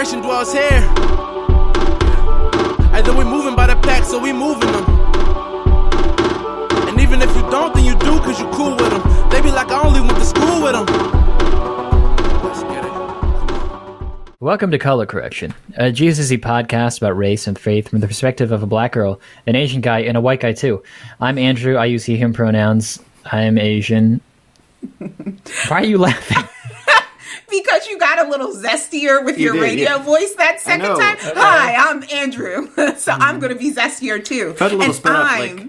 correction 0.00 0.22
dwells 0.22 0.50
here. 0.50 0.82
Either 2.94 3.14
we 3.14 3.22
moving 3.22 3.54
by 3.54 3.66
the 3.66 3.76
pack, 3.82 4.02
so 4.02 4.18
we 4.18 4.32
moving 4.32 4.72
them. 4.72 4.84
And 6.88 6.98
even 6.98 7.20
if 7.20 7.28
you 7.36 7.42
don't, 7.50 7.74
then 7.74 7.84
you 7.84 7.92
do, 7.98 8.18
cause 8.20 8.40
you 8.40 8.48
cool 8.48 8.76
with 8.76 8.88
them. 8.88 9.28
They 9.28 9.42
be 9.42 9.50
like, 9.50 9.70
I 9.70 9.86
only 9.86 10.00
went 10.00 10.16
to 10.16 10.24
school 10.24 10.62
with 10.62 10.72
them. 10.72 10.86
Welcome 14.40 14.70
to 14.70 14.78
Color 14.78 15.04
Correction, 15.04 15.52
a 15.76 15.92
GCSE 15.92 16.38
podcast 16.38 16.96
about 16.96 17.14
race 17.18 17.46
and 17.46 17.58
faith 17.58 17.90
from 17.90 18.00
the 18.00 18.06
perspective 18.06 18.52
of 18.52 18.62
a 18.62 18.66
black 18.66 18.92
girl, 18.92 19.20
an 19.46 19.54
Asian 19.54 19.82
guy, 19.82 19.98
and 19.98 20.16
a 20.16 20.20
white 20.22 20.40
guy 20.40 20.54
too. 20.54 20.82
I'm 21.20 21.36
Andrew. 21.36 21.76
I 21.76 21.84
use 21.84 22.06
he/him 22.06 22.32
pronouns. 22.32 23.00
I'm 23.26 23.58
Asian. 23.58 24.22
Why 25.68 25.82
are 25.82 25.84
you 25.84 25.98
laughing? 25.98 26.48
because 27.50 27.86
you 27.86 27.98
got 27.98 28.24
a 28.24 28.30
little 28.30 28.49
zestier 28.62 29.24
with 29.24 29.38
You 29.38 29.46
your 29.46 29.54
did, 29.54 29.62
radio 29.62 29.90
yeah. 29.90 30.02
voice 30.02 30.34
that 30.34 30.60
second 30.60 30.82
know. 30.82 30.98
time. 30.98 31.16
Hi, 31.20 31.74
I'm 31.74 32.04
Andrew. 32.12 32.68
so 32.96 33.12
I'm 33.12 33.20
mm-hmm. 33.20 33.38
going 33.40 33.52
to 33.52 33.58
be 33.58 33.72
zestier 33.72 34.24
too. 34.24 34.54
Felt 34.54 34.72
a 34.72 34.76
little 34.76 34.92
and 34.92 34.94
sped 34.94 35.12
up, 35.12 35.26
I'm, 35.26 35.56
like 35.56 35.66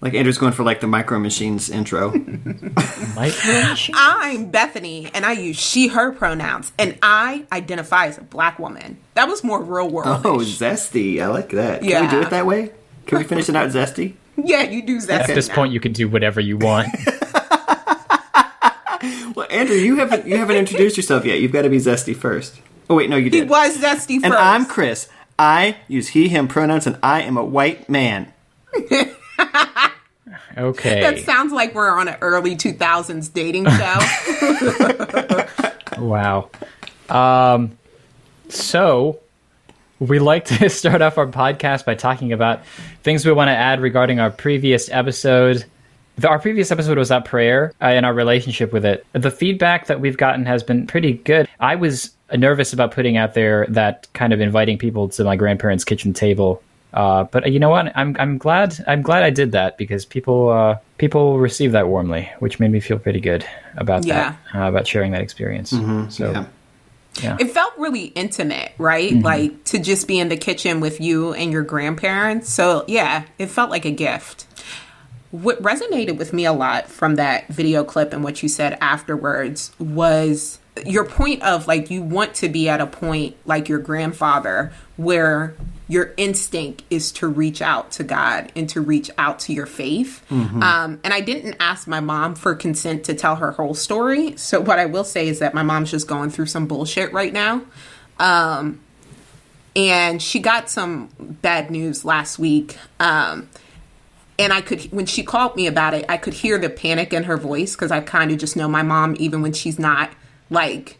like 0.00 0.14
Andrew's 0.14 0.38
going 0.38 0.52
for 0.52 0.62
like 0.62 0.80
the 0.80 0.86
Micro 0.86 1.18
Machines 1.18 1.68
intro. 1.68 2.10
Micro 3.14 3.74
I'm 3.94 4.50
Bethany, 4.50 5.10
and 5.12 5.26
I 5.26 5.32
use 5.32 5.56
she/her 5.56 6.12
pronouns, 6.12 6.72
and 6.78 6.98
I 7.02 7.44
identify 7.52 8.06
as 8.06 8.16
a 8.16 8.22
black 8.22 8.58
woman. 8.58 8.96
That 9.14 9.28
was 9.28 9.44
more 9.44 9.62
real 9.62 9.90
world. 9.90 10.22
oh, 10.24 10.38
zesty! 10.38 11.20
I 11.20 11.26
like 11.26 11.50
that. 11.50 11.80
Can 11.80 11.86
we 11.86 11.92
Yeah. 11.92 12.10
do 12.10 12.20
it 12.22 12.30
that 12.30 12.46
way? 12.46 12.72
Can 13.06 13.18
we 13.18 13.24
finish 13.24 13.48
it 13.48 13.56
out 13.56 13.68
zesty? 13.70 14.14
yeah, 14.36 14.62
you 14.62 14.82
do 14.82 14.98
zesty. 14.98 15.10
At 15.20 15.26
this 15.26 15.48
now. 15.48 15.56
point, 15.56 15.72
you 15.72 15.80
can 15.80 15.92
do 15.92 16.08
whatever 16.08 16.40
you 16.40 16.56
want. 16.56 16.88
Well, 19.50 19.60
Andrew, 19.60 19.76
you 19.76 19.96
haven't 19.96 20.26
you 20.26 20.36
haven't 20.36 20.56
introduced 20.56 20.96
yourself 20.96 21.24
yet. 21.24 21.40
You've 21.40 21.52
got 21.52 21.62
to 21.62 21.68
be 21.70 21.78
zesty 21.78 22.16
first. 22.16 22.60
Oh 22.88 22.94
wait, 22.96 23.10
no, 23.10 23.16
you 23.16 23.30
did. 23.30 23.34
he 23.34 23.40
did. 23.40 23.50
was 23.50 23.76
zesty 23.78 24.14
first. 24.16 24.24
and 24.24 24.34
I'm 24.34 24.66
Chris. 24.66 25.08
I 25.38 25.76
use 25.88 26.08
he/him 26.08 26.48
pronouns, 26.48 26.86
and 26.86 26.98
I 27.02 27.22
am 27.22 27.36
a 27.36 27.44
white 27.44 27.88
man. 27.88 28.32
Okay. 30.58 31.00
That 31.00 31.20
sounds 31.20 31.52
like 31.52 31.74
we're 31.74 31.88
on 31.90 32.08
an 32.08 32.16
early 32.20 32.56
2000s 32.56 33.32
dating 33.32 33.66
show. 33.66 33.98
Wow. 36.00 36.48
Um, 37.10 37.76
so 38.48 39.20
we 39.98 40.18
like 40.18 40.46
to 40.46 40.68
start 40.70 41.02
off 41.02 41.18
our 41.18 41.26
podcast 41.26 41.84
by 41.84 41.94
talking 41.94 42.32
about 42.32 42.64
things 43.02 43.26
we 43.26 43.32
want 43.32 43.48
to 43.48 43.52
add 43.52 43.80
regarding 43.80 44.18
our 44.18 44.30
previous 44.30 44.90
episode. 44.90 45.64
The- 46.20 46.28
Our 46.28 46.38
previous 46.38 46.70
episode 46.70 46.98
was 46.98 47.10
about 47.10 47.24
prayer 47.24 47.72
uh, 47.80 47.84
and 47.86 48.04
our 48.04 48.12
relationship 48.14 48.72
with 48.72 48.84
it. 48.84 49.06
The 49.12 49.30
feedback 49.30 49.86
that 49.86 50.00
we've 50.00 50.16
gotten 50.16 50.44
has 50.46 50.62
been 50.62 50.86
pretty 50.86 51.14
good. 51.14 51.48
I 51.58 51.76
was 51.76 52.10
nervous 52.36 52.72
about 52.72 52.92
putting 52.92 53.16
out 53.16 53.34
there 53.34 53.66
that 53.70 54.06
kind 54.12 54.32
of 54.32 54.40
inviting 54.40 54.78
people 54.78 55.08
to 55.10 55.24
my 55.24 55.36
grandparents' 55.36 55.84
kitchen 55.84 56.12
table. 56.12 56.62
Uh, 56.92 57.24
but 57.24 57.50
you 57.52 57.58
know 57.60 57.68
what? 57.70 57.92
I'm 57.96 58.16
I'm 58.18 58.36
glad 58.36 58.74
I'm 58.88 59.02
glad 59.02 59.22
I 59.22 59.30
did 59.30 59.52
that 59.52 59.78
because 59.78 60.04
people 60.04 60.48
uh, 60.50 60.78
people 60.98 61.38
received 61.38 61.72
that 61.74 61.86
warmly, 61.86 62.28
which 62.40 62.58
made 62.58 62.72
me 62.72 62.80
feel 62.80 62.98
pretty 62.98 63.20
good 63.20 63.46
about 63.76 64.04
Yeah. 64.04 64.34
that 64.52 64.60
uh, 64.60 64.68
about 64.68 64.88
sharing 64.88 65.12
that 65.12 65.20
experience. 65.22 65.70
So 65.70 66.46
Yeah. 67.22 67.36
it 67.38 67.50
felt 67.52 67.72
really 67.78 68.06
intimate, 68.06 68.72
right? 68.76 69.12
Like 69.14 69.64
to 69.66 69.78
just 69.78 70.08
be 70.08 70.18
in 70.18 70.28
the 70.28 70.36
kitchen 70.36 70.80
with 70.80 71.00
you 71.00 71.32
and 71.32 71.52
your 71.52 71.62
grandparents. 71.62 72.50
So, 72.50 72.84
yeah, 72.88 73.24
it 73.38 73.46
felt 73.46 73.70
like 73.70 73.84
a 73.84 73.90
gift. 73.92 74.46
What 75.30 75.62
resonated 75.62 76.16
with 76.18 76.32
me 76.32 76.44
a 76.44 76.52
lot 76.52 76.88
from 76.88 77.16
that 77.16 77.48
video 77.48 77.84
clip 77.84 78.12
and 78.12 78.24
what 78.24 78.42
you 78.42 78.48
said 78.48 78.76
afterwards 78.80 79.72
was 79.78 80.58
your 80.86 81.04
point 81.04 81.42
of 81.42 81.66
like 81.68 81.90
you 81.90 82.02
want 82.02 82.34
to 82.34 82.48
be 82.48 82.68
at 82.68 82.80
a 82.80 82.86
point 82.86 83.36
like 83.44 83.68
your 83.68 83.78
grandfather 83.78 84.72
where 84.96 85.54
your 85.88 86.14
instinct 86.16 86.82
is 86.88 87.10
to 87.10 87.26
reach 87.26 87.60
out 87.60 87.90
to 87.90 88.04
God 88.04 88.52
and 88.54 88.68
to 88.70 88.80
reach 88.80 89.10
out 89.18 89.40
to 89.40 89.52
your 89.52 89.66
faith. 89.66 90.22
Um, 90.62 91.00
and 91.02 91.12
I 91.12 91.20
didn't 91.20 91.56
ask 91.58 91.88
my 91.88 91.98
mom 92.00 92.36
for 92.36 92.54
consent 92.54 93.04
to 93.04 93.14
tell 93.14 93.36
her 93.36 93.50
whole 93.50 93.74
story. 93.74 94.36
So 94.36 94.60
what 94.60 94.78
I 94.78 94.86
will 94.86 95.04
say 95.04 95.26
is 95.26 95.40
that 95.40 95.52
my 95.52 95.64
mom's 95.64 95.90
just 95.90 96.06
going 96.06 96.30
through 96.30 96.46
some 96.46 96.66
bullshit 96.66 97.12
right 97.12 97.32
now. 97.32 97.62
Um, 98.20 98.80
and 99.74 100.22
she 100.22 100.38
got 100.38 100.70
some 100.70 101.08
bad 101.18 101.70
news 101.72 102.04
last 102.04 102.38
week. 102.38 102.76
Um, 103.00 103.48
and 104.40 104.52
I 104.52 104.60
could, 104.60 104.82
when 104.90 105.06
she 105.06 105.22
called 105.22 105.54
me 105.54 105.66
about 105.66 105.94
it, 105.94 106.04
I 106.08 106.16
could 106.16 106.34
hear 106.34 106.58
the 106.58 106.70
panic 106.70 107.12
in 107.12 107.24
her 107.24 107.36
voice 107.36 107.76
because 107.76 107.90
I 107.90 108.00
kind 108.00 108.30
of 108.32 108.38
just 108.38 108.56
know 108.56 108.68
my 108.68 108.82
mom, 108.82 109.14
even 109.18 109.42
when 109.42 109.52
she's 109.52 109.78
not 109.78 110.10
like 110.48 110.98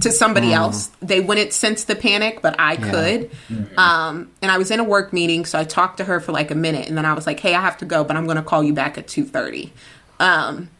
to 0.00 0.10
somebody 0.10 0.52
else, 0.54 0.90
they 1.00 1.20
wouldn't 1.20 1.52
sense 1.52 1.84
the 1.84 1.96
panic, 1.96 2.40
but 2.40 2.54
I 2.58 2.76
could. 2.76 3.30
Um, 3.76 4.30
and 4.40 4.50
I 4.50 4.58
was 4.58 4.70
in 4.70 4.80
a 4.80 4.84
work 4.84 5.12
meeting, 5.12 5.44
so 5.44 5.58
I 5.58 5.64
talked 5.64 5.98
to 5.98 6.04
her 6.04 6.20
for 6.20 6.32
like 6.32 6.50
a 6.50 6.54
minute, 6.54 6.88
and 6.88 6.96
then 6.96 7.04
I 7.04 7.12
was 7.12 7.26
like, 7.26 7.40
"Hey, 7.40 7.54
I 7.54 7.60
have 7.60 7.76
to 7.78 7.84
go, 7.84 8.02
but 8.04 8.16
I'm 8.16 8.24
going 8.24 8.36
to 8.38 8.42
call 8.42 8.62
you 8.62 8.72
back 8.72 8.96
at 8.96 9.06
2:30." 9.06 9.70
Um, 10.18 10.70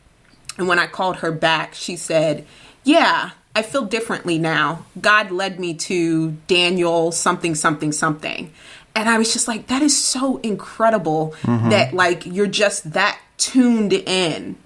and 0.59 0.69
when 0.69 0.79
I 0.79 0.87
called 0.87 1.17
her 1.17 1.33
back, 1.33 1.75
she 1.75 1.97
said, 1.97 2.47
Yeah, 2.85 3.31
I 3.55 3.63
feel 3.63 3.85
differently 3.85 4.39
now. 4.39 4.85
God 5.01 5.31
led 5.31 5.59
me 5.59 5.75
to 5.75 6.33
Daniel 6.47 7.13
something, 7.13 7.55
something, 7.55 7.93
something. 7.93 8.53
And 8.95 9.09
I 9.09 9.19
was 9.19 9.33
just 9.33 9.49
like, 9.49 9.69
That 9.69 9.83
is 9.83 9.97
so 9.97 10.39
incredible 10.39 11.35
that, 11.71 11.95
like, 11.95 12.27
you're 12.27 12.47
just 12.47 12.93
that 12.93 13.19
tuned 13.39 13.93
in 13.93 14.57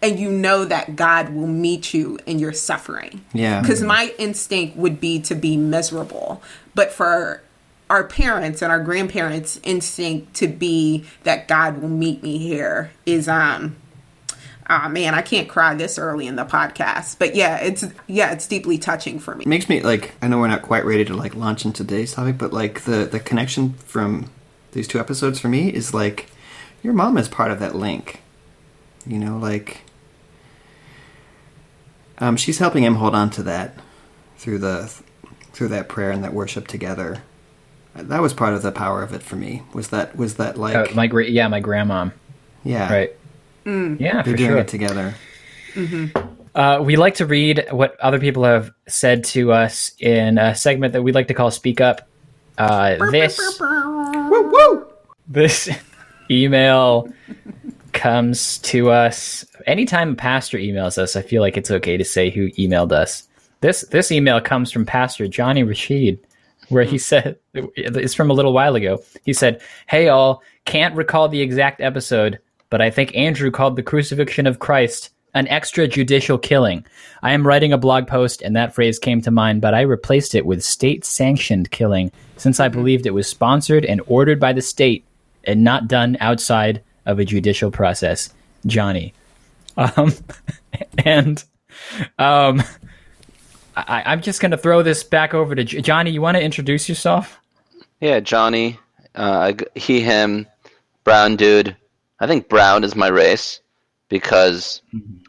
and 0.00 0.18
you 0.18 0.30
know 0.30 0.64
that 0.64 0.96
God 0.96 1.30
will 1.30 1.46
meet 1.46 1.92
you 1.92 2.18
in 2.26 2.38
your 2.38 2.52
suffering. 2.52 3.24
Yeah. 3.32 3.60
Because 3.60 3.82
my 3.82 4.14
instinct 4.18 4.76
would 4.76 5.00
be 5.00 5.20
to 5.22 5.34
be 5.34 5.56
miserable. 5.56 6.42
But 6.74 6.92
for 6.92 7.42
our 7.90 8.04
parents 8.04 8.62
and 8.62 8.70
our 8.70 8.82
grandparents' 8.82 9.58
instinct 9.62 10.34
to 10.34 10.46
be 10.46 11.04
that 11.24 11.48
God 11.48 11.80
will 11.80 11.88
meet 11.88 12.22
me 12.22 12.38
here 12.38 12.92
is 13.06 13.28
um 13.28 13.76
ah 14.68 14.88
man, 14.88 15.14
I 15.14 15.22
can't 15.22 15.48
cry 15.48 15.74
this 15.74 15.98
early 15.98 16.26
in 16.26 16.36
the 16.36 16.44
podcast. 16.44 17.18
But 17.18 17.34
yeah, 17.34 17.58
it's 17.58 17.84
yeah, 18.06 18.32
it's 18.32 18.46
deeply 18.46 18.78
touching 18.78 19.18
for 19.18 19.34
me. 19.34 19.42
It 19.44 19.48
makes 19.48 19.68
me 19.68 19.80
like 19.82 20.14
I 20.22 20.28
know 20.28 20.38
we're 20.38 20.48
not 20.48 20.62
quite 20.62 20.84
ready 20.84 21.04
to 21.06 21.14
like 21.14 21.34
launch 21.34 21.64
into 21.64 21.84
today's 21.84 22.12
topic, 22.12 22.38
but 22.38 22.52
like 22.52 22.82
the 22.82 23.04
the 23.04 23.20
connection 23.20 23.74
from 23.74 24.30
these 24.72 24.86
two 24.88 24.98
episodes 25.00 25.40
for 25.40 25.48
me 25.48 25.68
is 25.72 25.94
like 25.94 26.26
your 26.82 26.92
mom 26.92 27.16
is 27.18 27.28
part 27.28 27.50
of 27.50 27.58
that 27.60 27.74
link. 27.74 28.20
You 29.06 29.18
know, 29.18 29.38
like 29.38 29.82
um, 32.18 32.36
she's 32.36 32.58
helping 32.58 32.84
him 32.84 32.96
hold 32.96 33.14
on 33.14 33.30
to 33.30 33.42
that 33.44 33.74
through 34.36 34.58
the 34.58 34.92
through 35.52 35.68
that 35.68 35.88
prayer 35.88 36.10
and 36.10 36.22
that 36.24 36.32
worship 36.34 36.66
together. 36.68 37.22
That 37.94 38.22
was 38.22 38.32
part 38.32 38.54
of 38.54 38.62
the 38.62 38.70
power 38.70 39.02
of 39.02 39.12
it 39.12 39.22
for 39.22 39.36
me. 39.36 39.62
Was 39.72 39.88
that 39.88 40.16
was 40.16 40.34
that 40.36 40.56
like 40.56 40.76
Uh, 40.76 40.94
my 40.94 41.06
gra- 41.06 41.28
yeah, 41.28 41.48
my 41.48 41.60
grandma. 41.60 42.10
yeah 42.64 42.92
Right. 42.92 43.16
Mm. 43.68 44.00
Yeah, 44.00 44.22
they're 44.22 44.32
for 44.32 44.36
doing 44.36 44.50
sure. 44.50 44.58
it 44.58 44.68
together. 44.68 45.14
Uh, 46.54 46.80
we 46.82 46.96
like 46.96 47.16
to 47.16 47.26
read 47.26 47.66
what 47.70 48.00
other 48.00 48.18
people 48.18 48.42
have 48.44 48.70
said 48.88 49.22
to 49.22 49.52
us 49.52 49.92
in 50.00 50.38
a 50.38 50.54
segment 50.54 50.94
that 50.94 51.02
we 51.02 51.12
like 51.12 51.28
to 51.28 51.34
call 51.34 51.50
"Speak 51.50 51.80
Up." 51.80 52.08
Uh, 52.56 52.96
this 53.10 53.38
Woo 53.60 54.50
woo! 54.50 54.86
this 55.28 55.68
email 56.30 57.12
comes 57.92 58.58
to 58.58 58.90
us 58.90 59.44
anytime 59.66 60.12
a 60.12 60.16
pastor 60.16 60.56
emails 60.56 60.96
us. 60.96 61.14
I 61.14 61.22
feel 61.22 61.42
like 61.42 61.58
it's 61.58 61.70
okay 61.70 61.96
to 61.98 62.04
say 62.04 62.30
who 62.30 62.48
emailed 62.52 62.92
us. 62.92 63.28
This 63.60 63.82
this 63.82 64.10
email 64.10 64.40
comes 64.40 64.72
from 64.72 64.86
Pastor 64.86 65.28
Johnny 65.28 65.62
Rashid, 65.62 66.18
where 66.70 66.84
he 66.84 66.96
said 66.96 67.36
it's 67.52 68.14
from 68.14 68.30
a 68.30 68.34
little 68.34 68.54
while 68.54 68.76
ago. 68.76 69.02
He 69.26 69.34
said, 69.34 69.60
"Hey 69.86 70.08
all, 70.08 70.42
can't 70.64 70.96
recall 70.96 71.28
the 71.28 71.42
exact 71.42 71.82
episode, 71.82 72.38
but 72.70 72.80
I 72.80 72.90
think 72.90 73.14
Andrew 73.16 73.50
called 73.50 73.76
the 73.76 73.82
crucifixion 73.82 74.46
of 74.46 74.58
Christ." 74.58 75.10
An 75.34 75.46
extrajudicial 75.46 76.42
killing. 76.42 76.86
I 77.22 77.32
am 77.32 77.46
writing 77.46 77.72
a 77.72 77.78
blog 77.78 78.08
post 78.08 78.40
and 78.40 78.56
that 78.56 78.74
phrase 78.74 78.98
came 78.98 79.20
to 79.20 79.30
mind, 79.30 79.60
but 79.60 79.74
I 79.74 79.82
replaced 79.82 80.34
it 80.34 80.46
with 80.46 80.64
state 80.64 81.04
sanctioned 81.04 81.70
killing 81.70 82.10
since 82.38 82.58
I 82.58 82.68
believed 82.68 83.06
it 83.06 83.12
was 83.12 83.28
sponsored 83.28 83.84
and 83.84 84.00
ordered 84.06 84.40
by 84.40 84.54
the 84.54 84.62
state 84.62 85.04
and 85.44 85.62
not 85.62 85.86
done 85.86 86.16
outside 86.20 86.82
of 87.04 87.18
a 87.18 87.26
judicial 87.26 87.70
process. 87.70 88.32
Johnny. 88.66 89.14
Um, 89.76 90.14
and 91.04 91.44
um, 92.18 92.62
I, 93.76 94.02
I'm 94.06 94.20
just 94.20 94.40
going 94.40 94.50
to 94.50 94.58
throw 94.58 94.82
this 94.82 95.04
back 95.04 95.34
over 95.34 95.54
to 95.54 95.64
J- 95.64 95.80
Johnny. 95.80 96.10
You 96.10 96.20
want 96.20 96.36
to 96.36 96.42
introduce 96.42 96.88
yourself? 96.88 97.40
Yeah, 98.00 98.20
Johnny, 98.20 98.78
uh, 99.14 99.54
he, 99.74 100.00
him, 100.00 100.46
brown 101.04 101.36
dude. 101.36 101.76
I 102.20 102.26
think 102.26 102.48
brown 102.48 102.84
is 102.84 102.94
my 102.96 103.08
race 103.08 103.60
because 104.08 104.82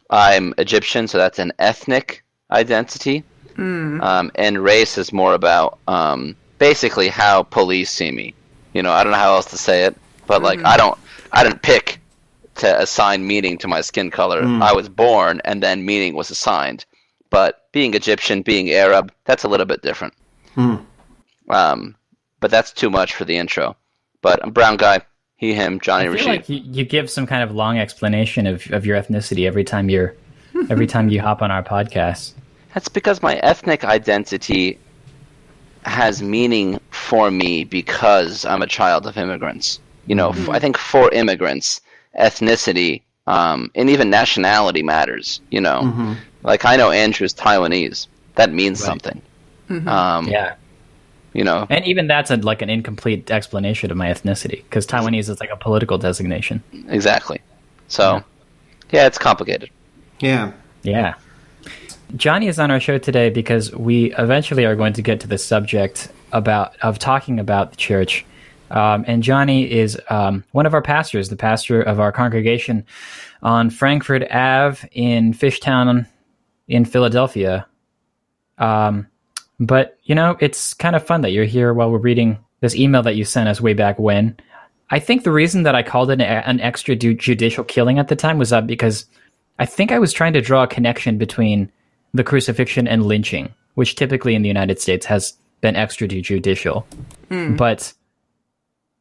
I'm 0.10 0.54
Egyptian, 0.58 1.08
so 1.08 1.18
that's 1.18 1.40
an 1.40 1.52
ethnic 1.60 2.24
identity. 2.52 3.24
Um, 4.02 4.32
and 4.36 4.64
race 4.64 4.98
is 4.98 5.12
more 5.12 5.34
about 5.34 5.80
um, 5.88 6.36
basically 6.60 7.10
how 7.10 7.44
police 7.44 7.90
see 7.92 8.12
me. 8.12 8.34
You 8.74 8.82
know, 8.84 8.92
I 8.92 9.04
don't 9.04 9.12
know 9.12 9.18
how 9.20 9.34
else 9.36 9.46
to 9.52 9.58
say 9.58 9.84
it, 9.86 9.96
but 10.28 10.42
like 10.42 10.60
I 10.66 10.78
don't, 10.78 10.98
I 11.34 11.44
didn't 11.44 11.62
pick 11.62 12.00
to 12.56 12.82
assign 12.82 13.26
meaning 13.28 13.58
to 13.60 13.68
my 13.68 13.82
skin 13.82 14.10
color. 14.12 14.42
I 14.64 14.74
was 14.74 14.90
born, 14.90 15.42
and 15.46 15.62
then 15.62 15.86
meaning 15.86 16.16
was 16.16 16.30
assigned. 16.32 16.86
But 17.30 17.72
being 17.72 17.94
Egyptian, 17.94 18.42
being 18.42 18.72
Arab, 18.72 19.12
that's 19.26 19.44
a 19.44 19.48
little 19.48 19.66
bit 19.66 19.82
different. 19.82 20.14
Um, 21.50 21.96
but 22.40 22.52
that's 22.52 22.72
too 22.72 22.90
much 22.90 23.14
for 23.16 23.26
the 23.26 23.38
intro. 23.38 23.76
But 24.22 24.40
I'm 24.44 24.52
brown 24.52 24.78
guy, 24.78 25.02
he, 25.40 25.54
him, 25.54 25.80
Johnny 25.80 26.04
I 26.04 26.06
feel 26.08 26.14
Rashid. 26.16 26.28
like 26.28 26.50
you, 26.50 26.58
you 26.66 26.84
give 26.86 27.10
some 27.10 27.26
kind 27.26 27.42
of 27.44 27.52
long 27.56 27.80
explanation 27.80 28.46
of, 28.46 28.70
of 28.72 28.86
your 28.86 29.02
ethnicity 29.02 29.48
every 29.48 29.64
time 29.64 29.90
you're 29.90 30.14
every 30.70 30.86
time 30.86 31.08
you 31.10 31.22
hop 31.22 31.42
on 31.42 31.50
our 31.50 31.64
podcast. 31.64 32.34
That's 32.74 32.90
because 32.90 33.22
my 33.24 33.36
ethnic 33.38 33.86
identity 33.86 34.78
has 35.84 36.22
meaning 36.22 36.80
for 36.92 37.32
me 37.32 37.64
because 37.64 38.44
I'm 38.46 38.62
a 38.62 38.68
child 38.68 39.08
of 39.08 39.18
immigrants. 39.18 39.80
You 40.08 40.16
know, 40.16 40.30
f- 40.32 40.50
I 40.50 40.60
think 40.60 40.78
for 40.78 41.10
immigrants, 41.14 41.80
ethnicity 42.20 43.02
um, 43.28 43.72
and 43.76 43.90
even 43.90 44.10
nationality 44.10 44.84
matters. 44.84 45.40
You 45.52 45.62
know, 45.62 46.18
like 46.44 46.66
I 46.66 46.76
know 46.76 46.92
Andrew's 46.92 47.34
Taiwanese. 47.34 48.08
That 48.36 48.52
means 48.52 48.84
something. 48.84 49.22
Um, 49.70 50.28
Yeah. 50.28 50.56
You 51.34 51.44
know, 51.44 51.68
And 51.70 51.86
even 51.86 52.08
that's 52.08 52.32
a, 52.32 52.38
like 52.38 52.62
an 52.64 52.70
incomplete 52.70 53.30
explanation 53.30 53.92
of 53.92 53.98
my 53.98 54.08
ethnicity 54.08 54.64
because 54.64 54.88
Taiwanese 54.88 55.30
is 55.30 55.40
like 55.40 55.52
a 55.52 55.56
political 55.56 55.98
designation. 55.98 56.64
exactly. 56.88 57.40
So, 57.88 58.24
yeah, 58.92 59.06
it's 59.06 59.18
complicated. 59.18 59.70
Yeah. 60.20 60.52
Yeah. 60.82 61.16
Johnny 62.16 62.48
is 62.48 62.58
on 62.58 62.72
our 62.72 62.80
show 62.80 62.98
today 62.98 63.30
because 63.30 63.72
we 63.76 64.14
eventually 64.16 64.66
are 64.66 64.76
going 64.76 64.94
to 64.94 65.02
get 65.02 65.20
to 65.20 65.28
the 65.28 65.38
subject 65.38 66.12
about 66.32 66.76
of 66.82 66.98
talking 66.98 67.40
about 67.40 67.72
the 67.72 67.78
church. 67.78 68.26
Um, 68.72 69.04
and 69.08 69.22
Johnny 69.24 69.72
is 69.72 70.00
um, 70.10 70.44
one 70.52 70.66
of 70.66 70.74
our 70.74 70.82
pastors, 70.82 71.30
the 71.30 71.36
pastor 71.36 71.82
of 71.82 72.00
our 72.00 72.12
congregation 72.12 72.86
on 73.42 73.70
Frankford 73.70 74.28
Ave 74.32 74.88
in 74.92 75.34
Fishtown 75.34 76.08
in 76.68 76.86
Philadelphia. 76.86 77.68
Um, 78.58 79.08
but, 79.60 79.98
you 80.04 80.16
know, 80.16 80.38
it's 80.40 80.74
kind 80.74 80.96
of 80.96 81.06
fun 81.06 81.22
that 81.22 81.32
you're 81.32 81.46
here 81.46 81.74
while 81.74 81.92
we're 81.92 81.98
reading 81.98 82.38
this 82.62 82.76
email 82.76 83.02
that 83.04 83.16
you 83.16 83.26
sent 83.26 83.50
us 83.50 83.62
way 83.62 83.74
back 83.74 84.00
when. 84.00 84.38
I 84.90 85.00
think 85.00 85.24
the 85.24 85.32
reason 85.32 85.64
that 85.64 85.76
I 85.76 85.84
called 85.84 86.10
it 86.12 86.20
a- 86.20 86.48
an 86.48 86.60
extrajudicial 86.60 87.68
killing 87.68 88.00
at 88.00 88.08
the 88.08 88.16
time 88.16 88.38
was 88.38 88.50
that 88.50 88.68
because 88.68 89.06
I 89.60 89.66
think 89.66 89.92
I 89.92 90.00
was 90.00 90.14
trying 90.14 90.34
to 90.34 90.42
draw 90.42 90.64
a 90.64 90.68
connection 90.68 91.18
between 91.18 91.70
the 92.14 92.24
crucifixion 92.24 92.88
and 92.88 93.06
lynching, 93.06 93.50
which 93.76 93.96
typically 93.96 94.34
in 94.36 94.42
the 94.42 94.48
United 94.48 94.80
States 94.80 95.06
has 95.06 95.34
been 95.62 95.76
extrajudicial. 95.76 96.86
But 97.58 97.94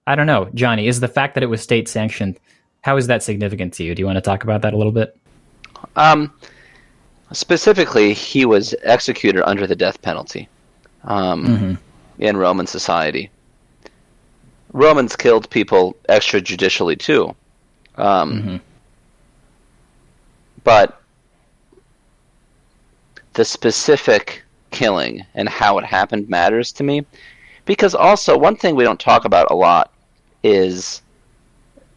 I 0.07 0.15
don't 0.15 0.27
know, 0.27 0.51
Johnny, 0.55 0.89
is 0.89 1.01
the 1.01 1.09
fact 1.09 1.35
that 1.35 1.43
it 1.43 1.47
was 1.47 1.63
state 1.63 1.89
sanctioned, 1.89 2.39
how 2.83 2.97
is 2.97 3.07
that 3.07 3.23
significant 3.23 3.75
to 3.75 3.85
you? 3.85 3.95
Do 3.95 4.01
you 4.01 4.07
want 4.07 4.17
to 4.17 4.23
talk 4.23 4.43
about 4.45 4.63
that 4.63 4.75
a 4.75 4.77
little 4.77 4.93
bit? 4.93 5.17
Um, 5.97 6.33
specifically, 7.33 8.15
he 8.15 8.45
was 8.45 8.75
executed 8.83 9.47
under 9.49 9.67
the 9.67 9.77
death 9.77 10.01
penalty 10.03 10.49
um, 11.05 11.79
in 12.19 12.37
Roman 12.37 12.67
society. 12.67 13.31
Romans 14.73 15.17
killed 15.17 15.49
people 15.51 15.97
extrajudicially 16.09 16.99
too. 16.99 17.35
Um, 17.97 18.61
But 20.65 21.01
the 23.33 23.45
specific 23.45 24.43
killing 24.71 25.25
and 25.35 25.49
how 25.49 25.79
it 25.79 25.85
happened 25.85 26.29
matters 26.29 26.73
to 26.73 26.83
me. 26.85 27.07
Because 27.65 27.95
also, 27.95 28.37
one 28.37 28.57
thing 28.57 28.75
we 28.75 28.85
don't 28.85 29.01
talk 29.01 29.25
about 29.25 29.51
a 29.51 29.55
lot 29.55 29.93
is 30.43 31.03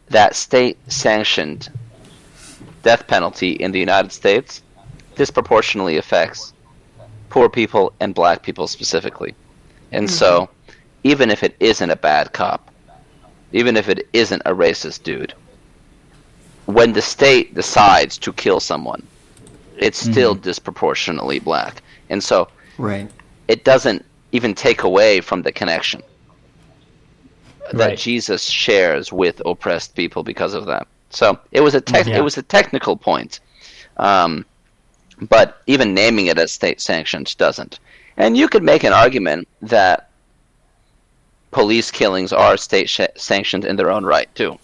that 0.09 0.35
state 0.35 0.77
sanctioned 0.87 1.69
death 2.83 3.07
penalty 3.07 3.51
in 3.53 3.71
the 3.71 3.79
United 3.79 4.11
States 4.11 4.61
disproportionately 5.21 5.97
affects 5.97 6.53
poor 7.29 7.47
people 7.47 7.93
and 8.01 8.15
black 8.15 8.41
people 8.43 8.67
specifically. 8.67 9.35
And 9.91 10.09
so, 10.09 10.49
even 11.03 11.29
if 11.29 11.43
it 11.43 11.55
isn't 11.59 11.91
a 11.91 11.95
bad 12.09 12.33
cop, 12.33 12.71
even 13.51 13.77
if 13.77 13.87
it 13.87 13.99
isn't 14.13 14.41
a 14.45 14.53
racist 14.53 15.03
dude, 15.03 15.33
when 16.65 16.91
the 16.93 17.01
state 17.01 17.53
decides 17.53 18.17
to 18.19 18.33
kill 18.33 18.59
someone, 18.59 19.03
it's 19.77 19.99
still 20.11 20.33
disproportionately 20.33 21.39
black. 21.39 21.83
And 22.09 22.23
so, 22.23 22.47
Right. 22.77 23.09
it 23.47 23.63
doesn't 23.63 24.03
even 24.31 24.53
take 24.55 24.83
away 24.83 25.21
from 25.21 25.43
the 25.43 25.51
connection 25.51 26.01
that 27.73 27.77
Right. 27.79 27.97
Jesus 27.97 28.43
shares 28.49 29.11
with 29.13 29.41
oppressed 29.45 29.95
people 29.95 30.23
because 30.23 30.53
of 30.53 30.65
that. 30.65 30.87
So 31.11 31.37
it 31.51 31.61
was 31.61 31.75
a 31.75 31.81
tech 31.81 32.07
Yeah. 32.07 32.17
it 32.17 32.21
was 32.21 32.37
a 32.37 32.43
technical 32.43 32.95
point, 32.97 33.39
um, 33.97 34.45
but 35.21 35.61
even 35.67 35.93
naming 35.93 36.27
it 36.27 36.37
as 36.37 36.51
state 36.51 36.81
sanctioned 36.81 37.35
doesn't. 37.37 37.79
And 38.17 38.35
you 38.35 38.47
could 38.47 38.63
make 38.63 38.83
an 38.83 38.93
argument 38.93 39.47
that 39.61 40.09
police 41.51 41.91
killings 41.91 42.33
are 42.33 42.57
state 42.57 42.89
sh- 42.89 43.01
sanctioned 43.15 43.65
in 43.65 43.75
their 43.75 43.91
own 43.91 44.05
right 44.05 44.33
too. 44.35 44.57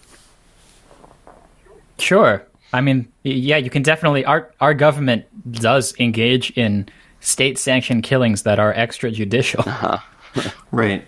Sure. 1.98 2.44
I 2.72 2.80
mean, 2.80 3.10
yeah, 3.22 3.56
you 3.56 3.70
can 3.70 3.82
definitely. 3.82 4.24
Our 4.24 4.52
our 4.60 4.74
government 4.74 5.24
does 5.52 5.94
engage 5.98 6.50
in 6.50 6.88
state 7.20 7.58
sanctioned 7.58 8.02
killings 8.02 8.42
that 8.42 8.58
are 8.58 8.74
extrajudicial. 8.74 10.02
Right. 10.70 11.06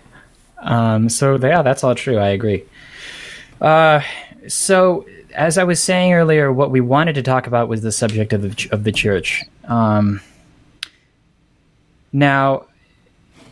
Um, 0.57 1.07
so 1.07 1.37
yeah, 1.37 1.61
that's 1.61 1.83
all 1.83 1.95
true. 1.95 2.17
I 2.17 2.29
agree. 2.29 2.63
Uh, 3.61 4.01
so 4.47 5.05
as 5.33 5.57
I 5.57 5.63
was 5.63 5.81
saying 5.81 6.13
earlier, 6.13 6.51
what 6.51 6.71
we 6.71 6.81
wanted 6.81 7.15
to 7.15 7.23
talk 7.23 7.47
about 7.47 7.67
was 7.67 7.81
the 7.81 7.91
subject 7.91 8.33
of 8.33 8.41
the 8.41 8.69
of 8.71 8.83
the 8.83 8.91
church. 8.91 9.43
Um, 9.65 10.21
now, 12.11 12.65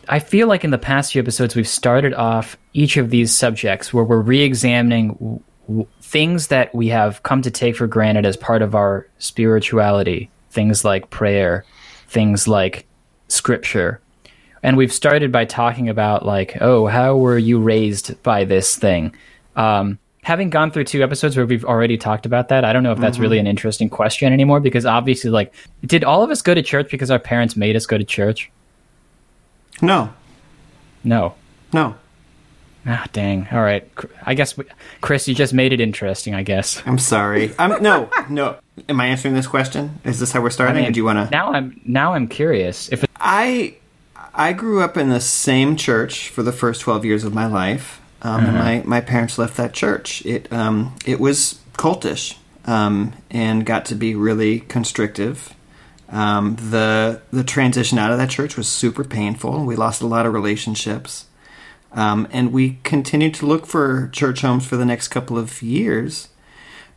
I 0.08 0.18
feel 0.18 0.48
like 0.48 0.64
in 0.64 0.70
the 0.70 0.78
past 0.78 1.12
few 1.12 1.22
episodes 1.22 1.54
we've 1.54 1.68
started 1.68 2.14
off 2.14 2.56
each 2.74 2.96
of 2.96 3.10
these 3.10 3.34
subjects 3.34 3.92
where 3.92 4.04
we're 4.04 4.20
re-examining 4.20 5.08
w- 5.14 5.40
w- 5.66 5.86
things 6.02 6.48
that 6.48 6.74
we 6.74 6.88
have 6.88 7.22
come 7.22 7.42
to 7.42 7.50
take 7.50 7.76
for 7.76 7.86
granted 7.86 8.26
as 8.26 8.36
part 8.36 8.62
of 8.62 8.74
our 8.74 9.06
spirituality. 9.18 10.30
Things 10.50 10.84
like 10.84 11.10
prayer, 11.10 11.64
things 12.08 12.48
like 12.48 12.86
scripture, 13.28 14.00
and 14.62 14.76
we've 14.76 14.92
started 14.92 15.30
by 15.32 15.44
talking 15.44 15.88
about 15.88 16.26
like 16.26 16.56
oh 16.60 16.86
how 16.86 17.16
were 17.16 17.38
you 17.38 17.60
raised 17.60 18.20
by 18.22 18.44
this 18.44 18.76
thing 18.76 19.14
um, 19.56 19.98
having 20.22 20.50
gone 20.50 20.70
through 20.70 20.84
two 20.84 21.02
episodes 21.02 21.36
where 21.36 21.46
we've 21.46 21.64
already 21.64 21.96
talked 21.96 22.26
about 22.26 22.48
that 22.48 22.64
i 22.64 22.72
don't 22.72 22.82
know 22.82 22.92
if 22.92 22.98
that's 22.98 23.18
really 23.18 23.38
an 23.38 23.46
interesting 23.46 23.88
question 23.88 24.32
anymore 24.32 24.60
because 24.60 24.84
obviously 24.86 25.30
like 25.30 25.52
did 25.84 26.04
all 26.04 26.22
of 26.22 26.30
us 26.30 26.42
go 26.42 26.54
to 26.54 26.62
church 26.62 26.90
because 26.90 27.10
our 27.10 27.18
parents 27.18 27.56
made 27.56 27.74
us 27.76 27.86
go 27.86 27.96
to 27.96 28.04
church 28.04 28.50
No. 29.82 30.12
no 31.04 31.34
No. 31.72 31.94
ah 32.86 33.06
dang 33.12 33.46
all 33.50 33.62
right 33.62 33.88
i 34.26 34.34
guess 34.34 34.56
we, 34.56 34.64
chris 35.00 35.26
you 35.28 35.34
just 35.34 35.54
made 35.54 35.72
it 35.72 35.80
interesting 35.80 36.34
i 36.34 36.42
guess 36.42 36.82
I'm 36.86 36.98
sorry. 36.98 37.52
I'm 37.58 37.82
no, 37.82 38.10
no. 38.28 38.56
Am 38.88 38.98
I 39.00 39.06
answering 39.06 39.34
this 39.34 39.46
question? 39.46 40.00
Is 40.04 40.18
this 40.20 40.32
how 40.32 40.40
we're 40.40 40.48
starting? 40.50 40.86
or 40.86 40.90
do 40.90 40.98
you 40.98 41.04
want 41.04 41.18
to? 41.18 41.30
now 41.30 41.52
i'm 41.52 41.80
now 41.84 42.14
i'm 42.14 42.28
curious 42.28 42.88
if 42.90 43.04
I 43.16 43.74
I 44.32 44.52
grew 44.52 44.80
up 44.80 44.96
in 44.96 45.08
the 45.08 45.20
same 45.20 45.76
church 45.76 46.28
for 46.28 46.42
the 46.42 46.52
first 46.52 46.80
twelve 46.82 47.04
years 47.04 47.24
of 47.24 47.34
my 47.34 47.46
life, 47.46 47.99
um, 48.22 48.44
and 48.44 48.56
my, 48.56 48.82
my 48.84 49.00
parents 49.00 49.38
left 49.38 49.56
that 49.56 49.72
church. 49.72 50.24
It 50.26 50.52
um, 50.52 50.94
it 51.06 51.20
was 51.20 51.60
cultish 51.74 52.36
um, 52.66 53.14
and 53.30 53.64
got 53.64 53.84
to 53.86 53.94
be 53.94 54.14
really 54.14 54.60
constrictive. 54.60 55.54
Um, 56.10 56.56
the 56.56 57.22
the 57.32 57.44
transition 57.44 57.98
out 57.98 58.10
of 58.12 58.18
that 58.18 58.30
church 58.30 58.56
was 58.56 58.68
super 58.68 59.04
painful. 59.04 59.64
We 59.64 59.76
lost 59.76 60.02
a 60.02 60.06
lot 60.06 60.26
of 60.26 60.34
relationships, 60.34 61.26
um, 61.92 62.28
and 62.32 62.52
we 62.52 62.78
continued 62.82 63.34
to 63.34 63.46
look 63.46 63.66
for 63.66 64.08
church 64.08 64.42
homes 64.42 64.66
for 64.66 64.76
the 64.76 64.84
next 64.84 65.08
couple 65.08 65.38
of 65.38 65.62
years. 65.62 66.28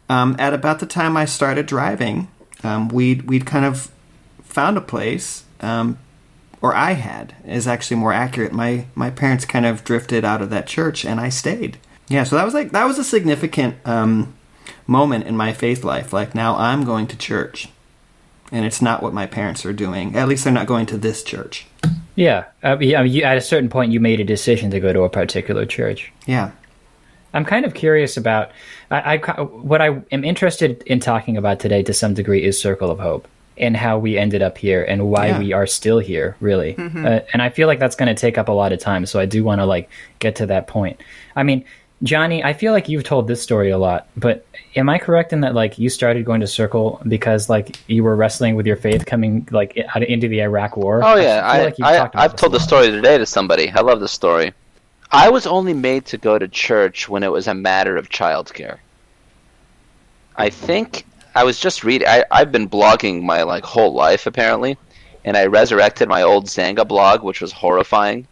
Um, 0.09 0.35
at 0.39 0.53
about 0.53 0.79
the 0.79 0.85
time 0.85 1.15
I 1.15 1.25
started 1.25 1.67
driving, 1.67 2.27
um, 2.63 2.89
we'd 2.89 3.23
we'd 3.23 3.45
kind 3.45 3.65
of 3.65 3.91
found 4.43 4.77
a 4.77 4.81
place, 4.81 5.43
um, 5.61 5.97
or 6.63 6.73
I 6.73 6.93
had 6.93 7.35
is 7.45 7.67
actually 7.67 7.97
more 7.97 8.13
accurate. 8.13 8.53
My 8.53 8.85
my 8.95 9.11
parents 9.11 9.45
kind 9.45 9.65
of 9.65 9.83
drifted 9.83 10.25
out 10.25 10.41
of 10.41 10.49
that 10.49 10.65
church, 10.65 11.05
and 11.05 11.19
I 11.19 11.29
stayed. 11.29 11.77
Yeah, 12.07 12.23
so 12.23 12.37
that 12.37 12.45
was 12.45 12.55
like 12.55 12.71
that 12.71 12.85
was 12.85 12.97
a 12.97 13.03
significant 13.03 13.75
um, 13.85 14.33
moment 14.87 15.27
in 15.27 15.37
my 15.37 15.53
faith 15.53 15.83
life. 15.83 16.13
Like 16.13 16.33
now 16.33 16.55
I'm 16.55 16.85
going 16.85 17.05
to 17.07 17.17
church, 17.17 17.67
and 18.51 18.65
it's 18.65 18.81
not 18.81 19.03
what 19.03 19.13
my 19.13 19.27
parents 19.27 19.65
are 19.65 19.73
doing. 19.73 20.15
At 20.15 20.29
least 20.29 20.45
they're 20.45 20.53
not 20.53 20.65
going 20.65 20.85
to 20.87 20.97
this 20.97 21.21
church. 21.21 21.67
yeah, 22.15 22.45
uh, 22.63 22.77
yeah 22.79 23.03
you, 23.03 23.23
at 23.23 23.37
a 23.37 23.41
certain 23.41 23.69
point 23.69 23.91
you 23.91 23.99
made 23.99 24.21
a 24.21 24.23
decision 24.23 24.71
to 24.71 24.79
go 24.79 24.93
to 24.93 25.01
a 25.01 25.09
particular 25.09 25.65
church 25.65 26.13
Yeah, 26.25 26.51
I'm 27.33 27.43
kind 27.43 27.65
of 27.65 27.73
curious 27.73 28.15
about 28.15 28.51
I, 28.89 29.17
I 29.17 29.41
what 29.41 29.81
I 29.81 30.01
am 30.11 30.23
interested 30.23 30.81
in 30.83 31.01
talking 31.01 31.35
about 31.35 31.59
today 31.59 31.83
to 31.83 31.93
some 31.93 32.13
degree 32.13 32.41
is 32.41 32.57
Circle 32.57 32.89
of 32.89 32.99
Hope 32.99 33.27
and 33.57 33.77
how 33.77 33.97
we 33.97 34.17
ended 34.17 34.41
up 34.41 34.57
here 34.57 34.83
and 34.83 35.09
why 35.09 35.27
Yeah. 35.27 35.39
we 35.39 35.53
are 35.53 35.67
still 35.67 35.99
here 35.99 36.35
really 36.39 36.75
uh, 36.77 37.19
and 37.33 37.41
I 37.41 37.49
feel 37.49 37.67
like 37.67 37.79
that's 37.79 37.95
going 37.95 38.13
to 38.13 38.19
take 38.19 38.37
up 38.37 38.49
a 38.49 38.51
lot 38.51 38.71
of 38.73 38.79
time 38.79 39.05
so 39.05 39.19
I 39.19 39.25
do 39.25 39.43
want 39.43 39.59
to 39.61 39.65
like 39.65 39.89
get 40.19 40.35
to 40.37 40.45
that 40.47 40.67
point 40.67 40.99
I 41.35 41.43
mean 41.43 41.65
Johnny, 42.01 42.43
I 42.43 42.51
feel 42.51 42.73
like 42.73 42.89
you've 42.89 43.05
told 43.05 43.29
this 43.29 43.41
story 43.41 43.69
a 43.69 43.77
lot, 43.77 44.09
but 44.17 44.45
am 44.75 44.89
I 44.89 44.97
correct 44.97 45.31
in 45.31 45.39
that 45.41 45.53
like 45.55 45.79
you 45.79 45.89
started 45.89 46.25
going 46.25 46.41
to 46.41 46.47
Circle 46.47 47.01
because 47.07 47.49
like 47.49 47.79
you 47.87 48.03
were 48.03 48.17
wrestling 48.17 48.55
with 48.55 48.65
your 48.65 48.75
faith 48.75 49.05
coming 49.05 49.47
like 49.51 49.79
out 49.95 50.03
into 50.03 50.27
the 50.27 50.41
Iraq 50.41 50.75
War? 50.75 51.01
Oh 51.01 51.15
yeah, 51.15 51.39
feel 51.53 51.61
I, 51.61 51.63
like 51.63 51.77
you've 51.77 51.87
I, 51.87 51.97
talked 51.97 52.15
about 52.15 52.23
I've 52.25 52.35
told 52.35 52.51
the 52.51 52.59
story 52.59 52.91
today 52.91 53.17
to 53.17 53.25
somebody. 53.25 53.69
I 53.69 53.79
love 53.79 54.01
the 54.01 54.09
story. 54.09 54.51
I 55.13 55.29
was 55.29 55.47
only 55.47 55.73
made 55.73 56.05
to 56.07 56.17
go 56.17 56.37
to 56.37 56.45
church 56.49 57.07
when 57.07 57.23
it 57.23 57.31
was 57.31 57.47
a 57.47 57.53
matter 57.53 57.95
of 57.95 58.09
childcare. 58.09 58.79
I 60.35 60.49
think 60.49 61.05
I 61.35 61.43
was 61.43 61.59
just 61.59 61.83
reading. 61.83 62.07
I, 62.07 62.23
I've 62.31 62.51
been 62.51 62.69
blogging 62.69 63.23
my 63.23 63.43
like 63.43 63.63
whole 63.63 63.93
life 63.93 64.27
apparently, 64.27 64.77
and 65.25 65.35
I 65.35 65.45
resurrected 65.45 66.07
my 66.07 66.21
old 66.21 66.45
Xanga 66.45 66.87
blog, 66.87 67.23
which 67.23 67.41
was 67.41 67.51
horrifying. 67.51 68.27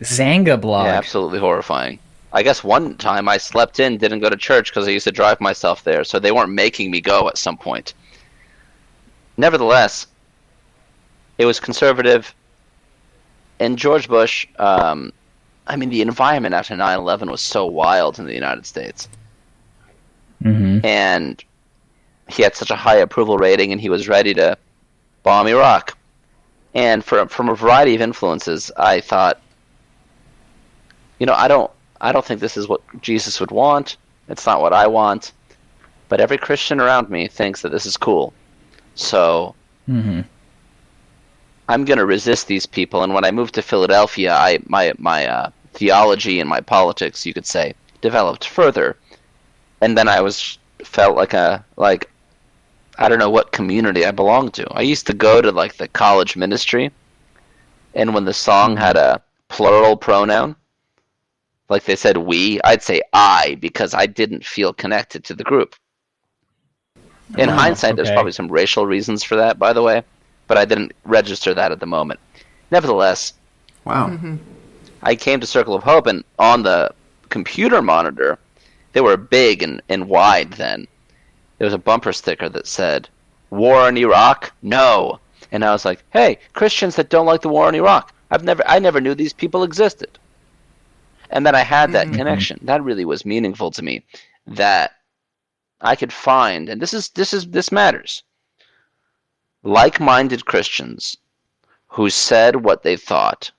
Xanga 0.00 0.60
blog. 0.60 0.86
Yeah, 0.86 0.92
absolutely 0.92 1.38
horrifying. 1.38 1.98
I 2.32 2.42
guess 2.42 2.64
one 2.64 2.96
time 2.96 3.28
I 3.28 3.36
slept 3.36 3.78
in, 3.78 3.96
didn't 3.96 4.20
go 4.20 4.28
to 4.28 4.36
church 4.36 4.70
because 4.70 4.88
I 4.88 4.90
used 4.90 5.04
to 5.04 5.12
drive 5.12 5.40
myself 5.40 5.84
there, 5.84 6.02
so 6.02 6.18
they 6.18 6.32
weren't 6.32 6.50
making 6.52 6.90
me 6.90 7.00
go 7.00 7.28
at 7.28 7.38
some 7.38 7.56
point. 7.56 7.94
Nevertheless, 9.36 10.08
it 11.38 11.46
was 11.46 11.60
conservative. 11.60 12.34
And 13.60 13.78
George 13.78 14.08
Bush, 14.08 14.48
um, 14.58 15.12
I 15.66 15.76
mean, 15.76 15.90
the 15.90 16.02
environment 16.02 16.54
after 16.54 16.74
9 16.76 16.98
11 16.98 17.30
was 17.30 17.40
so 17.40 17.66
wild 17.66 18.18
in 18.18 18.26
the 18.26 18.34
United 18.34 18.66
States. 18.66 19.08
hmm 20.42 20.80
And 20.82 21.42
he 22.28 22.42
had 22.42 22.56
such 22.56 22.70
a 22.70 22.76
high 22.76 22.96
approval 22.96 23.38
rating, 23.38 23.72
and 23.72 23.80
he 23.80 23.88
was 23.88 24.08
ready 24.08 24.34
to 24.34 24.56
bomb 25.22 25.46
Iraq. 25.46 25.96
And 26.74 27.04
for, 27.04 27.26
from 27.28 27.48
a 27.48 27.54
variety 27.54 27.94
of 27.94 28.00
influences, 28.00 28.70
I 28.76 29.00
thought, 29.00 29.40
you 31.18 31.26
know, 31.26 31.34
I 31.34 31.48
don't, 31.48 31.70
I 32.00 32.12
don't 32.12 32.24
think 32.24 32.40
this 32.40 32.56
is 32.56 32.68
what 32.68 32.80
Jesus 33.00 33.40
would 33.40 33.50
want. 33.50 33.96
It's 34.28 34.46
not 34.46 34.60
what 34.60 34.72
I 34.72 34.86
want. 34.86 35.32
But 36.08 36.20
every 36.20 36.38
Christian 36.38 36.80
around 36.80 37.10
me 37.10 37.28
thinks 37.28 37.62
that 37.62 37.72
this 37.72 37.86
is 37.86 37.96
cool. 37.96 38.32
So 38.94 39.54
mm-hmm. 39.88 40.22
I'm 41.68 41.84
going 41.84 41.98
to 41.98 42.06
resist 42.06 42.46
these 42.46 42.66
people. 42.66 43.02
And 43.02 43.14
when 43.14 43.24
I 43.24 43.30
moved 43.30 43.54
to 43.54 43.62
Philadelphia, 43.62 44.34
I 44.34 44.58
my 44.66 44.92
my 44.98 45.26
uh, 45.26 45.50
theology 45.72 46.40
and 46.40 46.48
my 46.48 46.60
politics, 46.60 47.24
you 47.24 47.32
could 47.32 47.46
say, 47.46 47.74
developed 48.00 48.46
further. 48.46 48.96
And 49.80 49.96
then 49.96 50.08
I 50.08 50.20
was 50.20 50.58
felt 50.82 51.16
like 51.16 51.32
a 51.32 51.64
like 51.76 52.10
I 52.98 53.08
don't 53.08 53.18
know 53.18 53.30
what 53.30 53.52
community 53.52 54.04
I 54.04 54.10
belonged 54.10 54.54
to. 54.54 54.70
I 54.72 54.82
used 54.82 55.06
to 55.08 55.14
go 55.14 55.42
to 55.42 55.50
like 55.50 55.76
the 55.76 55.88
college 55.88 56.36
ministry, 56.36 56.90
and 57.94 58.14
when 58.14 58.24
the 58.24 58.32
song 58.32 58.72
hmm. 58.72 58.78
had 58.78 58.96
a 58.96 59.22
plural 59.48 59.96
pronoun, 59.96 60.56
like 61.68 61.84
they 61.84 61.96
said 61.96 62.16
we, 62.16 62.60
I'd 62.62 62.82
say 62.82 63.00
I 63.12 63.56
because 63.60 63.94
I 63.94 64.06
didn't 64.06 64.44
feel 64.44 64.72
connected 64.72 65.24
to 65.24 65.34
the 65.34 65.44
group. 65.44 65.74
In 67.38 67.48
Wow, 67.48 67.56
hindsight, 67.56 67.96
there's 67.96 68.10
probably 68.10 68.32
some 68.32 68.48
racial 68.48 68.86
reasons 68.86 69.24
for 69.24 69.36
that, 69.36 69.58
by 69.58 69.72
the 69.72 69.82
way, 69.82 70.02
but 70.46 70.58
I 70.58 70.64
didn't 70.64 70.92
register 71.04 71.54
that 71.54 71.72
at 71.72 71.80
the 71.80 71.86
moment. 71.86 72.20
Nevertheless, 72.70 73.32
Wow. 73.84 74.08
Mm-hmm. 74.08 74.36
I 75.02 75.14
came 75.14 75.40
to 75.40 75.46
Circle 75.46 75.74
of 75.74 75.82
Hope, 75.82 76.06
and 76.06 76.24
on 76.38 76.62
the 76.62 76.92
computer 77.28 77.82
monitor, 77.82 78.38
they 78.92 79.00
were 79.00 79.16
big 79.16 79.62
and, 79.62 79.82
and 79.88 80.08
wide 80.08 80.52
then. 80.54 80.86
There 81.58 81.66
was 81.66 81.74
a 81.74 81.78
bumper 81.78 82.12
sticker 82.12 82.48
that 82.48 82.66
said, 82.66 83.08
War 83.50 83.88
in 83.88 83.96
Iraq? 83.96 84.52
No. 84.62 85.20
And 85.52 85.64
I 85.64 85.70
was 85.70 85.84
like, 85.84 86.02
hey, 86.10 86.38
Christians 86.52 86.96
that 86.96 87.10
don't 87.10 87.26
like 87.26 87.42
the 87.42 87.48
war 87.48 87.68
in 87.68 87.76
Iraq. 87.76 88.12
I've 88.30 88.42
never 88.42 88.64
I 88.66 88.80
never 88.80 89.00
knew 89.00 89.14
these 89.14 89.32
people 89.32 89.62
existed. 89.62 90.18
And 91.30 91.46
then 91.46 91.54
I 91.54 91.60
had 91.60 91.92
that 91.92 92.08
mm-hmm. 92.08 92.16
connection. 92.16 92.58
That 92.62 92.82
really 92.82 93.04
was 93.04 93.24
meaningful 93.24 93.70
to 93.70 93.82
me. 93.82 94.04
That 94.46 94.96
I 95.80 95.94
could 95.94 96.12
find 96.12 96.68
and 96.68 96.80
this 96.80 96.92
is 96.92 97.10
this 97.10 97.32
is 97.32 97.46
this 97.46 97.70
matters. 97.70 98.24
Like 99.62 100.00
minded 100.00 100.44
Christians 100.44 101.16
who 101.86 102.10
said 102.10 102.56
what 102.56 102.82
they 102.82 102.96
thought 102.96 103.52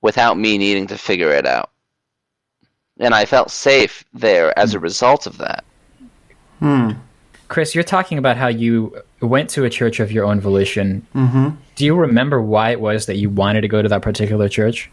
without 0.00 0.38
me 0.38 0.56
needing 0.58 0.86
to 0.86 0.96
figure 0.96 1.32
it 1.32 1.46
out. 1.46 1.70
And 3.00 3.14
I 3.14 3.24
felt 3.24 3.50
safe 3.50 4.04
there 4.14 4.56
as 4.56 4.74
a 4.74 4.78
mm. 4.78 4.82
result 4.82 5.26
of 5.26 5.38
that. 5.38 5.64
Chris, 7.48 7.74
you're 7.74 7.84
talking 7.84 8.18
about 8.18 8.36
how 8.36 8.48
you 8.48 9.02
went 9.20 9.50
to 9.50 9.64
a 9.64 9.70
church 9.70 10.00
of 10.00 10.12
your 10.12 10.24
own 10.24 10.40
volition. 10.40 11.06
Mm-hmm. 11.14 11.50
Do 11.76 11.84
you 11.84 11.94
remember 11.94 12.40
why 12.40 12.70
it 12.70 12.80
was 12.80 13.06
that 13.06 13.16
you 13.16 13.30
wanted 13.30 13.62
to 13.62 13.68
go 13.68 13.80
to 13.80 13.88
that 13.88 14.02
particular 14.02 14.48
church? 14.48 14.90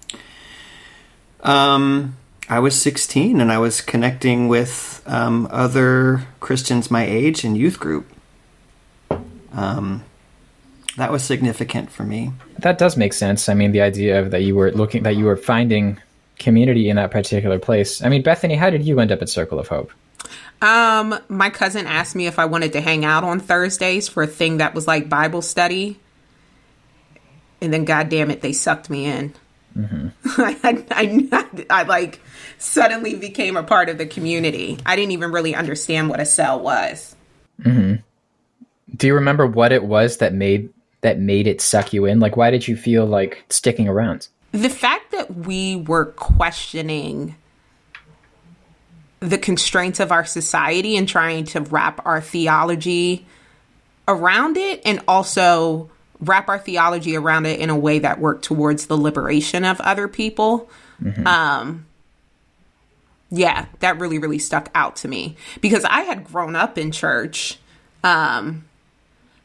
Um, 1.41 2.15
I 2.49 2.59
was 2.59 2.79
16 2.81 3.41
and 3.41 3.51
I 3.51 3.57
was 3.57 3.81
connecting 3.81 4.47
with 4.47 5.03
um, 5.05 5.47
other 5.51 6.27
Christians 6.39 6.89
my 6.89 7.05
age 7.05 7.43
in 7.43 7.55
youth 7.55 7.79
group. 7.79 8.07
Um, 9.53 10.03
that 10.97 11.11
was 11.11 11.23
significant 11.23 11.91
for 11.91 12.03
me. 12.03 12.31
That 12.59 12.77
does 12.77 12.95
make 12.95 13.13
sense. 13.13 13.49
I 13.49 13.53
mean, 13.53 13.71
the 13.71 13.81
idea 13.81 14.19
of 14.19 14.31
that 14.31 14.43
you 14.43 14.55
were 14.55 14.71
looking 14.71 15.03
that 15.03 15.15
you 15.15 15.25
were 15.25 15.37
finding 15.37 15.99
community 16.39 16.89
in 16.89 16.95
that 16.95 17.11
particular 17.11 17.59
place. 17.59 18.01
I 18.01 18.09
mean, 18.09 18.21
Bethany, 18.21 18.55
how 18.55 18.69
did 18.69 18.85
you 18.85 18.99
end 18.99 19.11
up 19.11 19.21
at 19.21 19.29
Circle 19.29 19.59
of 19.59 19.67
Hope? 19.67 19.91
Um, 20.61 21.19
my 21.27 21.49
cousin 21.49 21.85
asked 21.85 22.15
me 22.15 22.27
if 22.27 22.39
I 22.39 22.45
wanted 22.45 22.73
to 22.73 22.81
hang 22.81 23.05
out 23.05 23.23
on 23.23 23.39
Thursdays 23.39 24.07
for 24.07 24.23
a 24.23 24.27
thing 24.27 24.57
that 24.57 24.73
was 24.73 24.87
like 24.87 25.09
Bible 25.09 25.41
study. 25.41 25.99
And 27.61 27.73
then, 27.73 27.85
God 27.85 28.09
damn 28.09 28.31
it, 28.31 28.41
they 28.41 28.53
sucked 28.53 28.89
me 28.89 29.05
in. 29.05 29.33
I, 29.77 30.15
I, 30.63 30.85
I, 31.31 31.65
I 31.69 31.83
like 31.83 32.21
suddenly 32.57 33.15
became 33.15 33.57
a 33.57 33.63
part 33.63 33.89
of 33.89 33.97
the 33.97 34.05
community. 34.05 34.77
I 34.85 34.95
didn't 34.95 35.11
even 35.11 35.31
really 35.31 35.55
understand 35.55 36.09
what 36.09 36.19
a 36.19 36.25
cell 36.25 36.59
was. 36.59 37.15
Hmm. 37.61 37.95
Do 38.95 39.07
you 39.07 39.15
remember 39.15 39.45
what 39.45 39.71
it 39.71 39.83
was 39.83 40.17
that 40.17 40.33
made 40.33 40.69
that 41.01 41.19
made 41.19 41.47
it 41.47 41.61
suck 41.61 41.93
you 41.93 42.05
in? 42.05 42.19
Like, 42.19 42.37
why 42.37 42.51
did 42.51 42.67
you 42.67 42.77
feel 42.77 43.05
like 43.05 43.43
sticking 43.49 43.87
around? 43.87 44.27
The 44.51 44.69
fact 44.69 45.11
that 45.11 45.35
we 45.35 45.75
were 45.75 46.05
questioning 46.05 47.35
the 49.29 49.37
constraints 49.37 49.99
of 49.99 50.11
our 50.11 50.25
society 50.25 50.97
and 50.97 51.07
trying 51.07 51.45
to 51.45 51.61
wrap 51.61 52.05
our 52.05 52.21
theology 52.21 53.25
around 54.07 54.57
it 54.57 54.81
and 54.85 55.01
also 55.07 55.89
wrap 56.19 56.47
our 56.47 56.59
theology 56.59 57.15
around 57.15 57.45
it 57.45 57.59
in 57.59 57.69
a 57.69 57.77
way 57.77 57.99
that 57.99 58.19
worked 58.19 58.43
towards 58.43 58.87
the 58.87 58.97
liberation 58.97 59.65
of 59.65 59.81
other 59.81 60.07
people. 60.07 60.69
Um 61.25 61.85
yeah 63.31 63.65
that 63.79 63.99
really 63.99 64.19
really 64.19 64.37
stuck 64.37 64.69
out 64.75 64.95
to 64.97 65.07
me 65.07 65.35
because 65.59 65.83
i 65.83 66.01
had 66.01 66.23
grown 66.23 66.55
up 66.55 66.77
in 66.77 66.91
church. 66.91 67.57
Um 68.03 68.65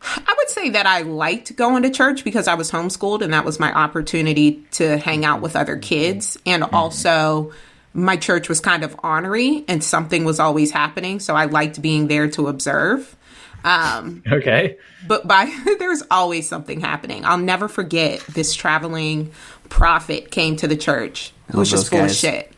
I 0.02 0.34
would 0.38 0.48
say 0.48 0.70
that 0.70 0.86
I 0.86 1.02
liked 1.02 1.56
going 1.56 1.82
to 1.82 1.90
church 1.90 2.24
because 2.24 2.48
I 2.48 2.54
was 2.54 2.70
homeschooled 2.70 3.20
and 3.22 3.34
that 3.34 3.44
was 3.44 3.60
my 3.60 3.72
opportunity 3.72 4.64
to 4.72 4.96
hang 4.96 5.24
out 5.24 5.42
with 5.42 5.56
other 5.56 5.76
kids. 5.76 6.38
And 6.46 6.64
also, 6.64 7.52
my 7.92 8.16
church 8.16 8.48
was 8.48 8.60
kind 8.60 8.84
of 8.84 8.94
ornery 9.02 9.64
and 9.68 9.82
something 9.82 10.24
was 10.24 10.38
always 10.38 10.70
happening. 10.70 11.20
So 11.20 11.34
I 11.34 11.46
liked 11.46 11.82
being 11.82 12.06
there 12.06 12.28
to 12.30 12.46
observe. 12.48 13.16
Um, 13.64 14.22
Okay. 14.30 14.78
but 15.06 15.26
by 15.26 15.52
there's 15.78 16.02
always 16.10 16.48
something 16.48 16.80
happening. 16.80 17.24
I'll 17.24 17.36
never 17.36 17.68
forget 17.68 18.20
this 18.28 18.54
traveling 18.54 19.32
prophet 19.68 20.30
came 20.30 20.56
to 20.56 20.68
the 20.68 20.76
church 20.76 21.32
who 21.52 21.58
was 21.58 21.70
just 21.70 21.90
those 21.90 21.98
full 21.98 22.04
of 22.06 22.12
shit. 22.12 22.52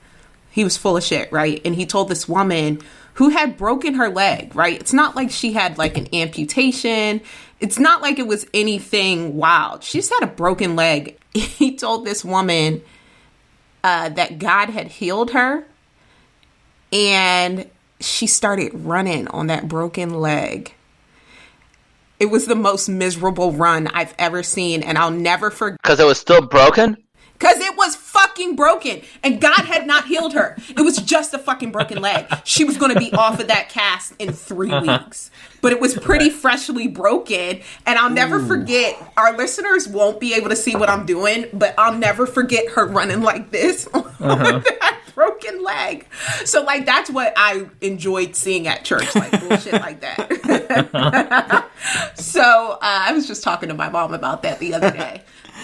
He 0.51 0.65
was 0.65 0.77
full 0.77 0.97
of 0.97 1.03
shit, 1.03 1.33
right? 1.33 1.61
And 1.65 1.75
he 1.75 1.87
told 1.87 2.09
this 2.09 2.29
woman 2.29 2.81
who 3.15 3.31
had 3.31 3.57
broken 3.57 3.95
her 3.95 4.09
leg, 4.11 4.55
right? 4.55 4.79
It's 4.79 4.93
not 4.93 5.17
like 5.17 5.31
she 5.31 5.53
had 5.55 5.77
like 5.79 5.97
an 5.97 6.09
amputation. 6.15 7.21
It's 7.59 7.79
not 7.79 8.01
like 8.03 8.19
it 8.19 8.27
was 8.27 8.47
anything 8.55 9.37
wild. 9.37 9.83
She 9.83 9.99
just 9.99 10.13
had 10.13 10.23
a 10.29 10.33
broken 10.33 10.77
leg. 10.77 11.19
He 11.35 11.75
told 11.77 12.05
this 12.05 12.23
woman 12.25 12.83
uh, 13.85 14.09
that 14.11 14.39
God 14.39 14.71
had 14.71 14.89
healed 14.89 15.31
her 15.33 15.67
and 16.93 17.69
she 18.01 18.27
started 18.27 18.73
running 18.75 19.29
on 19.29 19.47
that 19.47 19.69
broken 19.69 20.21
leg. 20.21 20.75
It 22.21 22.27
was 22.27 22.47
the 22.47 22.55
most 22.55 22.89
miserable 22.89 23.53
run 23.53 23.89
I've 23.89 24.15
ever 24.19 24.43
seen, 24.43 24.83
and 24.83 24.97
I'll 24.97 25.11
never 25.11 25.51
forget 25.51 25.79
Because 25.83 25.99
it 25.99 26.07
was 26.07 26.21
still 26.21 26.43
broken? 26.43 26.97
Because 27.43 27.59
it 27.59 27.77
was 27.77 27.97
fucking 27.97 28.55
broken, 28.55 29.03
and 29.25 29.41
God 29.41 29.65
had 29.65 29.85
not 29.85 30.07
healed 30.07 30.33
her. 30.35 30.57
It 30.69 30.83
was 30.83 30.99
just 30.99 31.35
a 31.35 31.39
fucking 31.39 31.73
broken 31.73 32.01
leg. 32.01 32.27
She 32.45 32.63
was 32.63 32.77
going 32.77 32.95
to 32.95 32.99
be 32.99 33.13
off 33.13 33.41
of 33.41 33.49
that 33.49 33.69
cast 33.69 34.15
in 34.21 34.33
3 34.33 34.71
uh-huh. 34.71 35.03
weeks, 35.03 35.33
but 35.61 35.73
it 35.73 35.81
was 35.81 35.99
pretty 35.99 36.31
freshly 36.31 36.87
broken. 36.87 37.61
And 37.85 37.99
I'll 37.99 38.11
never 38.11 38.39
forget. 38.47 38.97
Our 39.17 39.37
listeners 39.37 39.89
won't 39.89 40.21
be 40.21 40.35
able 40.35 40.51
to 40.51 40.57
see 40.57 40.77
what 40.77 40.89
I'm 40.89 41.05
doing, 41.05 41.47
but 41.53 41.75
I'll 41.79 41.99
never 41.99 42.27
forget 42.27 42.71
her 42.71 42.87
running 42.87 43.23
like 43.23 43.51
this 43.51 43.87
on 43.95 44.05
uh-huh. 44.21 44.61
that 44.61 45.01
broken 45.17 45.65
leg. 45.65 46.07
So, 46.45 46.63
like, 46.63 46.87
that's 46.87 47.11
what 47.11 47.33
I 47.37 47.67
enjoyed 47.81 48.37
seeing 48.37 48.69
at 48.69 48.85
church, 48.85 49.15
like 49.17 49.33
bullshit 49.41 49.75
like 49.75 50.01
that. 50.01 50.31
Uh-huh. 50.93 51.63
so 52.15 52.73
uh, 52.73 52.79
I 52.81 53.13
was 53.13 53.27
just 53.27 53.43
talking 53.43 53.69
to 53.69 53.75
my 53.75 53.89
mom 53.89 54.15
about 54.15 54.43
that 54.43 54.59
the 54.59 54.75
other 54.75 54.91
day. 54.91 55.23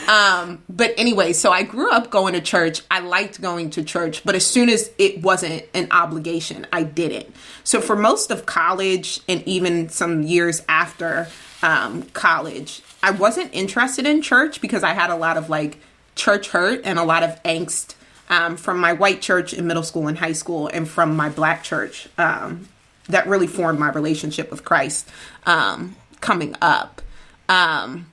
Um, 0.08 0.62
but 0.68 0.94
anyway, 0.96 1.32
so 1.32 1.52
I 1.52 1.62
grew 1.62 1.90
up 1.90 2.10
going 2.10 2.34
to 2.34 2.40
church. 2.40 2.82
I 2.90 3.00
liked 3.00 3.40
going 3.40 3.70
to 3.70 3.84
church, 3.84 4.24
but 4.24 4.34
as 4.34 4.46
soon 4.46 4.68
as 4.70 4.90
it 4.98 5.22
wasn't 5.22 5.64
an 5.74 5.88
obligation, 5.90 6.66
I 6.72 6.82
didn't. 6.82 7.34
So 7.64 7.80
for 7.80 7.94
most 7.94 8.30
of 8.30 8.46
college 8.46 9.20
and 9.28 9.42
even 9.46 9.88
some 9.90 10.22
years 10.22 10.62
after 10.68 11.28
um, 11.62 12.04
college, 12.14 12.82
I 13.02 13.10
wasn't 13.10 13.54
interested 13.54 14.06
in 14.06 14.22
church 14.22 14.60
because 14.60 14.82
I 14.82 14.94
had 14.94 15.10
a 15.10 15.16
lot 15.16 15.36
of 15.36 15.50
like 15.50 15.78
church 16.14 16.48
hurt 16.48 16.80
and 16.84 16.98
a 16.98 17.04
lot 17.04 17.22
of 17.22 17.42
angst 17.42 17.94
um, 18.30 18.56
from 18.56 18.78
my 18.78 18.92
white 18.92 19.20
church 19.20 19.52
in 19.52 19.66
middle 19.66 19.82
school 19.82 20.08
and 20.08 20.18
high 20.18 20.32
school 20.32 20.68
and 20.68 20.88
from 20.88 21.16
my 21.16 21.28
black 21.28 21.62
church 21.62 22.08
um, 22.18 22.68
that 23.08 23.26
really 23.26 23.46
formed 23.46 23.78
my 23.78 23.90
relationship 23.90 24.50
with 24.50 24.64
Christ 24.64 25.08
um, 25.46 25.96
coming 26.20 26.54
up. 26.60 27.00
Um, 27.48 28.12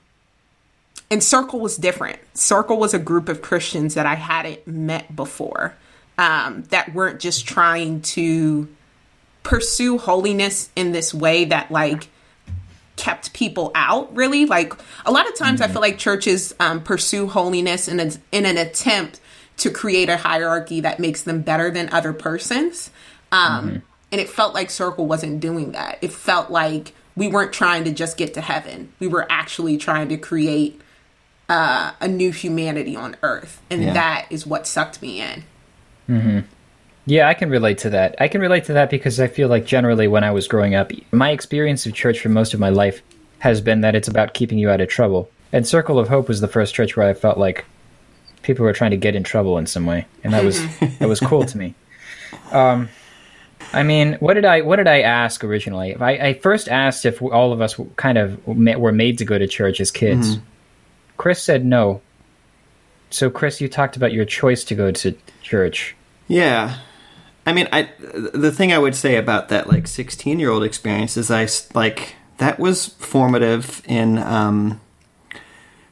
and 1.10 1.22
Circle 1.22 1.60
was 1.60 1.76
different. 1.76 2.18
Circle 2.34 2.78
was 2.78 2.94
a 2.94 2.98
group 2.98 3.28
of 3.28 3.42
Christians 3.42 3.94
that 3.94 4.06
I 4.06 4.14
hadn't 4.14 4.66
met 4.66 5.14
before 5.14 5.74
um, 6.18 6.64
that 6.70 6.94
weren't 6.94 7.20
just 7.20 7.46
trying 7.46 8.00
to 8.02 8.68
pursue 9.42 9.98
holiness 9.98 10.70
in 10.74 10.92
this 10.92 11.14
way 11.14 11.44
that, 11.44 11.70
like, 11.70 12.08
kept 12.96 13.32
people 13.32 13.70
out 13.74 14.14
really. 14.16 14.46
Like 14.46 14.72
a 15.04 15.12
lot 15.12 15.28
of 15.28 15.36
times 15.36 15.60
i 15.60 15.68
feel 15.68 15.82
like 15.82 15.98
churches 15.98 16.54
um, 16.58 16.82
pursue 16.82 17.28
holiness 17.28 17.88
in, 17.88 18.00
a, 18.00 18.10
in 18.32 18.46
an 18.46 18.56
attempt 18.56 19.20
to 19.58 19.70
create 19.70 20.08
a 20.08 20.16
hierarchy 20.16 20.80
that 20.80 20.98
makes 20.98 21.22
them 21.22 21.42
better 21.42 21.70
than 21.70 21.88
other 21.90 22.12
persons. 22.12 22.90
Um, 23.32 23.82
and 24.12 24.20
it 24.20 24.28
felt 24.28 24.54
like 24.54 24.70
circle 24.70 25.06
wasn't 25.06 25.40
doing 25.40 25.72
that. 25.72 25.98
It 26.00 26.12
felt 26.12 26.50
like 26.50 26.92
we 27.16 27.28
weren't 27.28 27.52
trying 27.52 27.84
to 27.84 27.92
just 27.92 28.16
get 28.16 28.34
to 28.34 28.40
heaven. 28.40 28.92
We 28.98 29.08
were 29.08 29.26
actually 29.30 29.78
trying 29.78 30.08
to 30.10 30.16
create 30.16 30.80
uh, 31.48 31.92
a 32.00 32.08
new 32.08 32.32
humanity 32.32 32.96
on 32.96 33.16
earth 33.22 33.60
and 33.70 33.82
Yeah. 33.82 33.92
that 33.92 34.26
is 34.30 34.46
what 34.46 34.66
sucked 34.66 35.00
me 35.02 35.20
in 35.20 35.44
Yeah, 37.08 37.28
I 37.28 37.34
can 37.34 37.50
relate 37.50 37.78
to 37.78 37.90
that. 37.90 38.16
I 38.20 38.26
can 38.28 38.40
relate 38.40 38.64
to 38.64 38.72
that 38.72 38.90
because 38.90 39.20
I 39.20 39.28
feel 39.28 39.48
like 39.48 39.64
generally 39.64 40.08
when 40.08 40.24
I 40.24 40.32
was 40.32 40.48
growing 40.48 40.74
up, 40.74 40.90
my 41.12 41.30
experience 41.30 41.86
of 41.86 41.94
church 41.94 42.18
for 42.20 42.28
most 42.28 42.52
of 42.52 42.58
my 42.58 42.68
life 42.68 43.00
has 43.38 43.60
been 43.60 43.82
that 43.82 43.94
it's 43.94 44.08
about 44.08 44.34
keeping 44.34 44.58
you 44.58 44.70
out 44.70 44.80
of 44.80 44.88
trouble. 44.88 45.30
And 45.52 45.64
Circle 45.66 46.00
of 46.00 46.08
Hope 46.08 46.26
was 46.26 46.40
the 46.40 46.48
first 46.48 46.74
church 46.74 46.96
where 46.96 47.08
I 47.08 47.14
felt 47.14 47.38
like 47.38 47.64
people 48.42 48.64
were 48.64 48.72
trying 48.72 48.90
to 48.90 48.96
get 48.96 49.14
in 49.14 49.22
trouble 49.22 49.56
in 49.58 49.66
some 49.66 49.86
way, 49.86 50.06
and 50.24 50.32
that 50.32 50.42
was 50.44 50.60
that 50.98 51.08
was 51.08 51.20
cool 51.20 51.44
to 51.44 51.56
me. 51.58 51.74
Um, 52.50 52.88
I 53.72 53.82
mean, 53.84 54.14
what 54.14 54.34
did 54.34 54.44
I 54.44 54.62
what 54.62 54.76
did 54.76 54.88
I 54.88 55.02
ask 55.02 55.44
originally? 55.44 55.94
I, 55.94 56.10
I 56.28 56.34
first 56.34 56.68
asked 56.68 57.06
if 57.06 57.22
all 57.22 57.52
of 57.52 57.60
us 57.60 57.78
kind 57.96 58.18
of 58.18 58.44
were 58.46 58.92
made 58.92 59.18
to 59.18 59.24
go 59.24 59.38
to 59.38 59.46
church 59.46 59.80
as 59.80 59.90
kids. 59.92 60.38
Chris 61.16 61.42
said 61.42 61.64
no. 61.64 62.00
So, 63.10 63.30
Chris, 63.30 63.60
you 63.60 63.68
talked 63.68 63.96
about 63.96 64.12
your 64.12 64.24
choice 64.24 64.64
to 64.64 64.74
go 64.74 64.90
to 64.90 65.16
church. 65.42 65.94
Yeah. 66.28 66.78
I 67.46 67.52
mean, 67.52 67.68
I 67.72 67.88
the 68.00 68.50
thing 68.50 68.72
I 68.72 68.78
would 68.78 68.96
say 68.96 69.16
about 69.16 69.48
that 69.50 69.68
like 69.68 69.86
16 69.86 70.40
year 70.40 70.50
old 70.50 70.64
experience 70.64 71.16
is 71.16 71.30
I 71.30 71.46
like 71.74 72.16
that 72.38 72.58
was 72.58 72.86
formative 72.86 73.82
in 73.86 74.18
um, 74.18 74.80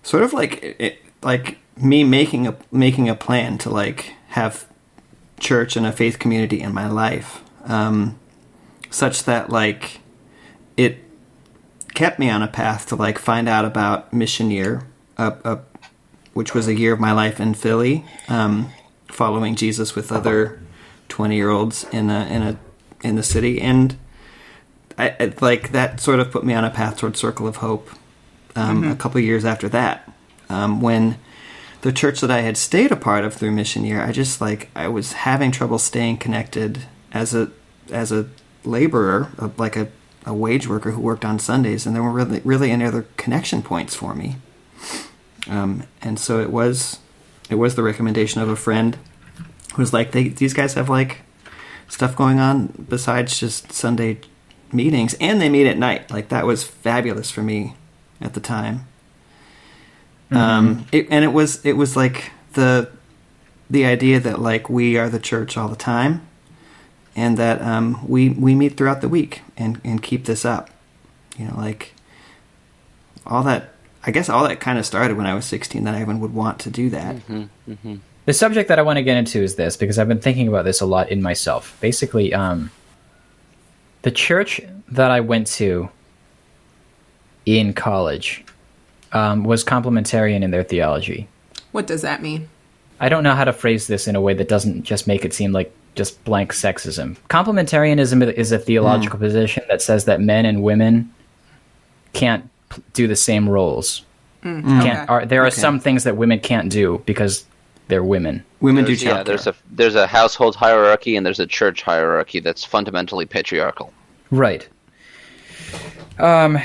sort 0.02 0.25
of 0.25 0.33
like 0.33 0.62
it, 0.81 0.99
like 1.23 1.59
me 1.76 2.02
making 2.02 2.49
a 2.49 2.57
making 2.73 3.09
a 3.09 3.14
plan 3.14 3.59
to 3.59 3.71
like 3.71 4.14
have 4.28 4.66
church 5.38 5.76
and 5.76 5.87
a 5.87 5.93
faith 5.93 6.19
community 6.19 6.61
in 6.61 6.75
my 6.75 6.88
life, 6.88 7.43
um, 7.64 8.19
such 8.90 9.23
that 9.25 9.50
like 9.50 10.00
it 10.76 10.99
kept 11.95 12.19
me 12.19 12.28
on 12.31 12.43
a 12.43 12.49
path 12.49 12.87
to 12.88 12.97
like 12.97 13.19
find 13.19 13.49
out 13.49 13.64
about 13.64 14.12
mission 14.12 14.50
year, 14.50 14.87
uh, 15.18 15.59
which 16.33 16.54
was 16.54 16.68
a 16.68 16.75
year 16.75 16.92
of 16.92 17.00
my 17.00 17.12
life 17.12 17.40
in 17.40 17.54
Philly, 17.54 18.04
um, 18.28 18.71
following 19.09 19.54
Jesus 19.54 19.94
with 19.94 20.11
other 20.11 20.61
twenty 21.09 21.37
year 21.37 21.50
olds 21.50 21.85
in 21.92 22.11
a 22.11 22.26
in 22.26 22.42
a 22.42 22.59
in 23.02 23.16
the 23.16 23.23
city, 23.23 23.61
and 23.61 23.97
I, 24.99 25.11
I 25.21 25.33
like 25.40 25.73
that 25.73 26.00
sort 26.00 26.21
of 26.21 26.30
put 26.30 26.44
me 26.44 26.54
on 26.54 26.64
a 26.64 26.71
path 26.71 26.99
toward 26.99 27.17
Circle 27.17 27.47
of 27.47 27.56
Hope. 27.56 27.91
Um, 28.56 28.84
A 28.84 28.95
couple 28.95 29.21
years 29.21 29.45
after 29.45 29.69
that, 29.71 30.12
um, 30.49 30.80
when 30.80 31.19
the 31.80 31.93
church 31.93 32.21
that 32.21 32.30
I 32.30 32.41
had 32.43 32.56
stayed 32.56 32.93
a 32.93 32.97
part 32.97 33.25
of 33.25 33.34
through 33.34 33.50
mission 33.50 33.84
year, 33.84 34.00
I 34.00 34.12
just 34.12 34.41
like 34.41 34.71
I 34.76 34.86
was 34.88 35.12
having 35.12 35.50
trouble 35.50 35.78
staying 35.78 36.19
connected 36.19 36.86
as 37.12 37.34
a 37.34 37.50
as 37.91 38.12
a 38.12 38.26
laborer, 38.65 39.32
uh, 39.38 39.50
like 39.58 39.76
a, 39.76 39.88
a 40.25 40.32
wage 40.32 40.69
worker 40.69 40.93
who 40.93 41.00
worked 41.00 41.25
on 41.25 41.38
Sundays, 41.38 41.84
and 41.84 41.97
there 41.97 42.02
were 42.02 42.12
really 42.12 42.41
really 42.45 42.71
any 42.71 42.84
other 42.84 43.06
connection 43.17 43.60
points 43.60 43.95
for 43.95 44.15
me. 44.15 44.36
Um, 45.49 45.85
and 46.02 46.19
so 46.19 46.41
it 46.41 46.50
was 46.50 46.99
it 47.50 47.57
was 47.57 47.75
the 47.75 47.83
recommendation 47.83 48.41
of 48.41 48.49
a 48.49 48.57
friend 48.57 48.97
who 49.75 49.83
was 49.83 49.93
like, 49.93 50.13
they, 50.13 50.28
these 50.28 50.54
guys 50.54 50.75
have 50.75 50.89
like 50.89 51.23
stuff 51.89 52.17
going 52.17 52.41
on 52.41 52.87
besides 52.89 53.39
just 53.39 53.73
Sunday 53.73 54.19
meetings, 54.73 55.15
and 55.21 55.41
they 55.41 55.49
meet 55.49 55.67
at 55.67 55.78
night. 55.78 56.11
Like 56.11 56.28
that 56.28 56.47
was 56.47 56.65
fabulous 56.65 57.30
for 57.30 57.43
me 57.43 57.76
at 58.21 58.35
the 58.35 58.41
time. 58.41 58.87
Um, 60.30 60.87
it, 60.91 61.07
and 61.11 61.25
it 61.25 61.28
was 61.28 61.65
it 61.65 61.75
was 61.75 61.97
like 61.97 62.33
the 62.54 62.91
the 63.71 63.85
idea 63.85 64.19
that 64.21 64.41
like 64.41 64.69
we 64.69 64.97
are 64.97 65.09
the 65.09 65.21
church 65.21 65.57
all 65.57 65.69
the 65.69 65.76
time, 65.76 66.26
and 67.15 67.37
that 67.37 67.61
um, 67.63 68.07
we 68.09 68.30
we 68.30 68.54
meet 68.54 68.76
throughout 68.76 69.00
the 69.00 69.09
week 69.09 69.43
and 69.57 69.80
and 69.85 70.02
keep 70.02 70.25
this 70.25 70.45
up. 70.45 70.71
You 71.37 71.47
know, 71.49 71.57
like 71.57 71.95
all 73.26 73.43
that. 73.45 73.74
I 74.06 74.10
guess 74.10 74.28
all 74.28 74.47
that 74.47 74.60
kind 74.60 74.78
of 74.78 74.84
started 74.84 75.17
when 75.17 75.26
I 75.26 75.34
was 75.34 75.45
16. 75.47 75.84
That 75.84 75.95
I 75.95 76.02
even 76.02 76.21
would 76.21 76.34
want 76.34 76.58
to 76.60 76.71
do 76.71 76.90
that. 76.90 77.17
The 78.26 78.32
subject 78.32 78.69
that 78.69 78.78
I 78.78 78.82
want 78.82 78.97
to 78.99 79.02
get 79.02 79.17
into 79.17 79.43
is 79.43 79.56
this 79.56 79.76
because 79.76 79.99
I've 79.99 80.08
been 80.08 80.21
thinking 80.21 80.49
about 80.49 80.64
this 80.64 80.80
a 80.80 80.86
lot 80.86 81.10
in 81.10 81.21
myself. 81.23 81.76
Basically, 81.80 82.32
um, 82.32 82.71
the 84.02 84.10
church 84.10 84.60
that 84.88 85.10
I 85.10 85.21
went 85.21 85.47
to 85.49 85.88
in 87.47 87.75
college 87.75 88.45
um, 89.12 89.45
was 89.45 89.64
complementarian 89.64 90.43
in 90.43 90.50
their 90.50 90.64
theology. 90.64 91.28
what 91.73 91.86
does 91.86 92.02
that 92.02 92.23
mean 92.23 92.49
I 93.00 93.08
don't 93.08 93.23
know 93.23 93.34
how 93.34 93.45
to 93.45 93.52
phrase 93.52 93.86
this 93.86 94.06
in 94.08 94.17
a 94.17 94.21
way 94.21 94.34
that 94.34 94.49
doesn't 94.49 94.84
just 94.84 95.06
make 95.06 95.25
it 95.25 95.34
seem 95.34 95.52
like 95.52 95.73
just 95.95 96.23
blank 96.25 96.52
sexism. 96.52 97.17
Complementarianism 97.28 98.32
is 98.32 98.52
a 98.52 98.58
theological 98.58 99.19
position 99.19 99.64
that 99.69 99.82
says 99.82 100.04
that 100.06 100.21
men 100.21 100.47
and 100.47 100.62
women 100.62 101.12
can't 102.12 102.45
p- 102.45 102.50
do 102.93 103.06
the 103.06 103.17
same 103.17 103.49
roles. 103.49 104.04
Can't, 104.43 104.67
Okay. 104.67 105.04
are, 105.08 105.25
there 105.25 105.43
are 105.43 105.47
Okay. 105.47 105.56
some 105.56 105.80
things 105.80 106.04
that 106.04 106.17
women 106.19 106.39
can't 106.39 106.71
do 106.71 107.02
because 107.06 107.47
they're 107.89 108.04
women. 108.04 108.45
Women 108.60 108.84
do 108.84 108.89
There's, 108.89 109.02
yeah, 109.02 109.10
childcare. 109.23 109.25
there's 109.25 109.47
a 109.47 109.54
there's 109.71 109.95
a 109.95 110.06
household 110.06 110.54
hierarchy 110.56 111.17
and 111.17 111.25
there's 111.25 111.41
a 111.41 111.47
church 111.47 111.82
hierarchy 111.82 112.41
that's 112.41 112.65
fundamentally 112.65 113.25
patriarchal. 113.26 113.93
Right. 114.30 114.69
Um, 116.19 116.58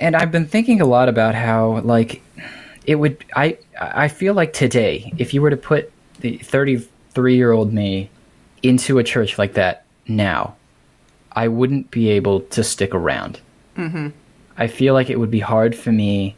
and 0.00 0.16
I've 0.16 0.32
been 0.32 0.46
thinking 0.46 0.80
a 0.80 0.84
lot 0.86 1.08
about 1.08 1.34
how, 1.34 1.80
like, 1.80 2.22
it 2.86 2.96
would. 2.96 3.24
I 3.36 3.58
I 3.80 4.08
feel 4.08 4.34
like 4.34 4.52
today, 4.52 5.12
if 5.18 5.32
you 5.34 5.42
were 5.42 5.50
to 5.50 5.56
put 5.56 5.92
the 6.20 6.38
thirty-three 6.38 7.36
year 7.36 7.52
old 7.52 7.72
me 7.72 8.10
into 8.62 8.98
a 8.98 9.04
church 9.04 9.38
like 9.38 9.54
that 9.54 9.84
now, 10.08 10.56
I 11.32 11.48
wouldn't 11.48 11.90
be 11.90 12.10
able 12.10 12.40
to 12.40 12.64
stick 12.64 12.94
around. 12.94 13.40
Mm-hmm. 13.76 14.08
I 14.60 14.68
feel 14.68 14.94
like 14.94 15.10
it 15.10 15.18
would 15.18 15.30
be 15.30 15.40
hard 15.40 15.74
for 15.74 15.90
me 15.90 16.36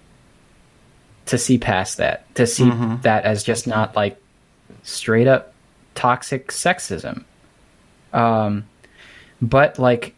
to 1.27 1.37
see 1.37 1.59
past 1.59 1.99
that, 1.99 2.33
to 2.37 2.47
see 2.47 2.71
that 3.03 3.25
as 3.25 3.43
just 3.43 3.67
not 3.67 3.95
like 3.95 4.17
straight 4.83 5.27
up 5.27 5.53
toxic 5.95 6.49
sexism. 6.49 7.25
Um, 8.13 8.65
but 9.43 9.79
like 9.79 10.15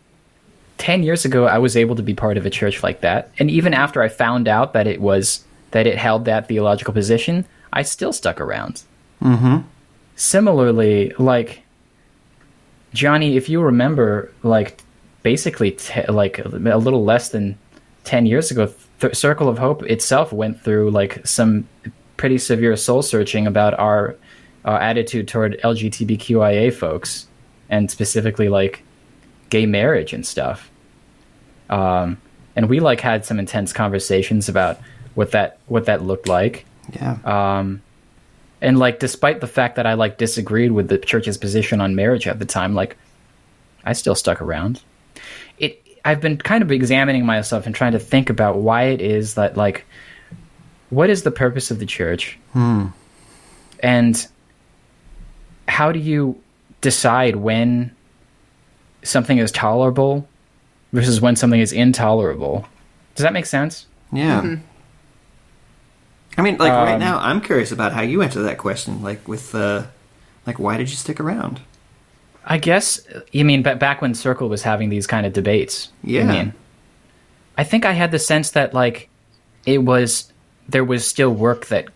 10 0.79 1.03
years 1.03 1.25
ago 1.25 1.47
i 1.47 1.59
was 1.59 1.77
able 1.77 1.97
to 1.97 2.03
be 2.03 2.15
part 2.15 2.37
of 2.37 2.45
a 2.45 2.51
church 2.51 2.83
like 2.83 3.01
that 3.01 3.31
and 3.39 3.51
even 3.51 3.73
after 3.73 4.03
i 4.03 4.09
found 4.09 4.47
out 4.49 4.73
that 4.73 4.87
it 4.87 5.01
was 5.01 5.45
that 5.71 5.87
it 5.87 5.97
held 5.97 6.25
that 6.25 6.49
theological 6.49 6.93
position 6.93 7.45
i 7.73 7.83
still 7.83 8.13
stuck 8.13 8.41
around 8.41 8.83
mm-hmm. 9.23 9.59
similarly 10.17 11.13
like 11.19 11.63
johnny 12.93 13.37
if 13.37 13.49
you 13.49 13.63
remember 13.63 14.31
like 14.43 14.83
basically 15.23 15.71
te- 15.71 16.07
like 16.09 16.39
a 16.39 16.49
little 16.49 17.05
less 17.05 17.31
than 17.31 17.57
10 18.05 18.27
years 18.27 18.51
ago 18.51 18.73
Th- 19.01 19.15
circle 19.15 19.49
of 19.49 19.59
hope 19.59 19.83
itself 19.83 20.33
went 20.33 20.61
through 20.63 20.91
like 20.91 21.27
some 21.27 21.67
pretty 22.17 22.39
severe 22.39 22.77
soul 22.77 23.03
searching 23.03 23.47
about 23.47 23.79
our 23.79 24.17
uh, 24.65 24.79
attitude 24.81 25.27
toward 25.27 25.61
lgbtqia 25.63 26.73
folks 26.73 27.27
and 27.69 27.91
specifically 27.91 28.49
like 28.49 28.85
gay 29.51 29.67
marriage 29.67 30.13
and 30.13 30.27
stuff. 30.27 30.71
Um, 31.71 32.19
and 32.57 32.69
we 32.69 32.81
like 32.81 33.01
had 33.01 33.25
some 33.25 33.39
intense 33.39 33.73
conversations 33.73 34.49
about 34.49 34.79
what 35.15 35.33
that 35.33 35.59
what 35.67 35.87
that 35.87 36.03
looked 36.03 36.29
like. 36.29 36.67
yeah. 36.93 37.19
Um, 37.25 37.83
and 38.61 38.79
like, 38.79 38.99
despite 38.99 39.41
the 39.41 39.47
fact 39.47 39.77
that 39.77 39.87
I 39.87 39.95
like 39.95 40.17
disagreed 40.17 40.73
with 40.73 40.89
the 40.89 40.99
church's 40.99 41.37
position 41.37 41.81
on 41.81 41.95
marriage 41.95 42.27
at 42.27 42.39
the 42.39 42.47
time, 42.47 42.75
like, 42.75 42.97
I 43.85 43.93
still 43.93 44.15
stuck 44.15 44.41
around. 44.41 44.81
It 46.05 46.09
I've 46.09 46.21
been 46.21 46.37
kind 46.37 46.63
of 46.63 46.71
examining 46.71 47.27
myself 47.27 47.67
and 47.67 47.75
trying 47.75 47.93
to 47.93 47.99
think 47.99 48.31
about 48.31 48.57
why 48.57 48.85
it 48.85 49.01
is 49.01 49.35
that 49.35 49.57
like 49.57 49.85
what 50.91 51.11
is 51.11 51.23
the 51.23 51.31
purpose 51.31 51.71
of 51.71 51.79
the 51.79 51.87
church? 51.87 52.39
And 52.55 54.27
how 55.67 55.93
do 55.93 55.99
you 55.99 56.41
decide 56.81 57.37
when 57.37 57.95
something 59.03 59.39
is 59.39 59.51
tolerable 59.51 60.29
versus 60.93 61.21
when 61.21 61.37
something 61.37 61.61
is 61.61 61.73
intolerable? 61.73 62.67
Does 63.15 63.23
that 63.25 63.33
make 63.33 63.47
sense? 63.47 63.87
Yeah. 64.13 64.57
I 66.37 66.43
mean, 66.43 66.57
like 66.59 66.73
right 66.73 66.95
Um, 66.95 67.01
now, 67.01 67.19
I'm 67.19 67.41
curious 67.41 67.73
about 67.73 67.93
how 67.93 68.03
you 68.03 68.23
answer 68.23 68.43
that 68.43 68.59
question. 68.59 69.03
Like 69.03 69.27
with, 69.29 69.55
uh, 69.55 69.85
like, 70.47 70.59
why 70.59 70.77
did 70.77 70.91
you 70.91 70.97
stick 70.97 71.21
around? 71.21 71.61
I 72.47 72.59
guess 72.59 73.01
you 73.33 73.45
mean 73.45 73.63
back 73.63 74.03
when 74.03 74.15
Circle 74.15 74.49
was 74.49 74.63
having 74.63 74.91
these 74.91 75.07
kind 75.07 75.27
of 75.27 75.33
debates. 75.33 75.91
Yeah. 76.03 76.25
mean? 76.31 76.55
I 77.57 77.65
think 77.65 77.85
I 77.85 77.93
had 77.93 78.11
the 78.11 78.19
sense 78.19 78.51
that 78.53 78.75
like 78.75 79.09
it 79.65 79.79
was 79.79 80.33
there 80.69 80.85
was 80.85 81.07
still 81.07 81.31
work 81.31 81.67
that 81.67 81.87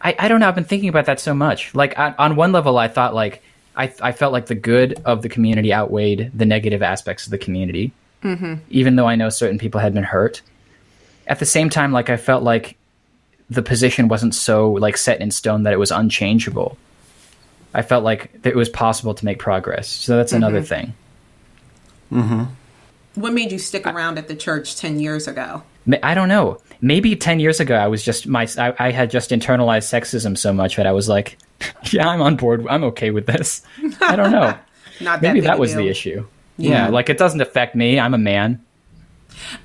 I, 0.00 0.14
I 0.18 0.28
don't 0.28 0.40
know. 0.40 0.48
I've 0.48 0.54
been 0.54 0.64
thinking 0.64 0.88
about 0.88 1.06
that 1.06 1.20
so 1.20 1.34
much. 1.34 1.74
Like 1.74 1.98
on, 1.98 2.14
on 2.18 2.36
one 2.36 2.52
level, 2.52 2.78
I 2.78 2.88
thought 2.88 3.14
like 3.14 3.42
I 3.76 3.92
I 4.00 4.12
felt 4.12 4.32
like 4.32 4.46
the 4.46 4.54
good 4.54 5.00
of 5.04 5.22
the 5.22 5.28
community 5.28 5.72
outweighed 5.72 6.30
the 6.34 6.46
negative 6.46 6.82
aspects 6.82 7.26
of 7.26 7.30
the 7.30 7.38
community, 7.38 7.92
mm-hmm. 8.22 8.54
even 8.70 8.96
though 8.96 9.06
I 9.06 9.16
know 9.16 9.28
certain 9.28 9.58
people 9.58 9.80
had 9.80 9.94
been 9.94 10.04
hurt. 10.04 10.42
At 11.26 11.38
the 11.38 11.46
same 11.46 11.68
time, 11.68 11.92
like 11.92 12.08
I 12.08 12.16
felt 12.16 12.42
like 12.42 12.76
the 13.50 13.62
position 13.62 14.08
wasn't 14.08 14.34
so 14.34 14.72
like 14.72 14.96
set 14.96 15.20
in 15.20 15.30
stone 15.30 15.64
that 15.64 15.72
it 15.72 15.78
was 15.78 15.90
unchangeable. 15.90 16.78
I 17.78 17.82
felt 17.82 18.02
like 18.02 18.32
it 18.44 18.56
was 18.56 18.68
possible 18.68 19.14
to 19.14 19.24
make 19.24 19.38
progress. 19.38 19.88
So 19.88 20.16
that's 20.16 20.32
another 20.32 20.58
mm-hmm. 20.60 20.66
thing. 20.66 20.94
Mm-hmm. 22.12 23.20
What 23.20 23.32
made 23.32 23.52
you 23.52 23.58
stick 23.58 23.86
around 23.86 24.18
at 24.18 24.26
the 24.26 24.34
church 24.34 24.76
10 24.76 24.98
years 24.98 25.28
ago? 25.28 25.62
I 26.02 26.14
don't 26.14 26.28
know. 26.28 26.58
Maybe 26.80 27.16
ten 27.16 27.40
years 27.40 27.60
ago, 27.60 27.74
I 27.74 27.86
was 27.88 28.04
just 28.04 28.26
my 28.26 28.46
I, 28.58 28.74
I 28.78 28.90
had 28.90 29.10
just 29.10 29.30
internalized 29.30 29.88
sexism 29.88 30.36
so 30.36 30.52
much 30.52 30.76
that 30.76 30.86
I 30.86 30.92
was 30.92 31.08
like, 31.08 31.38
yeah, 31.90 32.06
I'm 32.06 32.20
on 32.20 32.36
board. 32.36 32.66
I'm 32.68 32.84
okay 32.84 33.10
with 33.10 33.26
this. 33.26 33.62
I 34.02 34.14
don't 34.14 34.30
know. 34.30 34.56
Not 35.00 35.20
that 35.20 35.22
Maybe 35.22 35.40
big 35.40 35.48
that 35.48 35.56
a 35.56 35.60
was 35.60 35.74
the 35.74 35.88
issue. 35.88 36.26
Yeah, 36.58 36.88
like 36.88 37.08
it 37.08 37.16
doesn't 37.16 37.40
affect 37.40 37.74
me. 37.74 37.98
I'm 37.98 38.12
a 38.12 38.18
man. 38.18 38.62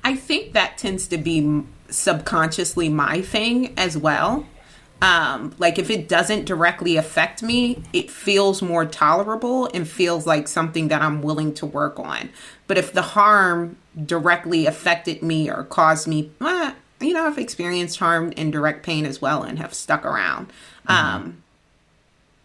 I 0.02 0.16
think 0.16 0.54
that 0.54 0.78
tends 0.78 1.06
to 1.08 1.18
be 1.18 1.62
subconsciously 1.90 2.88
my 2.88 3.20
thing 3.20 3.74
as 3.76 3.98
well. 3.98 4.46
Um, 5.04 5.54
like 5.58 5.78
if 5.78 5.90
it 5.90 6.08
doesn't 6.08 6.46
directly 6.46 6.96
affect 6.96 7.42
me, 7.42 7.82
it 7.92 8.10
feels 8.10 8.62
more 8.62 8.86
tolerable 8.86 9.68
and 9.74 9.86
feels 9.86 10.26
like 10.26 10.48
something 10.48 10.88
that 10.88 11.02
I'm 11.02 11.20
willing 11.20 11.52
to 11.54 11.66
work 11.66 12.00
on. 12.00 12.30
But 12.66 12.78
if 12.78 12.94
the 12.94 13.02
harm 13.02 13.76
directly 14.06 14.64
affected 14.64 15.22
me 15.22 15.50
or 15.50 15.64
caused 15.64 16.08
me, 16.08 16.30
eh, 16.40 16.72
you 17.00 17.12
know, 17.12 17.26
I've 17.26 17.36
experienced 17.36 17.98
harm 17.98 18.32
and 18.38 18.50
direct 18.50 18.82
pain 18.82 19.04
as 19.04 19.20
well 19.20 19.42
and 19.42 19.58
have 19.58 19.74
stuck 19.74 20.06
around. 20.06 20.50
Um, 20.86 21.42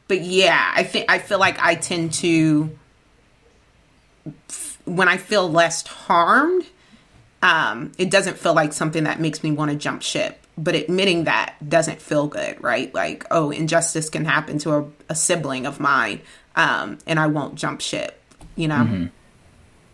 but 0.09 0.19
yeah, 0.19 0.73
I 0.75 0.83
think 0.83 1.09
I 1.09 1.19
feel 1.19 1.39
like 1.39 1.63
I 1.63 1.75
tend 1.75 2.11
to 2.15 2.77
when 4.83 5.07
I 5.07 5.15
feel 5.15 5.49
less 5.49 5.87
harmed, 5.87 6.65
um, 7.41 7.93
it 7.97 8.11
doesn't 8.11 8.37
feel 8.37 8.53
like 8.53 8.73
something 8.73 9.05
that 9.05 9.21
makes 9.21 9.43
me 9.43 9.51
want 9.51 9.71
to 9.71 9.77
jump 9.77 10.01
ship. 10.01 10.45
But 10.61 10.75
admitting 10.75 11.23
that 11.23 11.55
doesn't 11.67 12.01
feel 12.01 12.27
good, 12.27 12.61
right? 12.61 12.93
Like, 12.93 13.25
oh, 13.31 13.49
injustice 13.49 14.09
can 14.09 14.25
happen 14.25 14.57
to 14.59 14.73
a, 14.73 14.85
a 15.07 15.15
sibling 15.15 15.65
of 15.65 15.79
mine, 15.79 16.19
um, 16.57 16.97
and 17.07 17.17
I 17.17 17.27
won't 17.27 17.55
jump 17.55 17.79
ship, 17.79 18.21
you 18.57 18.67
know? 18.67 18.83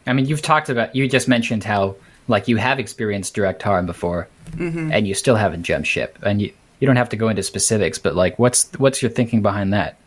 I 0.08 0.14
mean, 0.14 0.26
you've 0.26 0.42
talked 0.42 0.70
about. 0.70 0.96
You 0.96 1.08
just 1.08 1.28
mentioned 1.28 1.64
how 1.64 1.96
like 2.28 2.48
you 2.48 2.58
have 2.58 2.80
experienced 2.80 3.36
direct 3.36 3.62
harm 3.62 3.86
before, 3.86 4.28
and 4.92 5.08
you 5.08 5.14
still 5.14 5.36
haven't 5.36 5.64
jumped 5.64 5.88
ship. 5.88 6.18
And 6.24 6.42
you 6.42 6.52
you 6.80 6.88
don't 6.88 6.96
have 6.96 7.10
to 7.10 7.16
go 7.16 7.30
into 7.30 7.44
specifics, 7.44 8.00
but 8.00 8.16
like, 8.16 8.38
what's 8.40 8.72
what's 8.78 9.02
your 9.02 9.12
thinking 9.12 9.42
behind 9.42 9.74
that? 9.74 9.98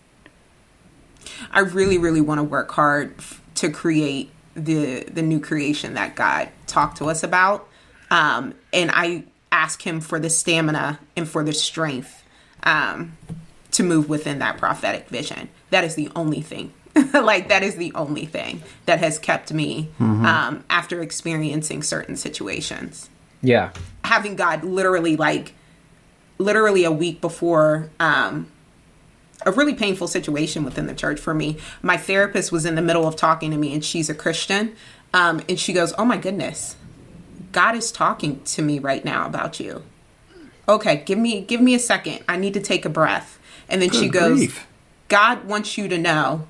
I 1.53 1.61
really, 1.61 1.99
really 1.99 2.21
want 2.21 2.39
to 2.39 2.45
work 2.45 2.71
hard 2.73 3.15
f- 3.19 3.43
to 3.57 3.71
create 3.71 4.31
the 4.55 5.05
the 5.05 5.23
new 5.23 5.41
creation 5.41 5.95
that 5.95 6.17
God 6.17 6.49
talked 6.67 6.99
to 6.99 7.07
us 7.07 7.23
about, 7.23 7.69
um, 8.11 8.55
and 8.73 8.91
I 8.93 9.25
ask 9.53 9.83
Him 9.83 10.01
for 10.01 10.19
the 10.19 10.31
stamina 10.31 10.99
and 11.17 11.29
for 11.29 11.43
the 11.45 11.53
strength 11.53 12.25
um, 12.63 13.17
to 13.73 13.83
move 13.83 14.09
within 14.09 14.39
that 14.41 14.59
prophetic 14.59 15.09
vision. 15.09 15.49
That 15.71 15.85
is 15.85 15.95
the 15.95 16.11
only 16.17 16.41
thing. 16.41 16.73
like 17.15 17.49
that 17.49 17.63
is 17.63 17.77
the 17.77 17.93
only 17.95 18.27
thing 18.27 18.63
that 18.87 18.99
has 18.99 19.19
kept 19.21 19.53
me 19.53 19.89
um, 20.01 20.65
after 20.69 21.01
experiencing 21.01 21.81
certain 21.83 22.17
situations 22.17 23.09
Yeah, 23.41 23.71
having 24.03 24.35
God 24.35 24.65
literally 24.65 25.15
like 25.17 25.55
literally 26.39 26.83
a 26.85 26.91
week 26.91 27.21
before 27.21 27.91
um 28.01 28.51
a 29.47 29.53
really 29.53 29.75
painful 29.75 30.09
situation 30.09 30.65
within 30.65 30.87
the 30.87 30.95
church 30.95 31.21
for 31.21 31.33
me. 31.35 31.59
My 31.83 31.97
therapist 31.97 32.51
was 32.51 32.67
in 32.67 32.75
the 32.75 32.83
middle 32.83 33.07
of 33.07 33.15
talking 33.15 33.53
to 33.53 33.57
me 33.57 33.73
and 33.75 33.85
she's 33.85 34.11
a 34.11 34.15
Christian. 34.15 34.75
Um 35.15 35.41
and 35.49 35.61
she 35.61 35.73
goes, 35.73 35.95
"Oh 35.99 36.05
my 36.05 36.17
goodness. 36.17 36.75
God 37.53 37.75
is 37.75 37.91
talking 37.91 38.43
to 38.45 38.63
me 38.63 38.79
right 38.79 39.05
now 39.05 39.27
about 39.27 39.61
you." 39.61 39.83
Okay, 40.69 41.03
give 41.07 41.19
me 41.19 41.41
give 41.41 41.61
me 41.61 41.75
a 41.75 41.79
second. 41.79 42.21
I 42.29 42.37
need 42.37 42.55
to 42.55 42.61
take 42.61 42.85
a 42.85 42.91
breath. 42.91 43.39
And 43.69 43.83
then 43.83 43.91
she 43.91 44.09
goes, 44.09 44.39
grief. 44.39 44.67
God 45.09 45.45
wants 45.45 45.77
you 45.77 45.89
to 45.89 45.99
know 45.99 46.47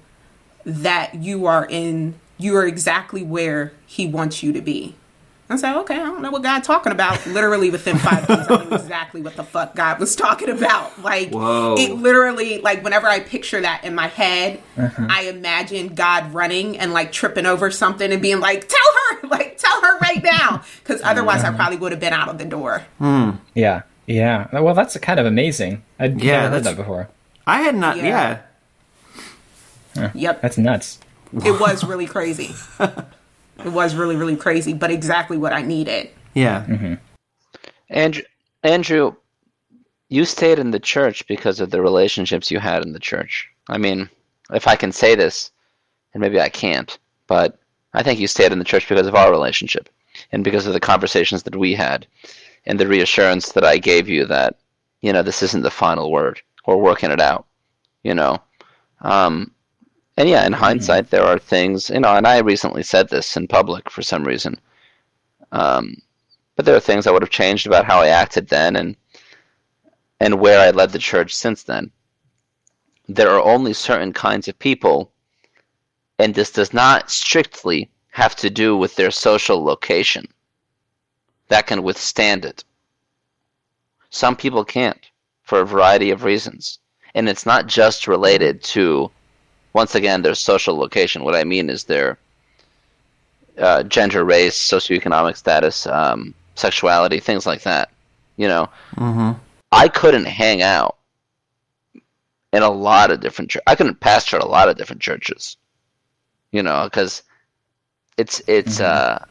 that 0.65 1.15
you 1.15 1.47
are 1.47 1.67
in 1.69 2.15
you 2.37 2.57
are 2.57 2.67
exactly 2.67 3.23
where 3.23 3.73
he 3.87 4.07
wants 4.07 4.43
you 4.43 4.53
to 4.53 4.61
be. 4.61 4.95
I 5.51 5.57
said, 5.57 5.77
okay, 5.79 5.95
I 5.95 5.99
don't 6.05 6.21
know 6.21 6.31
what 6.31 6.43
God 6.43 6.63
talking 6.63 6.93
about. 6.93 7.27
Literally 7.27 7.71
within 7.71 7.97
five 7.97 8.29
minutes, 8.29 8.51
I 8.51 8.65
knew 8.65 8.75
exactly 8.77 9.23
what 9.23 9.35
the 9.35 9.43
fuck 9.45 9.75
God 9.75 9.99
was 9.99 10.15
talking 10.15 10.51
about. 10.51 11.03
Like 11.03 11.31
Whoa. 11.31 11.75
it 11.79 11.93
literally 11.95 12.61
like 12.61 12.85
whenever 12.85 13.07
I 13.07 13.21
picture 13.21 13.59
that 13.63 13.83
in 13.85 13.95
my 13.95 14.09
head, 14.09 14.61
Uh-huh. 14.77 15.07
I 15.09 15.23
imagine 15.23 15.95
God 15.95 16.35
running 16.35 16.79
and 16.79 16.93
like 16.93 17.13
tripping 17.13 17.47
over 17.47 17.71
something 17.71 18.13
and 18.13 18.21
being 18.21 18.41
like, 18.41 18.69
Tell 18.69 18.79
her, 19.23 19.29
like 19.29 19.57
tell 19.57 19.81
her 19.81 19.99
right 20.01 20.23
now. 20.23 20.63
Cause 20.85 21.01
otherwise 21.03 21.43
Uh-huh. 21.43 21.53
I 21.55 21.57
probably 21.57 21.79
would 21.79 21.93
have 21.93 22.01
been 22.01 22.13
out 22.13 22.29
of 22.29 22.37
the 22.37 22.45
door. 22.45 22.85
yeah, 23.55 23.83
yeah. 24.07 24.49
Well, 24.53 24.75
that's 24.75 24.99
kind 24.99 25.19
of 25.19 25.25
amazing. 25.25 25.83
I'd 25.99 26.21
Yeah, 26.23 26.43
never 26.43 26.55
heard 26.57 26.65
that 26.65 26.77
before. 26.77 27.09
I 27.47 27.63
had 27.63 27.75
not. 27.75 27.97
Yeah. 27.97 28.41
Yeah. 29.97 30.11
Yep. 30.15 30.43
That's 30.43 30.59
nuts. 30.59 30.99
It 31.45 31.59
was 31.59 31.85
really 31.91 32.07
crazy. 32.07 32.55
it 33.65 33.73
was 33.73 33.95
really, 33.95 34.17
really 34.17 34.37
crazy, 34.37 34.73
but 34.73 34.91
exactly 34.91 35.37
what 35.37 35.53
I 35.53 35.63
needed. 35.63 36.11
Yeah. 36.35 36.97
Andrew, 37.91 38.23
Andrew, 38.63 39.15
you 40.09 40.25
stayed 40.25 40.59
in 40.59 40.71
the 40.71 40.81
church 40.81 41.27
because 41.27 41.61
of 41.61 41.71
the 41.71 41.83
relationships 41.83 42.51
you 42.51 42.59
had 42.59 42.85
in 42.85 42.93
the 42.93 42.99
church. 42.99 43.49
I 43.69 43.79
mean, 43.79 44.09
if 44.53 44.67
I 44.67 44.77
can 44.77 44.93
say 44.93 45.15
this, 45.15 45.51
and 46.15 46.21
maybe 46.21 46.41
I 46.41 46.49
can't, 46.49 46.99
but 47.27 47.59
I 47.95 48.03
think 48.03 48.19
you 48.19 48.27
stayed 48.27 48.53
in 48.53 48.59
the 48.59 48.65
church 48.65 48.89
because 48.89 49.07
of 49.07 49.15
our 49.15 49.31
relationship 49.31 49.89
and 50.33 50.43
because 50.45 50.67
of 50.67 50.73
the 50.73 50.81
conversations 50.81 51.43
that 51.43 51.57
we 51.57 51.75
had 51.75 52.07
and 52.67 52.79
the 52.79 52.87
reassurance 52.87 53.53
that 53.53 53.65
I 53.65 53.79
gave 53.79 54.09
you 54.09 54.25
that, 54.27 54.57
you 55.01 55.13
know, 55.13 55.23
this 55.23 55.43
isn't 55.43 55.63
the 55.63 55.71
final 55.71 56.11
word. 56.11 56.41
We're 56.67 56.77
working 56.77 57.11
it 57.11 57.21
out, 57.21 57.47
you 58.03 58.15
know. 58.15 58.39
Um, 59.01 59.53
and 60.19 60.29
yeah, 60.29 60.45
in 60.45 60.53
hindsight, 60.53 61.11
there 61.11 61.23
are 61.23 61.39
things, 61.39 61.91
you 61.91 62.01
know, 62.01 62.17
and 62.17 62.27
I 62.27 62.39
recently 62.41 62.83
said 62.83 63.09
this 63.09 63.37
in 63.37 63.47
public 63.47 63.89
for 63.89 64.03
some 64.03 64.25
reason. 64.25 64.61
Um, 65.53 66.03
but 66.57 66.65
there 66.65 66.75
are 66.75 66.81
things 66.81 67.07
I 67.07 67.13
would 67.13 67.23
have 67.23 67.31
changed 67.31 67.69
about 67.69 67.85
how 67.85 68.01
I 68.01 68.09
acted 68.09 68.49
then 68.49 68.75
and 68.75 68.97
and 70.19 70.41
where 70.41 70.59
I 70.59 70.71
led 70.71 70.91
the 70.91 70.99
church 70.99 71.33
since 71.33 71.63
then. 71.63 71.93
There 73.09 73.31
are 73.31 73.41
only 73.41 73.73
certain 73.73 74.13
kinds 74.13 74.49
of 74.49 74.59
people, 74.59 75.13
and 76.19 76.35
this 76.35 76.51
does 76.51 76.73
not 76.75 77.13
strictly 77.13 77.89
have 78.11 78.35
to 78.37 78.51
do 78.51 78.77
with 78.77 78.97
their 78.97 79.13
social 79.13 79.63
location, 79.63 80.27
that 81.47 81.69
can 81.69 81.85
withstand 81.85 82.45
it. 82.45 82.65
Some 84.11 84.35
people 84.35 84.65
can't 84.65 85.07
for 85.45 85.61
a 85.61 85.65
variety 85.65 86.11
of 86.11 86.25
reasons. 86.25 86.81
And 87.15 87.29
it's 87.29 87.47
not 87.47 87.69
just 87.69 88.09
related 88.09 88.65
to, 88.75 89.13
once 89.73 89.95
again, 89.95 90.23
their 90.23 90.35
social 90.35 90.77
location. 90.77 91.25
What 91.25 91.35
I 91.35 91.45
mean 91.45 91.71
is 91.71 91.85
their 91.85 92.19
uh, 93.59 93.83
gender, 93.85 94.25
race, 94.25 94.57
socioeconomic 94.57 95.37
status, 95.37 95.87
um, 95.87 96.35
sexuality, 96.55 97.21
things 97.21 97.47
like 97.47 97.63
that. 97.63 97.91
You 98.37 98.49
know, 98.49 98.71
I 99.73 99.89
couldn't 99.89 100.27
hang 100.27 100.63
out 100.63 100.97
in 102.53 102.63
a 102.63 102.71
lot 102.71 103.11
of 103.11 103.21
different. 103.21 103.51
Chur- 103.51 103.63
I 103.67 103.75
couldn't 103.75 104.01
pastor 104.01 104.39
a 104.39 104.47
lot 104.47 104.69
of 104.69 104.77
different 104.77 105.03
churches. 105.03 105.57
You 106.53 106.63
know, 106.63 106.85
because 106.85 107.23
it's 108.17 108.41
it's 108.47 108.81
uh, 108.81 109.25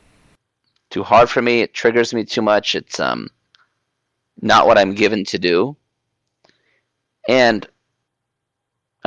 too 0.89 1.03
hard 1.03 1.29
for 1.29 1.41
me. 1.41 1.61
It 1.61 1.73
triggers 1.73 2.13
me 2.13 2.25
too 2.25 2.41
much. 2.41 2.75
It's 2.75 2.99
um, 2.99 3.29
not 4.41 4.67
what 4.67 4.77
I'm 4.77 4.93
given 4.93 5.25
to 5.25 5.39
do. 5.39 5.75
And 7.27 7.67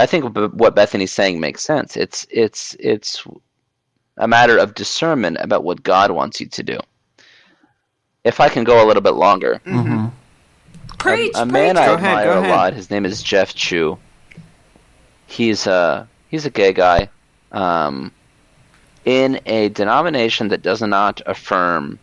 I 0.01 0.07
think 0.07 0.35
what 0.35 0.75
Bethany's 0.75 1.13
saying 1.13 1.41
makes 1.41 1.63
sense. 1.63 1.95
It's 1.95 2.27
it's 2.31 2.75
it's 2.81 3.23
a 4.17 4.27
matter 4.27 4.57
of 4.57 4.75
discernment 4.75 5.37
about 5.41 5.63
what 5.63 5.83
God 5.83 6.11
wants 6.11 6.41
you 6.41 6.47
to 6.47 6.63
do. 6.63 6.79
If 8.25 8.41
I 8.41 8.49
can 8.49 8.65
go 8.65 8.83
a 8.83 8.87
little 8.87 9.03
bit 9.03 9.15
longer, 9.27 9.61
Preach, 10.99 11.33
a 11.37 11.45
preach. 11.45 11.53
man 11.53 11.77
I 11.77 11.85
Go 11.85 11.95
ahead, 11.95 12.09
admire 12.09 12.25
go 12.25 12.39
a 12.39 12.41
ahead. 12.41 12.57
lot. 12.57 12.73
His 12.73 12.91
name 12.91 13.05
is 13.05 13.23
Jeff 13.23 13.55
Chu. 13.55 13.99
He's 15.27 15.67
a 15.67 16.09
he's 16.31 16.47
a 16.47 16.51
gay 16.51 16.73
guy, 16.73 17.11
um, 17.53 18.11
in 19.05 19.39
a 19.45 19.69
denomination 19.69 20.49
that 20.49 20.63
does 20.63 20.81
not 20.81 21.21
affirm 21.27 21.99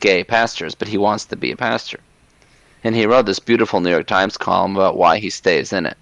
gay 0.00 0.24
pastors, 0.24 0.74
but 0.74 0.88
he 0.88 0.98
wants 0.98 1.26
to 1.26 1.36
be 1.36 1.52
a 1.52 1.56
pastor. 1.56 2.00
And 2.82 2.96
he 2.96 3.06
wrote 3.06 3.26
this 3.26 3.38
beautiful 3.38 3.80
New 3.80 3.90
York 3.90 4.08
Times 4.08 4.36
column 4.36 4.74
about 4.74 4.96
why 4.96 5.18
he 5.18 5.30
stays 5.30 5.72
in 5.72 5.86
it. 5.86 5.96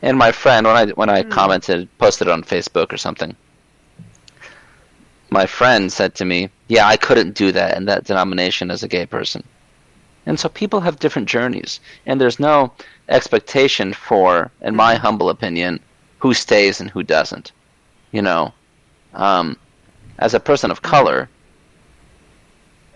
And 0.00 0.16
my 0.16 0.30
friend, 0.30 0.66
when 0.66 0.76
I 0.76 0.86
when 0.90 1.08
I 1.08 1.22
hmm. 1.22 1.30
commented, 1.30 1.88
posted 1.98 2.28
it 2.28 2.32
on 2.32 2.44
Facebook 2.44 2.92
or 2.92 2.96
something, 2.96 3.34
my 5.30 5.46
friend 5.46 5.92
said 5.92 6.14
to 6.16 6.24
me, 6.24 6.50
"Yeah, 6.68 6.86
I 6.86 6.96
couldn't 6.96 7.34
do 7.34 7.50
that 7.52 7.76
in 7.76 7.86
that 7.86 8.04
denomination 8.04 8.70
as 8.70 8.82
a 8.82 8.88
gay 8.88 9.06
person." 9.06 9.42
And 10.24 10.38
so 10.38 10.48
people 10.48 10.80
have 10.80 10.98
different 10.98 11.28
journeys, 11.28 11.80
and 12.06 12.20
there's 12.20 12.38
no 12.38 12.72
expectation 13.08 13.92
for, 13.92 14.50
in 14.60 14.76
my 14.76 14.94
hmm. 14.94 15.02
humble 15.02 15.30
opinion, 15.30 15.80
who 16.18 16.32
stays 16.32 16.80
and 16.80 16.90
who 16.90 17.02
doesn't. 17.02 17.50
You 18.12 18.22
know, 18.22 18.54
um, 19.14 19.56
as 20.18 20.32
a 20.32 20.40
person 20.40 20.70
of 20.70 20.78
hmm. 20.78 20.86
color, 20.86 21.28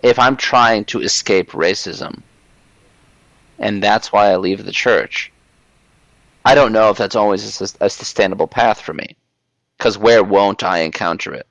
if 0.01 0.17
I'm 0.17 0.37
trying 0.37 0.85
to 0.85 1.01
escape 1.01 1.51
racism, 1.51 2.21
and 3.59 3.83
that's 3.83 4.13
why 4.13 4.31
I 4.31 4.37
leave 4.37 4.63
the 4.63 4.71
church, 4.71 5.32
I 6.45 6.55
don't 6.55 6.73
know 6.73 6.89
if 6.89 6.97
that's 6.97 7.15
always 7.15 7.61
a, 7.61 7.85
a 7.85 7.89
sustainable 7.89 8.47
path 8.47 8.81
for 8.81 8.93
me. 8.93 9.15
Because 9.77 9.97
where 9.97 10.23
won't 10.23 10.63
I 10.63 10.79
encounter 10.79 11.33
it? 11.33 11.47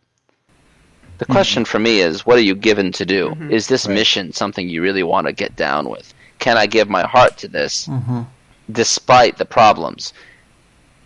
The 1.18 1.24
mm-hmm. 1.24 1.32
question 1.32 1.64
for 1.64 1.78
me 1.78 2.00
is, 2.00 2.26
what 2.26 2.38
are 2.38 2.42
you 2.42 2.54
given 2.54 2.92
to 2.92 3.04
do? 3.04 3.30
Mm-hmm. 3.30 3.50
Is 3.50 3.66
this 3.66 3.88
mission 3.88 4.32
something 4.32 4.68
you 4.68 4.82
really 4.82 5.02
want 5.02 5.26
to 5.26 5.32
get 5.32 5.56
down 5.56 5.88
with? 5.88 6.12
Can 6.38 6.56
I 6.56 6.66
give 6.66 6.88
my 6.88 7.02
heart 7.02 7.36
to 7.38 7.48
this, 7.48 7.86
mm-hmm. 7.86 8.22
despite 8.70 9.38
the 9.38 9.44
problems? 9.44 10.12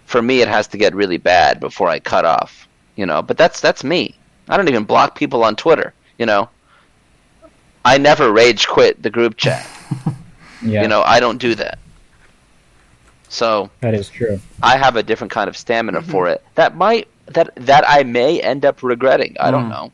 For 0.07 0.23
me, 0.23 0.41
it 0.41 0.49
has 0.49 0.67
to 0.69 0.79
get 0.79 0.95
really 0.95 1.19
bad 1.19 1.61
before 1.61 1.89
I 1.89 1.99
cut 1.99 2.25
off, 2.25 2.69
you 2.95 3.07
know. 3.07 3.23
But 3.23 3.37
that's 3.37 3.61
that's 3.61 3.83
me. 3.83 4.15
I 4.49 4.57
don't 4.57 4.69
even 4.69 4.85
block 4.85 5.17
people 5.17 5.43
on 5.43 5.57
Twitter, 5.57 5.93
you 6.19 6.27
know. 6.27 6.49
I 7.85 7.99
never 7.99 8.33
rage 8.33 8.67
quit 8.69 9.03
the 9.03 9.11
group 9.11 9.37
chat. 9.37 9.67
Yeah, 10.63 10.83
You 10.83 10.89
know, 10.89 11.03
I 11.03 11.21
don't 11.21 11.39
do 11.39 11.55
that. 11.57 11.79
So 13.29 13.71
that 13.81 13.95
is 13.95 14.09
true. 14.09 14.41
I 14.63 14.77
have 14.77 14.97
a 14.97 15.03
different 15.03 15.33
kind 15.33 15.49
of 15.49 15.57
stamina 15.57 16.03
for 16.03 16.29
it. 16.29 16.45
That 16.55 16.77
might 16.77 17.09
that 17.27 17.51
that 17.57 17.85
I 17.89 18.03
may 18.05 18.41
end 18.41 18.65
up 18.65 18.83
regretting. 18.83 19.37
I 19.41 19.51
don't 19.51 19.67
Mm. 19.67 19.71
know. 19.71 19.93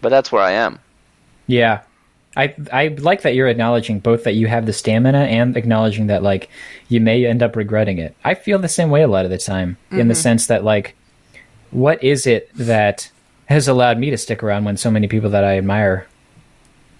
But 0.00 0.08
that's 0.10 0.30
where 0.32 0.42
I 0.42 0.52
am. 0.52 0.78
Yeah. 1.46 1.80
I 2.36 2.54
I 2.72 2.88
like 2.88 3.22
that 3.22 3.34
you're 3.34 3.48
acknowledging 3.48 3.98
both 3.98 4.24
that 4.24 4.34
you 4.34 4.46
have 4.46 4.64
the 4.66 4.72
stamina 4.72 5.18
and 5.24 5.56
acknowledging 5.56 6.06
that 6.06 6.22
like 6.22 6.48
you 6.88 7.00
may 7.00 7.26
end 7.26 7.42
up 7.42 7.56
regretting 7.56 7.98
it. 7.98 8.14
I 8.24 8.34
feel 8.34 8.58
the 8.58 8.68
same 8.68 8.90
way 8.90 9.02
a 9.02 9.08
lot 9.08 9.24
of 9.24 9.30
the 9.30 9.38
time 9.38 9.76
in 9.90 10.08
the 10.08 10.14
sense 10.14 10.46
that 10.46 10.62
like 10.64 10.94
what 11.70 12.02
is 12.02 12.26
it 12.26 12.50
that 12.54 13.10
has 13.46 13.66
allowed 13.68 13.98
me 13.98 14.10
to 14.10 14.16
stick 14.16 14.42
around 14.42 14.64
when 14.64 14.76
so 14.76 14.90
many 14.90 15.08
people 15.08 15.30
that 15.30 15.42
I 15.44 15.58
admire 15.58 16.06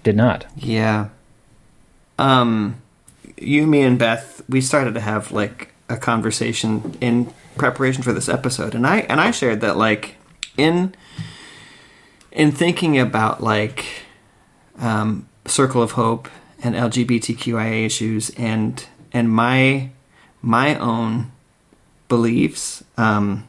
did 0.02 0.16
not? 0.16 0.44
Yeah. 0.56 1.08
Um, 2.18 2.80
you, 3.40 3.66
me, 3.66 3.82
and 3.82 3.98
Beth, 3.98 4.42
we 4.48 4.60
started 4.60 4.94
to 4.94 5.00
have 5.00 5.32
like 5.32 5.72
a 5.88 5.96
conversation 5.96 6.96
in 7.00 7.32
preparation 7.56 8.02
for 8.02 8.12
this 8.12 8.28
episode, 8.28 8.74
and 8.74 8.86
I 8.86 9.00
and 9.00 9.20
I 9.20 9.30
shared 9.30 9.60
that 9.60 9.76
like 9.76 10.16
in 10.56 10.94
in 12.32 12.52
thinking 12.52 12.98
about 12.98 13.42
like 13.42 13.84
um, 14.78 15.28
Circle 15.46 15.82
of 15.82 15.92
Hope 15.92 16.28
and 16.62 16.74
LGBTQIA 16.74 17.86
issues 17.86 18.30
and 18.30 18.84
and 19.12 19.30
my 19.30 19.90
my 20.42 20.78
own 20.78 21.32
beliefs. 22.08 22.82
Um, 22.96 23.46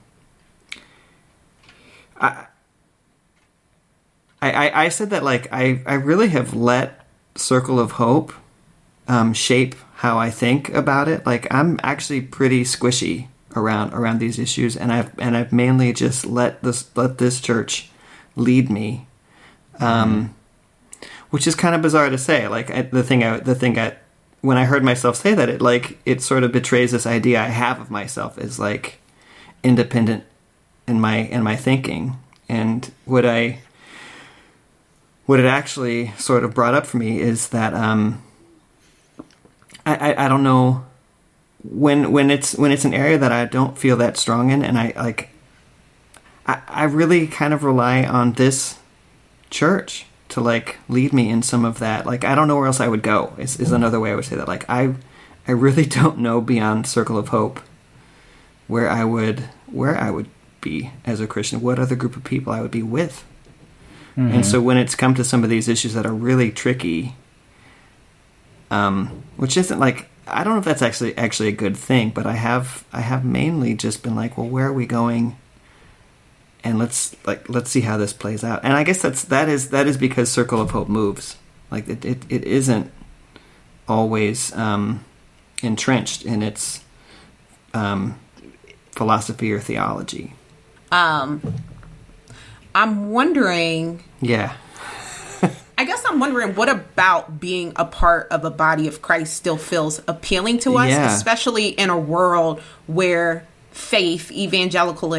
I, 2.19 2.45
I, 4.41 4.85
I 4.85 4.89
said 4.89 5.09
that 5.09 5.23
like 5.23 5.51
I, 5.51 5.81
I 5.85 5.93
really 5.95 6.29
have 6.29 6.53
let 6.53 7.05
Circle 7.35 7.79
of 7.79 7.91
Hope 7.91 8.33
um, 9.09 9.33
shape 9.33 9.75
how 9.95 10.17
I 10.17 10.29
think 10.29 10.69
about 10.69 11.09
it. 11.09 11.25
Like 11.25 11.53
I'm 11.53 11.79
actually 11.83 12.21
pretty 12.21 12.63
squishy 12.63 13.27
around 13.55 13.93
around 13.93 14.19
these 14.19 14.39
issues, 14.39 14.77
and 14.77 14.93
I've 14.93 15.11
and 15.19 15.35
I've 15.35 15.51
mainly 15.51 15.91
just 15.91 16.25
let 16.25 16.63
this 16.63 16.89
let 16.95 17.17
this 17.17 17.41
church 17.41 17.89
lead 18.37 18.69
me, 18.69 19.07
um, 19.79 20.33
which 21.31 21.47
is 21.47 21.55
kind 21.55 21.75
of 21.75 21.81
bizarre 21.81 22.09
to 22.09 22.17
say. 22.17 22.47
Like 22.47 22.71
I, 22.71 22.83
the 22.83 23.03
thing 23.03 23.23
I 23.23 23.39
the 23.39 23.55
thing 23.55 23.77
I 23.77 23.97
when 24.41 24.57
I 24.57 24.65
heard 24.65 24.83
myself 24.83 25.17
say 25.17 25.33
that, 25.33 25.49
it 25.49 25.61
like 25.61 25.97
it 26.05 26.21
sort 26.21 26.43
of 26.43 26.51
betrays 26.51 26.91
this 26.91 27.05
idea 27.05 27.41
I 27.41 27.47
have 27.47 27.81
of 27.81 27.91
myself 27.91 28.37
as 28.37 28.59
like 28.59 28.99
independent 29.63 30.23
in 30.87 31.01
my 31.01 31.17
in 31.17 31.43
my 31.43 31.55
thinking, 31.55 32.15
and 32.47 32.89
what 33.05 33.25
I 33.25 33.59
what 35.25 35.39
it 35.39 35.45
actually 35.45 36.11
sort 36.17 36.43
of 36.43 36.53
brought 36.53 36.73
up 36.73 36.85
for 36.85 36.97
me 36.97 37.19
is 37.19 37.49
that 37.49 37.73
um, 37.73 38.23
I, 39.89 40.11
I 40.11 40.25
I 40.25 40.27
don't 40.27 40.43
know 40.43 40.85
when 41.63 42.11
when 42.11 42.29
it's 42.29 42.55
when 42.55 42.71
it's 42.71 42.85
an 42.85 42.93
area 42.93 43.17
that 43.17 43.31
I 43.31 43.45
don't 43.45 43.77
feel 43.77 43.97
that 43.97 44.17
strong 44.17 44.49
in, 44.49 44.63
and 44.63 44.77
I 44.77 44.93
like 44.95 45.29
I 46.45 46.61
I 46.67 46.83
really 46.83 47.27
kind 47.27 47.53
of 47.53 47.63
rely 47.63 48.03
on 48.03 48.33
this 48.33 48.77
church 49.49 50.05
to 50.29 50.41
like 50.41 50.77
lead 50.87 51.13
me 51.13 51.29
in 51.29 51.41
some 51.41 51.65
of 51.65 51.79
that. 51.79 52.05
Like 52.05 52.23
I 52.23 52.35
don't 52.35 52.47
know 52.47 52.55
where 52.55 52.67
else 52.67 52.79
I 52.79 52.87
would 52.87 53.03
go. 53.03 53.33
Is 53.37 53.59
is 53.59 53.71
another 53.71 53.99
way 53.99 54.11
I 54.11 54.15
would 54.15 54.25
say 54.25 54.35
that. 54.35 54.47
Like 54.47 54.69
I 54.69 54.95
I 55.47 55.51
really 55.51 55.85
don't 55.99 56.19
know 56.19 56.41
beyond 56.41 56.87
Circle 56.87 57.17
of 57.17 57.29
Hope 57.29 57.59
where 58.67 58.89
I 58.89 59.03
would 59.03 59.49
where 59.67 59.97
I 59.97 60.11
would 60.11 60.29
be 60.61 60.91
as 61.05 61.19
a 61.19 61.27
Christian. 61.27 61.61
What 61.61 61.79
other 61.79 61.95
group 61.95 62.15
of 62.15 62.23
people 62.23 62.53
I 62.53 62.61
would 62.61 62.71
be 62.71 62.83
with. 62.83 63.25
And 64.15 64.31
mm-hmm. 64.31 64.41
so 64.41 64.59
when 64.59 64.75
it's 64.75 64.95
come 64.95 65.15
to 65.15 65.23
some 65.23 65.45
of 65.45 65.49
these 65.49 65.69
issues 65.69 65.93
that 65.93 66.05
are 66.05 66.13
really 66.13 66.51
tricky, 66.51 67.15
um, 68.71 69.23
which 69.37 69.57
isn't 69.57 69.79
like 69.79 70.07
I 70.27 70.43
don't 70.43 70.53
know 70.53 70.59
if 70.59 70.65
that's 70.65 70.81
actually 70.81 71.17
actually 71.17 71.49
a 71.49 71.53
good 71.53 71.75
thing, 71.75 72.11
but 72.11 72.25
I 72.25 72.33
have 72.33 72.85
I 72.93 73.01
have 73.01 73.25
mainly 73.25 73.73
just 73.73 74.03
been 74.03 74.15
like, 74.15 74.37
well, 74.37 74.47
where 74.47 74.67
are 74.67 74.73
we 74.73 74.85
going? 74.85 75.37
And 76.63 76.77
let's 76.77 77.15
like 77.25 77.49
let's 77.49 77.69
see 77.69 77.81
how 77.81 77.97
this 77.97 78.13
plays 78.13 78.43
out. 78.43 78.61
And 78.63 78.73
I 78.73 78.83
guess 78.83 79.01
that's 79.01 79.23
that 79.25 79.49
is 79.49 79.69
that 79.69 79.87
is 79.87 79.97
because 79.97 80.31
Circle 80.31 80.61
of 80.61 80.71
Hope 80.71 80.89
moves. 80.89 81.37
Like 81.71 81.87
it 81.87 82.05
it, 82.05 82.23
it 82.29 82.43
isn't 82.43 82.91
always 83.87 84.55
um, 84.55 85.03
entrenched 85.63 86.23
in 86.23 86.43
its 86.43 86.83
um, 87.73 88.19
philosophy 88.91 89.51
or 89.51 89.59
theology. 89.59 90.33
Um, 90.91 91.41
I'm 92.75 93.09
wondering. 93.11 94.03
Yeah. 94.21 94.55
I'm 96.09 96.19
wondering 96.19 96.55
what 96.55 96.69
about 96.69 97.39
being 97.39 97.73
a 97.75 97.85
part 97.85 98.27
of 98.31 98.43
a 98.43 98.49
body 98.51 98.87
of 98.87 99.01
Christ 99.01 99.35
still 99.35 99.57
feels 99.57 100.01
appealing 100.07 100.59
to 100.59 100.77
us, 100.77 100.89
Yeah. 100.89 101.13
especially 101.13 101.67
in 101.67 101.89
a 101.89 101.97
world 101.99 102.61
where 102.87 103.45
faith, 103.71 104.31
evangelical 104.31 105.15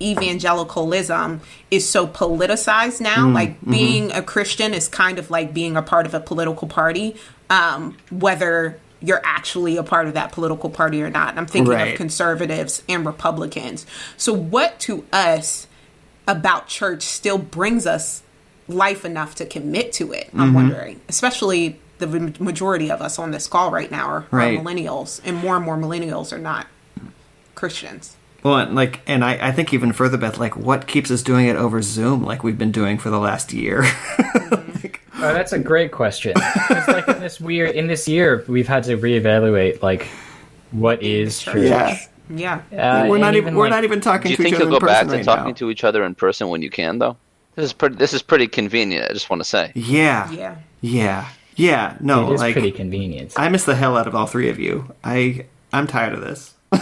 evangelicalism 0.00 1.40
is 1.70 1.88
so 1.88 2.06
politicized 2.06 3.00
now. 3.00 3.26
Mm, 3.26 3.34
like 3.34 3.56
mm-hmm. 3.56 3.70
being 3.70 4.12
a 4.12 4.22
Christian 4.22 4.74
is 4.74 4.88
kind 4.88 5.18
of 5.18 5.30
like 5.30 5.52
being 5.52 5.76
a 5.76 5.82
part 5.82 6.06
of 6.06 6.14
a 6.14 6.20
political 6.20 6.68
party, 6.68 7.16
um, 7.50 7.96
whether 8.10 8.78
you're 9.00 9.20
actually 9.24 9.76
a 9.76 9.82
part 9.82 10.06
of 10.06 10.14
that 10.14 10.32
political 10.32 10.70
party 10.70 11.02
or 11.02 11.10
not. 11.10 11.36
I'm 11.36 11.46
thinking 11.46 11.72
Right. 11.72 11.92
of 11.92 11.96
conservatives 11.96 12.82
and 12.88 13.04
Republicans. 13.06 13.86
So, 14.16 14.32
what 14.32 14.78
to 14.80 15.04
us 15.12 15.66
about 16.26 16.66
church 16.68 17.02
still 17.02 17.38
brings 17.38 17.86
us 17.86 18.22
life 18.68 19.04
enough 19.04 19.34
to 19.36 19.46
commit 19.46 19.92
to 19.94 20.12
it? 20.12 20.26
Mm-hmm. 20.28 20.40
I'm 20.40 20.54
wondering, 20.54 21.00
especially 21.08 21.78
the 21.98 22.06
majority 22.38 22.90
of 22.90 23.02
us 23.02 23.18
on 23.18 23.32
this 23.32 23.46
call 23.48 23.70
right 23.72 23.90
now 23.90 24.06
are, 24.06 24.26
Right. 24.30 24.56
are 24.58 24.62
millennials, 24.62 25.20
and 25.24 25.36
more 25.36 25.56
and 25.56 25.64
more 25.64 25.76
millennials 25.76 26.32
are 26.32 26.38
not 26.38 26.66
Christians. 27.54 28.14
Well, 28.44 28.56
and 28.58 28.74
like, 28.76 29.00
and 29.06 29.24
I, 29.24 29.48
I 29.48 29.52
think 29.52 29.74
even 29.74 29.92
further, 29.92 30.16
Beth, 30.16 30.38
like, 30.38 30.56
what 30.56 30.86
keeps 30.86 31.10
us 31.10 31.22
doing 31.22 31.46
it 31.46 31.56
over 31.56 31.82
Zoom, 31.82 32.22
like 32.22 32.44
we've 32.44 32.56
been 32.58 32.70
doing 32.70 32.96
for 32.98 33.10
the 33.10 33.18
last 33.18 33.52
year? 33.52 33.82
like, 34.50 35.00
Oh, 35.20 35.32
that's 35.34 35.52
a 35.52 35.58
great 35.58 35.90
question. 35.90 36.34
It's 36.70 36.86
like 36.88 37.08
in 37.08 37.18
this 37.20 37.40
weird 37.40 37.74
in 37.74 37.88
this 37.88 38.06
year 38.06 38.44
we've 38.46 38.68
had 38.68 38.84
to 38.84 38.96
reevaluate 38.96 39.82
like 39.82 40.06
what 40.70 41.02
is 41.02 41.40
church. 41.40 41.56
yeah, 41.64 41.98
Yeah. 42.30 42.60
Uh, 42.70 43.08
we're 43.08 43.18
not 43.18 43.34
even 43.34 43.56
we're 43.56 43.64
like- 43.64 43.70
not 43.70 43.82
even 43.84 44.00
talking 44.00 44.28
Do 44.28 44.30
you 44.30 44.36
to 44.36 44.42
think 44.44 44.54
each 44.54 44.60
other 44.60 44.70
you'll 44.70 44.78
go 44.80 44.86
back 44.86 45.06
to 45.08 45.12
right 45.14 45.24
talking 45.24 45.46
now. 45.46 45.52
to 45.54 45.70
each 45.70 45.82
other 45.82 46.04
in 46.04 46.14
person 46.14 46.46
when 46.48 46.62
you 46.62 46.70
can, 46.70 47.00
though? 47.00 47.16
This 47.58 47.66
is 47.66 47.72
pretty. 47.72 47.96
This 47.96 48.14
is 48.14 48.22
pretty 48.22 48.46
convenient. 48.46 49.10
I 49.10 49.12
just 49.12 49.28
want 49.30 49.40
to 49.40 49.44
say. 49.48 49.72
yeah, 49.74 50.30
Yeah. 50.30 50.56
yeah, 50.80 51.28
yeah. 51.56 51.96
No, 51.98 52.30
It 52.30 52.34
is 52.34 52.40
like 52.40 52.52
pretty 52.52 52.70
convenient. 52.70 53.32
I 53.36 53.48
miss 53.48 53.64
the 53.64 53.74
hell 53.74 53.96
out 53.96 54.06
of 54.06 54.14
all 54.14 54.26
three 54.26 54.48
of 54.48 54.60
you. 54.60 54.94
I 55.02 55.46
I'm 55.72 55.88
tired 55.88 56.12
of 56.14 56.20
this. 56.20 56.54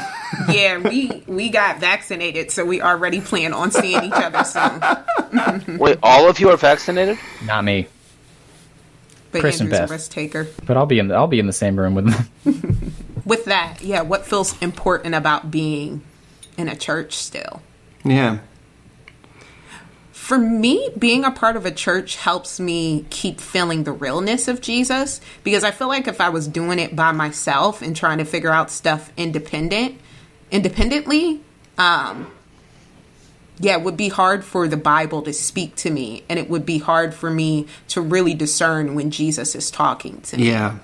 yeah, 0.51 0.77
we 0.77 1.23
we 1.27 1.49
got 1.49 1.81
vaccinated, 1.81 2.51
so 2.51 2.67
we 2.67 2.83
already 2.83 3.23
plan 3.23 3.55
on 3.55 3.71
seeing 3.71 4.05
each 4.05 4.12
other 4.12 4.45
soon. 4.45 5.79
Wait, 5.79 5.97
all 6.03 6.29
of 6.29 6.41
you 6.41 6.51
are 6.51 6.59
vaccinated? 6.59 7.17
Not 7.47 7.65
me, 7.65 7.87
But 9.33 9.41
Chris 9.41 9.61
and 9.61 9.71
Beth. 9.71 9.89
a 9.89 9.93
risk 9.95 10.11
taker. 10.11 10.47
but 10.67 10.77
I'll 10.77 10.85
be 10.85 10.99
in. 10.99 11.09
The, 11.09 11.15
I'll 11.15 11.27
be 11.27 11.39
in 11.39 11.47
the 11.47 11.55
same 11.55 11.79
room 11.79 11.95
with 11.95 12.12
them. 12.45 12.93
With 13.25 13.47
that, 13.47 13.79
yeah, 13.83 14.03
what 14.03 14.25
feels 14.27 14.57
important 14.62 15.15
about 15.17 15.51
being 15.51 16.03
in 16.57 16.69
a 16.69 16.77
church 16.77 17.15
still? 17.17 17.61
Yeah. 18.05 18.39
For 20.27 20.39
me, 20.39 20.91
being 20.99 21.23
a 21.23 21.31
part 21.31 21.55
of 21.55 21.67
a 21.67 21.71
church 21.71 22.17
helps 22.17 22.59
me 22.59 23.07
keep 23.11 23.41
feeling 23.41 23.85
the 23.85 23.93
realness 23.93 24.49
of 24.49 24.61
Jesus 24.61 25.21
because 25.45 25.62
I 25.62 25.71
feel 25.71 25.87
like 25.87 26.09
if 26.09 26.21
I 26.21 26.31
was 26.31 26.49
doing 26.49 26.81
it 26.81 26.97
by 26.97 27.12
myself 27.12 27.81
and 27.81 27.95
trying 27.95 28.19
to 28.19 28.25
figure 28.25 28.51
out 28.51 28.73
stuff 28.73 29.12
independent, 29.17 30.01
independently, 30.51 31.43
um, 31.79 32.29
yeah, 33.61 33.77
it 33.77 33.85
would 33.85 33.97
be 33.97 34.09
hard 34.09 34.45
for 34.45 34.67
the 34.67 34.77
Bible 34.77 35.23
to 35.23 35.33
speak 35.33 35.77
to 35.77 35.93
me, 35.93 36.25
and 36.29 36.41
it 36.41 36.51
would 36.51 36.67
be 36.67 36.79
hard 36.79 37.15
for 37.15 37.31
me 37.31 37.69
to 37.91 38.01
really 38.01 38.35
discern 38.35 38.97
when 38.97 39.12
Jesus 39.12 39.55
is 39.55 39.71
talking 39.71 40.23
to 40.23 40.39
me. 40.39 40.49
Yeah. 40.49 40.79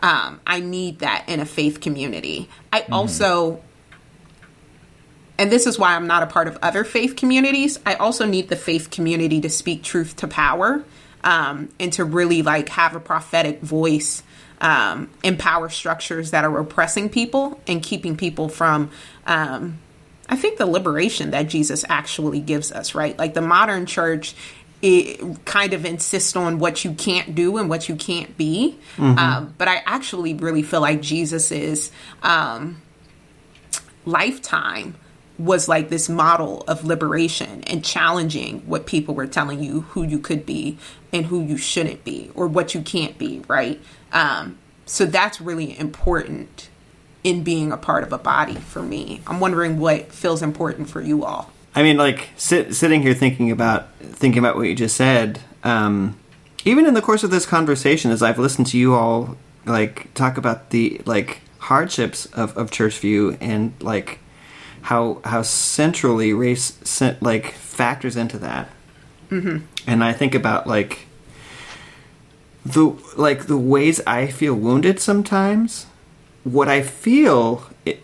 Um, 0.00 0.40
I 0.46 0.60
need 0.60 1.00
that 1.00 1.28
in 1.28 1.40
a 1.40 1.44
faith 1.44 1.82
community. 1.82 2.48
I 2.72 2.86
also, 2.90 3.60
and 5.38 5.52
this 5.52 5.66
is 5.66 5.78
why 5.78 5.94
I'm 5.94 6.06
not 6.06 6.22
a 6.24 6.26
part 6.26 6.48
of 6.48 6.58
other 6.62 6.84
faith 6.84 7.14
communities, 7.14 7.78
I 7.86 7.94
also 7.94 8.26
need 8.26 8.48
the 8.48 8.56
faith 8.56 8.90
community 8.90 9.40
to 9.40 9.48
speak 9.48 9.84
truth 9.84 10.16
to 10.16 10.28
power 10.28 10.84
um, 11.22 11.68
and 11.78 11.92
to 11.94 12.04
really 12.04 12.42
like 12.42 12.68
have 12.70 12.96
a 12.96 13.00
prophetic 13.00 13.60
voice 13.60 14.22
um, 14.60 15.08
in 15.22 15.36
power 15.36 15.68
structures 15.68 16.32
that 16.32 16.44
are 16.44 16.58
oppressing 16.58 17.08
people 17.08 17.60
and 17.68 17.82
keeping 17.82 18.16
people 18.16 18.48
from. 18.48 18.90
Um, 19.26 19.78
I 20.28 20.36
think 20.36 20.58
the 20.58 20.66
liberation 20.66 21.30
that 21.30 21.44
Jesus 21.44 21.84
actually 21.88 22.40
gives 22.40 22.72
us, 22.72 22.94
right? 22.94 23.16
Like 23.18 23.34
the 23.34 23.40
modern 23.40 23.86
church 23.86 24.34
it 24.80 25.44
kind 25.44 25.72
of 25.72 25.84
insists 25.84 26.36
on 26.36 26.60
what 26.60 26.84
you 26.84 26.92
can't 26.92 27.34
do 27.34 27.56
and 27.56 27.68
what 27.68 27.88
you 27.88 27.96
can't 27.96 28.36
be. 28.36 28.78
Um, 29.18 29.54
but 29.58 29.66
I 29.66 29.82
actually 29.86 30.34
really 30.34 30.62
feel 30.62 30.80
like 30.80 31.00
Jesus's 31.00 31.90
um, 32.22 32.80
lifetime 34.04 34.94
was 35.38 35.68
like 35.68 35.88
this 35.88 36.08
model 36.08 36.64
of 36.66 36.84
liberation 36.84 37.62
and 37.64 37.84
challenging 37.84 38.60
what 38.66 38.86
people 38.86 39.14
were 39.14 39.26
telling 39.26 39.62
you 39.62 39.82
who 39.82 40.02
you 40.02 40.18
could 40.18 40.44
be 40.44 40.76
and 41.12 41.26
who 41.26 41.42
you 41.42 41.56
shouldn't 41.56 42.04
be 42.04 42.30
or 42.34 42.46
what 42.48 42.74
you 42.74 42.82
can't 42.82 43.16
be, 43.18 43.42
right? 43.46 43.80
Um, 44.12 44.58
so 44.84 45.06
that's 45.06 45.40
really 45.40 45.78
important 45.78 46.68
in 47.22 47.42
being 47.44 47.72
a 47.72 47.76
part 47.76 48.02
of 48.02 48.12
a 48.12 48.18
body 48.18 48.54
for 48.54 48.82
me. 48.82 49.20
I'm 49.26 49.38
wondering 49.38 49.78
what 49.78 50.12
feels 50.12 50.42
important 50.42 50.88
for 50.88 51.00
you 51.00 51.24
all. 51.24 51.52
I 51.74 51.82
mean, 51.82 51.96
like 51.96 52.30
sit, 52.36 52.74
sitting 52.74 53.02
here 53.02 53.14
thinking 53.14 53.50
about 53.50 53.94
thinking 54.00 54.38
about 54.38 54.56
what 54.56 54.62
you 54.62 54.74
just 54.74 54.96
said. 54.96 55.40
Um, 55.62 56.18
even 56.64 56.86
in 56.86 56.94
the 56.94 57.02
course 57.02 57.22
of 57.22 57.30
this 57.30 57.46
conversation, 57.46 58.10
as 58.10 58.22
I've 58.22 58.38
listened 58.38 58.66
to 58.68 58.78
you 58.78 58.94
all 58.94 59.36
like 59.66 60.12
talk 60.14 60.38
about 60.38 60.70
the 60.70 61.00
like 61.04 61.42
hardships 61.58 62.26
of, 62.26 62.56
of 62.56 62.70
church 62.70 62.98
view 62.98 63.36
and 63.40 63.72
like 63.80 64.18
how 64.88 65.20
how 65.24 65.42
centrally 65.42 66.32
race 66.32 66.72
like 67.20 67.52
factors 67.52 68.16
into 68.16 68.38
that. 68.38 68.70
Mm-hmm. 69.28 69.58
And 69.86 70.02
I 70.02 70.14
think 70.14 70.34
about 70.34 70.66
like 70.66 71.06
the 72.64 72.96
like 73.14 73.48
the 73.48 73.58
ways 73.58 74.00
I 74.06 74.28
feel 74.28 74.54
wounded 74.54 74.98
sometimes. 74.98 75.84
What 76.44 76.68
I 76.68 76.80
feel 76.80 77.68
i- 77.86 77.98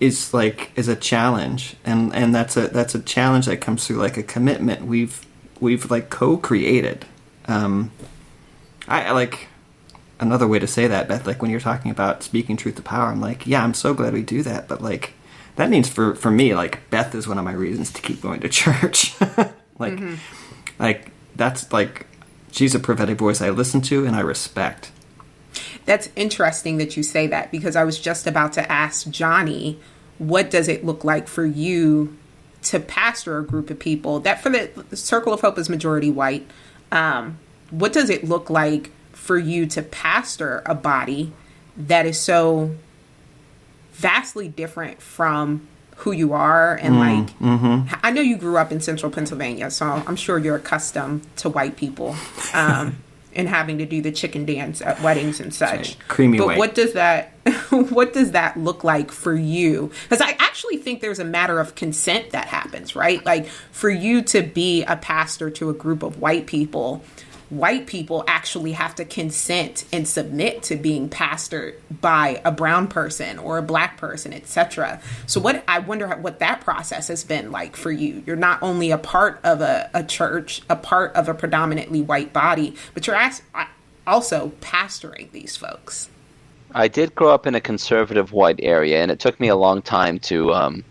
is 0.00 0.34
like 0.34 0.72
is 0.74 0.88
a 0.88 0.96
challenge, 0.96 1.76
and 1.84 2.12
and 2.12 2.34
that's 2.34 2.56
a 2.56 2.66
that's 2.66 2.96
a 2.96 3.00
challenge 3.02 3.46
that 3.46 3.58
comes 3.58 3.86
through 3.86 3.98
like 3.98 4.16
a 4.16 4.24
commitment 4.24 4.86
we've 4.86 5.24
we've 5.60 5.88
like 5.88 6.10
co-created. 6.10 7.04
Um, 7.46 7.92
I 8.88 9.12
like 9.12 9.46
another 10.18 10.48
way 10.48 10.58
to 10.58 10.66
say 10.66 10.88
that, 10.88 11.06
Beth. 11.06 11.28
Like 11.28 11.40
when 11.40 11.52
you're 11.52 11.60
talking 11.60 11.92
about 11.92 12.24
speaking 12.24 12.56
truth 12.56 12.74
to 12.74 12.82
power, 12.82 13.06
I'm 13.12 13.20
like, 13.20 13.46
yeah, 13.46 13.62
I'm 13.62 13.74
so 13.74 13.94
glad 13.94 14.12
we 14.14 14.22
do 14.22 14.42
that, 14.42 14.66
but 14.66 14.82
like 14.82 15.12
that 15.56 15.70
means 15.70 15.88
for 15.88 16.14
for 16.14 16.30
me, 16.30 16.54
like 16.54 16.88
Beth 16.90 17.14
is 17.14 17.28
one 17.28 17.38
of 17.38 17.44
my 17.44 17.52
reasons 17.52 17.92
to 17.92 18.02
keep 18.02 18.20
going 18.20 18.40
to 18.40 18.48
church. 18.48 19.14
like, 19.78 20.00
like 20.78 21.10
that's 21.36 21.72
like 21.72 22.06
she's 22.50 22.74
a 22.74 22.80
prophetic 22.80 23.18
voice 23.18 23.40
I 23.40 23.50
listen 23.50 23.80
to 23.82 24.06
and 24.06 24.16
I 24.16 24.20
respect. 24.20 24.90
That's 25.84 26.08
interesting 26.16 26.78
that 26.78 26.96
you 26.96 27.02
say 27.02 27.26
that 27.28 27.50
because 27.50 27.76
I 27.76 27.84
was 27.84 28.00
just 28.00 28.26
about 28.26 28.52
to 28.54 28.72
ask 28.72 29.08
Johnny, 29.10 29.78
what 30.18 30.50
does 30.50 30.68
it 30.68 30.84
look 30.84 31.04
like 31.04 31.28
for 31.28 31.44
you 31.44 32.16
to 32.62 32.80
pastor 32.80 33.38
a 33.38 33.44
group 33.44 33.70
of 33.70 33.78
people 33.78 34.20
that 34.20 34.42
for 34.42 34.48
the, 34.48 34.70
the 34.88 34.96
Circle 34.96 35.32
of 35.32 35.42
Hope 35.42 35.58
is 35.58 35.68
majority 35.68 36.10
white? 36.10 36.48
Um, 36.90 37.38
what 37.70 37.92
does 37.92 38.08
it 38.08 38.24
look 38.24 38.48
like 38.50 38.90
for 39.12 39.38
you 39.38 39.66
to 39.66 39.82
pastor 39.82 40.62
a 40.66 40.74
body 40.74 41.32
that 41.76 42.06
is 42.06 42.18
so 42.18 42.74
vastly 43.94 44.48
different 44.48 45.00
from 45.00 45.66
who 45.98 46.12
you 46.12 46.32
are 46.32 46.74
and 46.74 46.98
like 46.98 47.28
I 48.02 48.10
know 48.10 48.20
you 48.20 48.36
grew 48.36 48.56
up 48.56 48.72
in 48.72 48.80
central 48.80 49.10
Pennsylvania, 49.10 49.70
so 49.70 49.86
I'm 49.86 50.16
sure 50.16 50.38
you're 50.38 50.56
accustomed 50.56 51.24
to 51.36 51.48
white 51.48 51.76
people 51.76 52.16
um, 52.52 52.96
and 53.34 53.48
having 53.48 53.78
to 53.78 53.86
do 53.86 54.02
the 54.02 54.10
chicken 54.10 54.44
dance 54.44 54.82
at 54.82 55.00
weddings 55.02 55.40
and 55.40 55.54
such. 55.54 55.70
right. 55.70 55.96
Creamy 56.08 56.38
but 56.38 56.46
white. 56.48 56.58
what 56.58 56.74
does 56.74 56.94
that 56.94 57.32
what 57.70 58.12
does 58.12 58.32
that 58.32 58.56
look 58.56 58.82
like 58.82 59.12
for 59.12 59.34
you? 59.34 59.92
Because 60.02 60.20
I 60.20 60.30
actually 60.40 60.78
think 60.78 61.00
there's 61.00 61.20
a 61.20 61.24
matter 61.24 61.60
of 61.60 61.74
consent 61.74 62.30
that 62.30 62.46
happens, 62.48 62.96
right? 62.96 63.24
Like 63.24 63.46
for 63.46 63.90
you 63.90 64.22
to 64.22 64.42
be 64.42 64.82
a 64.84 64.96
pastor 64.96 65.50
to 65.50 65.70
a 65.70 65.74
group 65.74 66.02
of 66.02 66.20
white 66.20 66.46
people, 66.46 67.04
white 67.56 67.86
people 67.86 68.24
actually 68.26 68.72
have 68.72 68.94
to 68.96 69.04
consent 69.04 69.84
and 69.92 70.06
submit 70.06 70.62
to 70.64 70.76
being 70.76 71.08
pastored 71.08 71.74
by 72.00 72.40
a 72.44 72.52
brown 72.52 72.88
person 72.88 73.38
or 73.38 73.58
a 73.58 73.62
black 73.62 73.96
person, 73.96 74.32
etc. 74.32 75.00
So 75.26 75.40
what 75.40 75.64
I 75.68 75.78
wonder 75.78 76.08
what 76.16 76.38
that 76.40 76.60
process 76.60 77.08
has 77.08 77.24
been 77.24 77.50
like 77.52 77.76
for 77.76 77.90
you. 77.90 78.22
You're 78.26 78.36
not 78.36 78.62
only 78.62 78.90
a 78.90 78.98
part 78.98 79.40
of 79.44 79.60
a, 79.60 79.90
a 79.94 80.02
church, 80.04 80.62
a 80.68 80.76
part 80.76 81.14
of 81.14 81.28
a 81.28 81.34
predominantly 81.34 82.02
white 82.02 82.32
body, 82.32 82.76
but 82.92 83.06
you're 83.06 83.18
also 84.06 84.52
pastoring 84.60 85.30
these 85.32 85.56
folks. 85.56 86.08
I 86.74 86.88
did 86.88 87.14
grow 87.14 87.32
up 87.32 87.46
in 87.46 87.54
a 87.54 87.60
conservative 87.60 88.32
white 88.32 88.58
area, 88.60 89.00
and 89.00 89.10
it 89.10 89.20
took 89.20 89.38
me 89.38 89.48
a 89.48 89.56
long 89.56 89.80
time 89.80 90.18
to 90.20 90.52
um, 90.52 90.84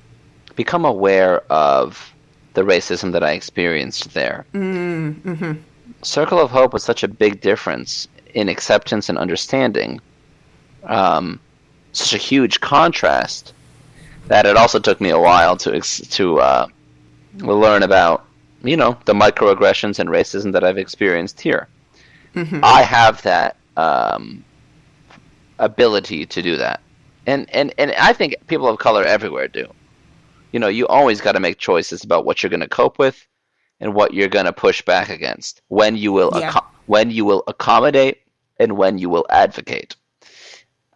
become 0.55 0.85
aware 0.85 1.41
of 1.51 2.13
the 2.53 2.61
racism 2.61 3.11
that 3.11 3.23
I 3.23 3.33
experienced 3.33 4.13
there. 4.13 4.45
Mm-hmm. 4.53 5.53
Circle 6.03 6.39
of 6.39 6.51
Hope 6.51 6.73
was 6.73 6.83
such 6.83 7.03
a 7.03 7.07
big 7.07 7.41
difference 7.41 8.07
in 8.33 8.49
acceptance 8.49 9.09
and 9.09 9.17
understanding, 9.17 9.99
um, 10.83 11.39
such 11.91 12.13
a 12.13 12.17
huge 12.17 12.59
contrast 12.59 13.53
that 14.27 14.45
it 14.45 14.57
also 14.57 14.79
took 14.79 15.01
me 15.01 15.09
a 15.09 15.19
while 15.19 15.57
to 15.57 15.75
ex- 15.75 15.99
to 15.99 16.39
uh, 16.39 16.67
learn 17.37 17.83
about, 17.83 18.25
you 18.63 18.77
know, 18.77 18.97
the 19.05 19.13
microaggressions 19.13 19.99
and 19.99 20.09
racism 20.09 20.51
that 20.53 20.63
I've 20.63 20.77
experienced 20.77 21.41
here. 21.41 21.67
I 22.63 22.81
have 22.83 23.21
that 23.23 23.57
um, 23.77 24.43
ability 25.59 26.25
to 26.25 26.41
do 26.41 26.57
that. 26.57 26.81
And, 27.25 27.49
and 27.53 27.73
and 27.77 27.91
I 27.93 28.13
think 28.13 28.35
people 28.47 28.67
of 28.67 28.79
color 28.79 29.03
everywhere 29.03 29.47
do. 29.47 29.71
You 30.51 30.59
know, 30.59 30.67
you 30.67 30.87
always 30.87 31.21
got 31.21 31.33
to 31.33 31.39
make 31.39 31.57
choices 31.57 32.03
about 32.03 32.25
what 32.25 32.41
you're 32.43 32.49
going 32.49 32.59
to 32.59 32.67
cope 32.67 32.99
with 32.99 33.25
and 33.79 33.93
what 33.93 34.13
you're 34.13 34.27
going 34.29 34.45
to 34.45 34.53
push 34.53 34.81
back 34.81 35.09
against. 35.09 35.61
When 35.67 35.95
you 35.97 36.11
will 36.13 36.31
Yeah. 36.35 36.51
acco- 36.51 36.65
when 36.85 37.11
you 37.11 37.25
will 37.25 37.43
accommodate 37.47 38.21
and 38.59 38.77
when 38.77 38.97
you 38.97 39.09
will 39.09 39.25
advocate. 39.29 39.95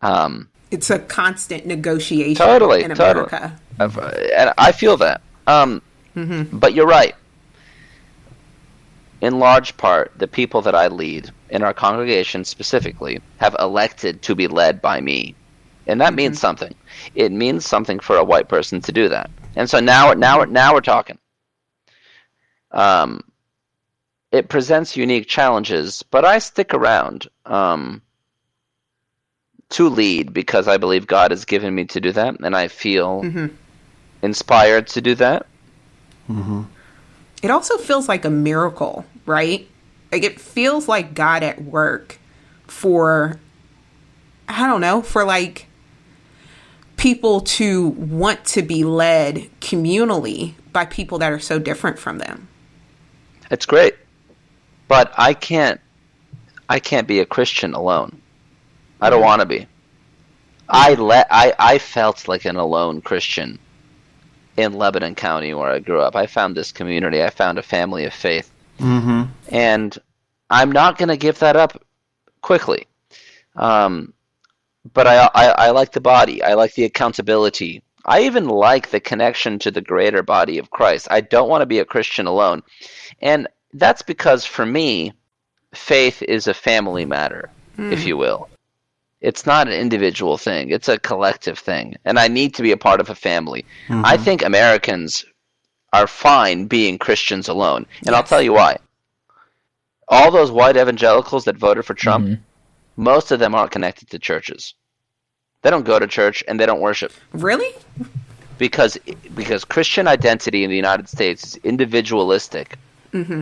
Um, 0.02 0.50
It's 0.72 0.90
a 0.90 1.00
constant 1.00 1.66
negotiation 1.66 2.36
Totally, 2.36 2.84
in 2.84 2.90
totally. 2.94 3.26
America. 3.28 3.60
I've- 3.80 4.00
and 4.36 4.54
I 4.58 4.72
feel 4.72 4.98
that. 4.98 5.22
Um, 5.48 5.82
But 6.52 6.74
you're 6.74 6.88
right. 6.88 7.16
In 9.22 9.40
large 9.40 9.76
part, 9.78 10.12
the 10.18 10.28
people 10.28 10.62
that 10.64 10.76
I 10.76 10.88
lead 10.88 11.32
in 11.50 11.64
our 11.64 11.74
congregation 11.74 12.44
specifically 12.44 13.20
have 13.38 13.56
elected 13.60 14.22
to 14.24 14.36
be 14.36 14.48
led 14.48 14.82
by 14.82 15.00
me, 15.02 15.36
and 15.88 16.00
that 16.02 16.14
means 16.14 16.40
something. 16.40 16.74
It 17.16 17.32
means 17.32 17.66
something 17.66 18.00
for 18.00 18.16
a 18.18 18.24
white 18.24 18.48
person 18.50 18.82
to 18.82 18.92
do 18.92 19.08
that. 19.10 19.30
And 19.56 19.70
so 19.70 19.80
now, 19.80 20.14
now, 20.14 20.44
now 20.44 20.74
we're 20.74 20.82
talking. 20.82 21.18
Um, 22.72 23.22
it 24.32 24.50
presents 24.50 24.98
unique 24.98 25.28
challenges, 25.28 26.04
but 26.04 26.26
I 26.26 26.40
stick 26.40 26.74
around 26.74 27.28
um, 27.46 28.02
to 29.70 29.88
lead 29.90 30.34
because 30.34 30.68
I 30.68 30.78
believe 30.78 31.08
God 31.08 31.32
has 31.32 31.46
given 31.46 31.74
me 31.74 31.86
to 31.86 32.02
do 32.02 32.12
that, 32.12 32.40
and 32.42 32.56
I 32.56 32.68
feel 32.68 33.22
inspired 34.22 34.88
to 34.88 35.02
do 35.02 35.16
that. 35.16 35.46
It 37.42 37.52
also 37.52 37.78
feels 37.78 38.10
like 38.10 38.26
a 38.26 38.30
miracle, 38.30 39.06
right? 39.26 39.68
Like 40.12 40.24
it 40.24 40.40
feels 40.42 40.88
like 40.88 41.14
God 41.14 41.44
at 41.44 41.62
work 41.62 42.20
for 42.66 43.40
I 44.50 44.66
don't 44.68 44.82
know, 44.82 45.02
for 45.02 45.24
like 45.26 45.68
people 46.96 47.42
to 47.42 47.90
want 47.90 48.44
to 48.46 48.62
be 48.62 48.84
led 48.84 49.50
communally 49.62 50.54
by 50.74 50.86
people 50.86 51.20
that 51.20 51.32
are 51.32 51.40
so 51.40 51.60
different 51.60 52.00
from 52.00 52.18
them. 52.18 52.48
It's 53.52 53.66
great, 53.66 53.96
but 54.88 55.14
I 55.18 55.34
can't. 55.34 55.80
I 56.70 56.80
can't 56.80 57.08
be 57.08 57.20
a 57.22 57.26
Christian 57.26 57.74
alone. 57.74 58.22
I 59.00 59.10
don't 59.10 59.22
want 59.22 59.42
to 59.42 59.46
be. 59.48 59.68
I 60.68 60.96
let. 60.96 61.28
I 61.32 61.54
I 61.58 61.78
felt 61.78 62.28
like 62.28 62.46
an 62.46 62.58
alone 62.58 63.02
Christian 63.02 63.60
in 64.58 64.74
Lebanon 64.74 65.16
County 65.16 65.54
where 65.54 65.70
I 65.72 65.80
grew 65.80 66.02
up. 66.02 66.16
I 66.16 66.26
found 66.28 66.56
this 66.56 66.72
community. 66.72 67.24
I 67.24 67.30
found 67.30 67.58
a 67.58 67.64
family 67.64 68.06
of 68.06 68.14
faith, 68.14 68.52
Mm-hmm. 68.80 69.24
and 69.50 69.98
I'm 70.50 70.72
not 70.72 70.98
going 70.98 71.10
to 71.10 71.18
give 71.18 71.40
that 71.40 71.56
up 71.56 71.82
quickly. 72.42 72.88
Um, 73.56 74.14
but 74.94 75.08
I, 75.08 75.30
I 75.34 75.46
I 75.68 75.70
like 75.72 75.92
the 75.94 76.02
body. 76.02 76.44
I 76.44 76.54
like 76.56 76.74
the 76.74 76.86
accountability. 76.86 77.82
I 78.06 78.22
even 78.22 78.48
like 78.48 78.90
the 78.90 79.02
connection 79.02 79.60
to 79.60 79.72
the 79.72 79.82
greater 79.82 80.24
body 80.24 80.58
of 80.60 80.70
Christ. 80.70 81.08
I 81.12 81.20
don't 81.22 81.50
want 81.50 81.62
to 81.62 81.66
be 81.66 81.80
a 81.80 81.86
Christian 81.86 82.26
alone. 82.26 82.64
And 83.22 83.48
that's 83.74 84.02
because 84.02 84.46
for 84.46 84.66
me, 84.66 85.14
faith 85.74 86.22
is 86.24 86.48
a 86.48 86.54
family 86.54 87.06
matter, 87.06 87.50
if 87.78 88.02
hmm. 88.02 88.08
you 88.08 88.18
will. 88.18 88.50
It's 89.20 89.46
not 89.46 89.68
an 89.68 89.74
individual 89.74 90.38
thing, 90.38 90.70
it's 90.70 90.88
a 90.88 91.00
collective 91.00 91.58
thing. 91.58 91.96
And 92.06 92.20
I 92.20 92.28
need 92.28 92.54
to 92.56 92.62
be 92.62 92.72
a 92.72 92.78
part 92.78 93.00
of 93.00 93.10
a 93.10 93.16
family. 93.16 93.66
I 93.90 93.92
mm-hmm. 93.92 94.24
think 94.24 94.44
Americans 94.44 95.26
are 95.92 96.08
fine 96.08 96.68
being 96.68 97.00
Christians 97.00 97.48
alone. 97.48 97.88
And 98.06 98.16
I'll 98.16 98.24
tell 98.24 98.42
you 98.42 98.54
why. 98.54 98.78
All 100.08 100.32
those 100.32 100.52
white 100.52 100.78
evangelicals 100.78 101.46
that 101.46 101.58
voted 101.58 101.86
for 101.86 101.96
Trump, 101.96 102.26
mm-hmm. 102.26 102.42
most 103.02 103.32
of 103.32 103.40
them 103.40 103.56
aren't 103.56 103.72
connected 103.72 104.10
to 104.12 104.20
churches. 104.20 104.76
They 105.64 105.72
don't 105.72 105.84
go 105.84 105.98
to 105.98 106.08
church 106.08 106.44
and 106.48 106.60
they 106.60 106.66
don't 106.66 106.80
worship 106.80 107.12
Really? 107.34 107.74
because 108.58 108.98
because 109.36 109.66
Christian 109.66 110.08
identity 110.08 110.64
in 110.64 110.70
the 110.70 110.76
United 110.76 111.10
States 111.10 111.44
is 111.44 111.56
individualistic. 111.64 112.78
Mm-hmm. 113.14 113.42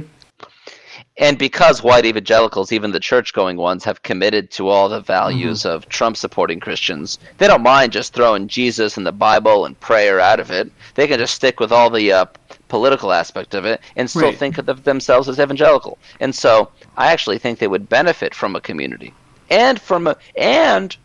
And 1.17 1.37
because 1.37 1.81
white 1.81 2.05
evangelicals, 2.05 2.73
even 2.73 2.91
the 2.91 2.99
church 2.99 3.33
going 3.33 3.55
ones, 3.55 3.85
have 3.85 4.03
committed 4.03 4.51
to 4.51 4.67
all 4.67 4.89
the 4.89 4.99
values 4.99 5.61
mm-hmm. 5.61 5.69
of 5.69 5.87
Trump 5.87 6.17
supporting 6.17 6.59
Christians, 6.59 7.19
they 7.37 7.47
don't 7.47 7.63
mind 7.63 7.93
just 7.93 8.13
throwing 8.13 8.49
Jesus 8.49 8.97
and 8.97 9.05
the 9.05 9.13
Bible 9.13 9.65
and 9.65 9.79
prayer 9.79 10.19
out 10.19 10.41
of 10.41 10.51
it. 10.51 10.69
They 10.95 11.07
can 11.07 11.19
just 11.19 11.35
stick 11.35 11.61
with 11.61 11.71
all 11.71 11.89
the 11.89 12.11
uh, 12.11 12.25
political 12.67 13.13
aspect 13.13 13.53
of 13.53 13.65
it 13.65 13.79
and 13.95 14.09
still 14.09 14.23
Right. 14.23 14.37
think 14.37 14.57
of 14.57 14.83
themselves 14.83 15.29
as 15.29 15.39
evangelical. 15.39 15.97
And 16.19 16.35
so 16.35 16.69
I 16.97 17.11
actually 17.11 17.37
think 17.37 17.59
they 17.59 17.67
would 17.67 17.87
benefit 17.87 18.35
from 18.35 18.55
a 18.55 18.61
community 18.61 19.13
and 19.49 19.79
from 19.79 20.07
a 20.07 20.17
and 20.35 20.95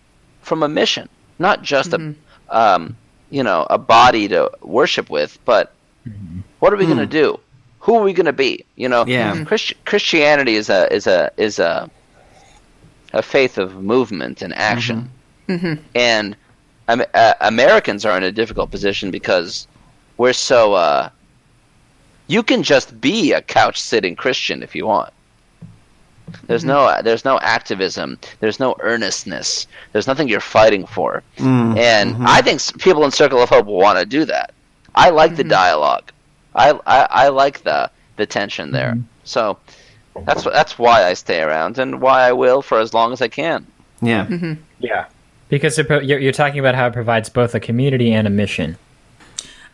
from 0.43 0.63
a 0.63 0.69
mission, 0.69 1.09
not 1.39 1.63
just 1.63 1.93
a 1.93 1.99
mm-hmm. 1.99 2.57
um, 2.57 2.97
you 3.31 3.43
know 3.43 3.67
a 3.71 3.79
body 3.79 4.27
to 4.29 4.51
worship 4.63 5.11
with, 5.11 5.39
but 5.45 5.73
what 6.59 6.73
are 6.73 6.77
we 6.77 6.87
going 6.87 6.99
to 6.99 7.07
mm. 7.07 7.11
do? 7.11 7.41
Who 7.81 7.97
are 7.97 8.03
we 8.03 8.13
going 8.13 8.27
to 8.27 8.33
be? 8.33 8.65
You 8.77 8.89
know, 8.89 9.05
Yeah. 9.07 9.33
Mhm. 9.35 9.47
Christi- 9.47 9.77
Christianity 9.85 10.55
is 10.57 10.69
a 10.71 10.93
is 10.93 11.07
a 11.07 11.31
is 11.37 11.59
a 11.59 11.89
a 13.13 13.23
faith 13.23 13.59
of 13.59 13.83
movement 13.83 14.43
and 14.43 14.55
action, 14.55 15.11
and 15.95 16.37
um, 16.89 17.03
uh, 17.15 17.35
Americans 17.41 18.05
are 18.05 18.17
in 18.17 18.23
a 18.23 18.31
difficult 18.33 18.71
position 18.71 19.11
because 19.11 19.67
we're 20.17 20.33
so. 20.33 20.75
Uh, 20.75 21.09
you 22.27 22.43
can 22.45 22.63
just 22.63 23.01
be 23.01 23.33
a 23.33 23.43
couch 23.43 23.81
sitting 23.81 24.15
Christian 24.15 24.63
if 24.63 24.75
you 24.77 24.87
want. 24.87 25.13
There's 26.47 26.65
no 26.65 27.01
there's 27.03 27.25
no 27.25 27.41
activism. 27.41 28.19
There's 28.39 28.61
no 28.61 28.77
earnestness. 28.81 29.67
There's 29.93 30.07
nothing 30.07 30.29
you're 30.29 30.41
fighting 30.41 30.87
for. 30.87 31.23
And 31.77 32.17
I 32.25 32.41
think 32.43 32.61
people 32.81 33.05
in 33.05 33.11
Circle 33.11 33.43
of 33.43 33.49
Hope 33.49 33.67
will 33.67 33.79
want 33.81 33.99
to 33.99 34.07
do 34.07 34.25
that. 34.27 34.53
I 34.95 35.11
like 35.11 35.35
the 35.35 35.43
dialogue. 35.45 36.13
I, 36.55 36.71
I 36.87 37.07
I 37.11 37.29
like 37.29 37.63
the 37.63 37.91
the 38.17 38.27
tension 38.27 38.73
there. 38.73 38.93
Mm-hmm. 38.93 39.03
So 39.25 39.59
that's 40.25 40.45
that's 40.45 40.79
why 40.79 41.05
I 41.05 41.15
stay 41.15 41.43
around 41.43 41.79
and 41.79 42.01
why 42.01 42.23
I 42.23 42.33
will 42.33 42.63
for 42.63 42.79
as 42.81 42.93
long 42.93 43.13
as 43.13 43.23
I 43.23 43.29
can. 43.29 43.67
Yeah. 44.03 44.27
Mm-hmm. 44.27 44.55
Yeah. 44.79 45.07
Because 45.49 45.77
you're, 45.79 46.03
you're 46.03 46.33
talking 46.33 46.61
about 46.61 46.75
how 46.75 46.87
it 46.87 46.93
provides 46.93 47.29
both 47.29 47.55
a 47.55 47.61
community 47.61 48.13
and 48.13 48.27
a 48.27 48.31
mission. 48.31 48.77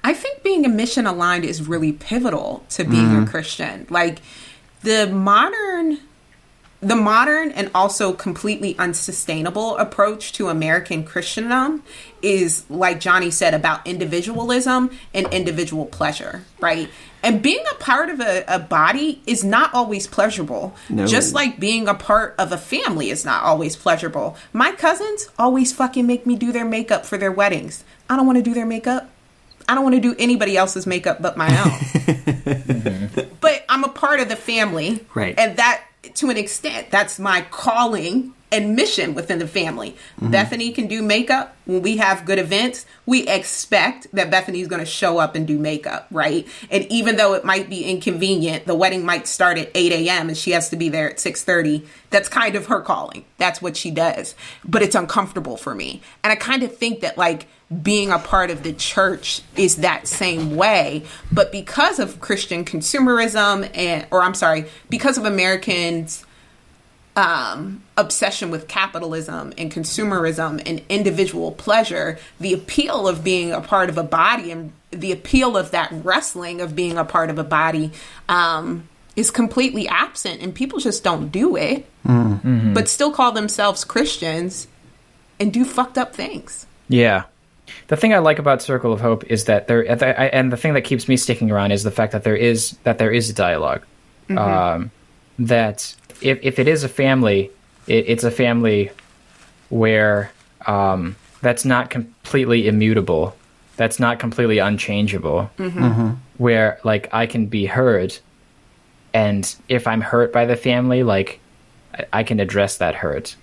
I 0.02 0.14
think 0.14 0.42
being 0.42 0.64
a 0.64 0.68
mission 0.68 1.06
aligned 1.06 1.44
is 1.44 1.68
really 1.68 1.92
pivotal 1.92 2.64
to 2.70 2.84
being 2.84 3.06
a 3.06 3.08
mm-hmm. 3.08 3.24
Christian. 3.24 3.86
Like 3.90 4.20
the 4.82 5.06
modern 5.06 5.98
the 6.87 6.95
modern 6.95 7.51
and 7.51 7.68
also 7.74 8.12
completely 8.12 8.78
unsustainable 8.78 9.76
approach 9.76 10.32
to 10.34 10.49
American 10.49 11.03
Christendom 11.03 11.82
is 12.22 12.64
like 12.70 13.01
Johnny 13.01 13.30
said 13.32 13.55
about 13.55 13.84
individualism 13.84 14.91
and 15.12 15.26
individual 15.34 15.87
pleasure, 15.87 16.45
right? 16.61 16.89
And 17.24 17.43
being 17.43 17.64
a 17.72 17.74
part 17.74 18.09
of 18.09 18.20
a, 18.20 18.45
a 18.47 18.61
body 18.61 19.20
is 19.26 19.43
not 19.43 19.74
always 19.74 20.07
pleasurable. 20.07 20.76
No. 20.89 21.07
Just 21.09 21.34
like 21.34 21.59
being 21.59 21.89
a 21.89 21.95
part 21.95 22.37
of 22.39 22.53
a 22.53 22.59
family 22.59 23.11
is 23.11 23.24
not 23.24 23.43
always 23.43 23.74
pleasurable. 23.74 24.37
My 24.53 24.70
cousins 24.70 25.28
always 25.37 25.72
fucking 25.72 26.07
make 26.07 26.24
me 26.24 26.37
do 26.37 26.53
their 26.53 26.64
makeup 26.64 27.05
for 27.05 27.18
their 27.18 27.32
weddings. 27.32 27.82
I 28.09 28.14
don't 28.16 28.26
want 28.26 28.37
to 28.37 28.43
do 28.43 28.55
their 28.55 28.66
makeup. 28.66 29.11
I 29.68 29.74
don't 29.74 29.82
want 29.82 29.97
to 29.97 30.01
do 30.01 30.14
anybody 30.20 30.57
else's 30.57 30.87
makeup 30.87 31.20
but 31.20 31.37
my 31.37 31.49
own. 31.64 33.26
but 33.41 33.64
I'm 33.68 33.82
a 33.82 33.89
part 33.89 34.20
of 34.20 34.28
the 34.28 34.37
family. 34.37 35.05
Right. 35.12 35.34
And 35.37 35.57
that, 35.57 35.82
to 36.14 36.30
an 36.30 36.36
extent, 36.36 36.90
that's 36.90 37.18
my 37.18 37.42
calling 37.50 38.32
and 38.52 38.76
mission 38.76 39.14
within 39.14 39.38
the 39.38 39.48
family. 39.48 39.90
Mm-hmm. 39.90 40.30
Bethany 40.30 40.72
can 40.72 40.86
do 40.86 41.02
makeup. 41.02 41.57
When 41.64 41.82
we 41.82 41.96
have 41.96 42.24
good 42.24 42.38
events, 42.38 42.86
we 43.04 43.26
expect 43.26 44.07
that 44.12 44.30
Bethany's 44.30 44.68
going 44.68 44.80
to 44.80 44.86
show 44.86 45.18
up 45.18 45.34
and 45.34 45.46
do 45.46 45.59
makeup, 45.59 46.07
right? 46.12 46.46
And 46.70 46.84
even 46.90 47.16
though 47.16 47.34
it 47.34 47.44
might 47.44 47.68
be 47.68 47.84
inconvenient, 47.84 48.66
the 48.66 48.74
wedding 48.74 49.04
might 49.04 49.26
start 49.26 49.59
at 49.59 49.70
8 49.74 49.92
a.m. 49.92 50.28
and 50.28 50.36
she 50.36 50.52
has 50.52 50.68
to 50.70 50.76
be 50.76 50.88
there 50.88 51.11
at 51.11 51.16
6.30. 51.16 51.86
That's 52.11 52.28
kind 52.28 52.54
of 52.54 52.66
her 52.66 52.80
calling. 52.80 53.24
That's 53.36 53.61
what 53.61 53.76
she 53.76 53.90
does. 53.90 54.36
But 54.64 54.82
it's 54.82 54.94
uncomfortable 54.94 55.57
for 55.57 55.74
me. 55.74 56.02
And 56.22 56.32
I 56.32 56.36
kind 56.36 56.62
of 56.62 56.76
think 56.76 57.00
that, 57.00 57.18
like, 57.18 57.48
being 57.82 58.12
a 58.12 58.18
part 58.18 58.50
of 58.50 58.62
the 58.62 58.72
church 58.72 59.42
is 59.56 59.76
that 59.76 60.06
same 60.06 60.54
way 60.54 61.02
but 61.32 61.50
because 61.50 61.98
of 61.98 62.20
christian 62.20 62.64
consumerism 62.64 63.68
and 63.76 64.06
or 64.10 64.22
i'm 64.22 64.34
sorry 64.34 64.66
because 64.88 65.18
of 65.18 65.24
americans 65.24 66.24
um, 67.16 67.82
obsession 67.96 68.50
with 68.50 68.68
capitalism 68.68 69.52
and 69.56 69.72
consumerism 69.72 70.62
and 70.66 70.82
individual 70.90 71.50
pleasure, 71.50 72.18
the 72.38 72.52
appeal 72.52 73.08
of 73.08 73.24
being 73.24 73.52
a 73.52 73.60
part 73.62 73.88
of 73.88 73.96
a 73.96 74.02
body 74.02 74.50
and 74.50 74.70
the 74.90 75.12
appeal 75.12 75.56
of 75.56 75.70
that 75.70 75.90
wrestling 76.04 76.60
of 76.60 76.76
being 76.76 76.98
a 76.98 77.04
part 77.04 77.30
of 77.30 77.38
a 77.38 77.44
body 77.44 77.90
um, 78.28 78.86
is 79.16 79.30
completely 79.30 79.88
absent, 79.88 80.42
and 80.42 80.54
people 80.54 80.78
just 80.78 81.02
don't 81.02 81.28
do 81.28 81.56
it, 81.56 81.86
but 82.74 82.88
still 82.88 83.10
call 83.10 83.32
themselves 83.32 83.82
Christians 83.82 84.68
and 85.40 85.52
do 85.52 85.64
fucked 85.64 85.96
up 85.96 86.14
things. 86.14 86.66
Yeah. 86.88 87.24
The 87.89 87.97
thing 87.97 88.12
I 88.12 88.18
like 88.18 88.39
about 88.39 88.62
Circle 88.62 88.93
of 88.93 89.01
Hope 89.01 89.24
is 89.24 89.45
that 89.45 89.68
there, 89.68 89.82
and 89.82 90.53
the 90.53 90.57
thing 90.57 90.74
that 90.74 90.82
keeps 90.82 91.09
me 91.09 91.16
sticking 91.16 91.51
around 91.51 91.70
is 91.70 91.84
the 91.84 91.91
fact 91.91 92.12
that 92.12 92.24
there 92.24 92.37
is 92.37 92.72
that 92.82 92.99
there 92.99 93.12
is 93.12 93.30
a 93.30 93.32
dialog 93.32 93.82
mm-hmm. 94.28 94.39
Um, 94.39 94.91
that 95.39 95.95
if 96.20 96.39
if 96.43 96.59
it 96.59 96.66
is 96.66 96.82
a 96.82 96.89
family, 96.89 97.51
it, 97.87 98.05
it's 98.09 98.24
a 98.24 98.30
family 98.30 98.91
where 99.68 100.32
um, 100.66 101.14
that's 101.43 101.64
not 101.64 101.91
completely 101.91 102.66
immutable, 102.66 103.37
that's 103.76 104.01
not 104.01 104.18
completely 104.18 104.59
unchangeable. 104.59 105.51
Mm-hmm. 105.59 105.84
Mm-hmm. 105.84 106.11
Where 106.39 106.80
like 106.82 107.09
I 107.14 107.26
can 107.26 107.47
be 107.47 107.66
heard, 107.66 108.18
and 109.14 109.55
if 109.68 109.87
I'm 109.87 110.01
hurt 110.01 110.32
by 110.32 110.45
the 110.45 110.57
family, 110.57 111.05
like 111.05 111.39
I, 111.95 112.07
I 112.12 112.22
can 112.24 112.41
address 112.41 112.78
that 112.78 112.97
hurt. 112.97 113.37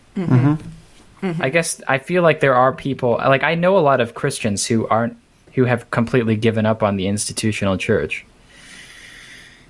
I 1.24 1.50
guess 1.50 1.82
I 1.88 2.00
feel 2.00 2.22
like 2.22 2.42
there 2.42 2.56
are 2.56 2.74
people 2.74 3.12
like 3.12 3.44
I 3.44 3.56
know 3.56 3.78
a 3.78 3.80
lot 3.80 4.02
of 4.02 4.14
Christians 4.14 4.66
who 4.66 4.88
aren't 4.88 5.18
who 5.54 5.66
have 5.66 5.90
completely 5.90 6.36
given 6.36 6.66
up 6.66 6.84
on 6.84 6.98
the 6.98 7.08
institutional 7.08 7.78
church. 7.78 8.26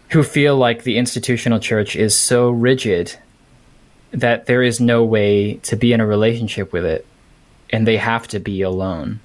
Who 0.10 0.24
feel 0.24 0.56
like 0.58 0.84
the 0.84 0.97
institutional 0.97 1.60
church 1.60 1.95
is 1.95 2.16
so 2.16 2.49
rigid 2.49 3.16
that 4.12 4.45
there 4.45 4.64
is 4.64 4.80
no 4.80 5.04
way 5.04 5.56
to 5.56 5.76
be 5.76 5.93
in 5.93 5.99
a 5.99 6.06
relationship 6.06 6.72
with 6.72 6.86
it 6.86 7.06
and 7.72 7.88
they 7.88 7.97
have 7.97 8.28
to 8.30 8.39
be 8.39 8.62
alone. 8.62 9.20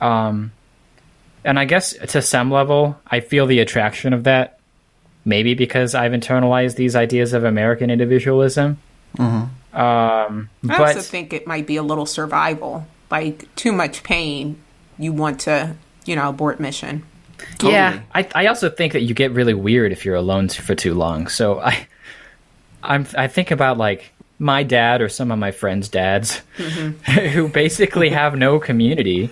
Um 0.00 0.52
and 1.44 1.58
I 1.58 1.64
guess 1.64 1.94
to 1.94 2.22
some 2.22 2.50
level 2.50 2.96
I 3.06 3.20
feel 3.20 3.46
the 3.46 3.60
attraction 3.60 4.12
of 4.12 4.24
that 4.24 4.58
maybe 5.24 5.54
because 5.54 5.94
I've 5.94 6.12
internalized 6.12 6.76
these 6.76 6.94
ideas 6.94 7.32
of 7.32 7.44
American 7.44 7.90
individualism. 7.90 8.78
Um 9.72 10.50
I 10.64 10.78
but 10.78 10.80
also 10.80 11.00
think 11.00 11.32
it 11.32 11.46
might 11.46 11.66
be 11.66 11.76
a 11.76 11.82
little 11.82 12.06
survival, 12.06 12.86
like 13.10 13.54
too 13.54 13.72
much 13.72 14.02
pain. 14.02 14.60
You 14.98 15.12
want 15.12 15.40
to, 15.40 15.76
you 16.04 16.16
know, 16.16 16.28
abort 16.28 16.58
mission. 16.58 17.04
Yeah, 17.62 18.00
I, 18.14 18.28
I 18.34 18.46
also 18.46 18.68
think 18.68 18.92
that 18.94 19.02
you 19.02 19.14
get 19.14 19.32
really 19.32 19.54
weird 19.54 19.92
if 19.92 20.04
you're 20.04 20.16
alone 20.16 20.48
for 20.48 20.74
too 20.74 20.94
long. 20.94 21.28
So 21.28 21.60
I, 21.60 21.86
I'm 22.82 23.06
I 23.16 23.28
think 23.28 23.50
about 23.50 23.78
like 23.78 24.12
my 24.38 24.62
dad 24.62 25.00
or 25.00 25.08
some 25.08 25.30
of 25.30 25.38
my 25.38 25.50
friends' 25.50 25.88
dads 25.88 26.36
who 27.32 27.48
basically 27.48 28.10
have 28.10 28.36
no 28.36 28.58
community, 28.58 29.30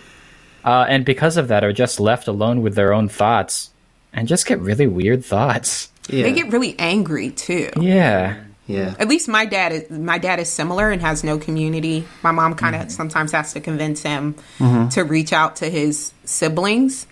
uh, 0.65 0.87
and 0.89 1.05
because 1.05 1.37
of 1.37 1.49
that 1.49 1.65
are 1.65 1.73
just 1.73 2.01
left 2.01 2.29
alone 2.29 2.63
with 2.63 2.75
their 2.75 2.93
own 2.93 3.09
thoughts 3.09 3.71
and 4.13 4.27
just 4.27 4.47
get 4.47 4.59
really 4.61 4.87
weird 4.87 5.25
thoughts. 5.25 5.91
Yeah. 6.09 6.25
They 6.25 6.33
get 6.33 6.53
really 6.53 6.77
angry 6.79 7.31
too. 7.31 7.71
Yeah. 7.79 8.43
Yeah. 8.67 8.95
At 8.99 9.09
least 9.09 9.29
my 9.29 9.47
dad 9.47 9.73
is 9.73 9.91
my 9.91 10.19
dad 10.19 10.41
is 10.41 10.49
similar 10.51 10.91
and 10.91 11.01
has 11.01 11.23
no 11.23 11.39
community. 11.39 12.07
My 12.23 12.33
mom 12.33 12.55
kind 12.55 12.75
of 12.75 12.83
mm-hmm. 12.83 12.91
sometimes 12.91 13.33
has 13.33 13.53
to 13.53 13.61
convince 13.61 14.03
him 14.03 14.35
mm-hmm. 14.59 14.89
to 14.89 15.05
reach 15.05 15.33
out 15.33 15.57
to 15.57 15.71
his 15.71 16.13
siblings. 16.25 17.07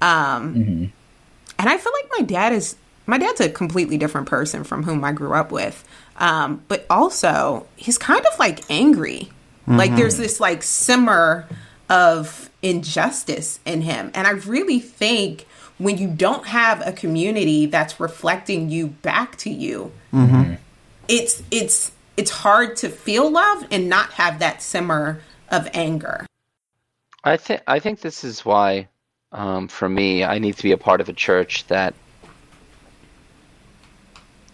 Um, 0.00 0.54
mm-hmm. 0.54 0.84
And 1.58 1.68
I 1.68 1.76
feel 1.76 1.92
like 1.92 2.10
my 2.18 2.24
dad 2.24 2.52
is 2.52 2.76
my 3.06 3.18
dad's 3.18 3.40
a 3.40 3.48
completely 3.48 3.98
different 3.98 4.28
person 4.28 4.62
from 4.62 4.84
whom 4.84 5.04
I 5.04 5.12
grew 5.12 5.34
up 5.34 5.50
with. 5.50 5.84
Um, 6.16 6.62
but 6.68 6.86
also 6.88 7.66
he's 7.76 7.98
kind 7.98 8.24
of 8.24 8.38
like 8.38 8.70
angry. 8.70 9.30
Like 9.66 9.94
there's 9.96 10.16
this 10.16 10.40
like 10.40 10.62
simmer 10.64 11.48
of 11.88 12.50
injustice 12.60 13.60
in 13.64 13.82
him. 13.82 14.10
And 14.14 14.26
I 14.26 14.30
really 14.30 14.80
think 14.80 15.46
when 15.78 15.96
you 15.96 16.08
don't 16.08 16.46
have 16.46 16.86
a 16.86 16.92
community 16.92 17.66
that's 17.66 18.00
reflecting 18.00 18.68
you 18.68 18.88
back 18.88 19.36
to 19.38 19.50
you, 19.50 19.92
it's 21.10 21.42
it's 21.50 21.90
it's 22.16 22.30
hard 22.30 22.76
to 22.76 22.88
feel 22.88 23.30
love 23.30 23.66
and 23.70 23.88
not 23.88 24.12
have 24.12 24.38
that 24.38 24.62
simmer 24.62 25.20
of 25.50 25.68
anger. 25.74 26.24
I 27.24 27.36
think 27.36 27.62
I 27.66 27.80
think 27.80 28.00
this 28.00 28.22
is 28.24 28.44
why, 28.44 28.88
um, 29.32 29.66
for 29.68 29.88
me, 29.88 30.24
I 30.24 30.38
need 30.38 30.56
to 30.56 30.62
be 30.62 30.72
a 30.72 30.78
part 30.78 31.00
of 31.00 31.08
a 31.08 31.12
church 31.12 31.66
that 31.66 31.94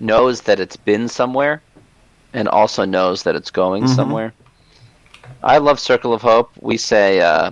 knows 0.01 0.41
that 0.43 0.59
it's 0.59 0.77
been 0.77 1.09
somewhere, 1.09 1.63
and 2.33 2.49
also 2.49 2.85
knows 2.85 3.23
that 3.25 3.37
it's 3.37 3.51
going 3.51 3.87
somewhere. 3.87 4.33
I 5.43 5.59
love 5.59 5.79
Circle 5.79 6.15
of 6.15 6.23
Hope. 6.23 6.51
We 6.61 6.77
say, 6.77 7.21
uh, 7.21 7.51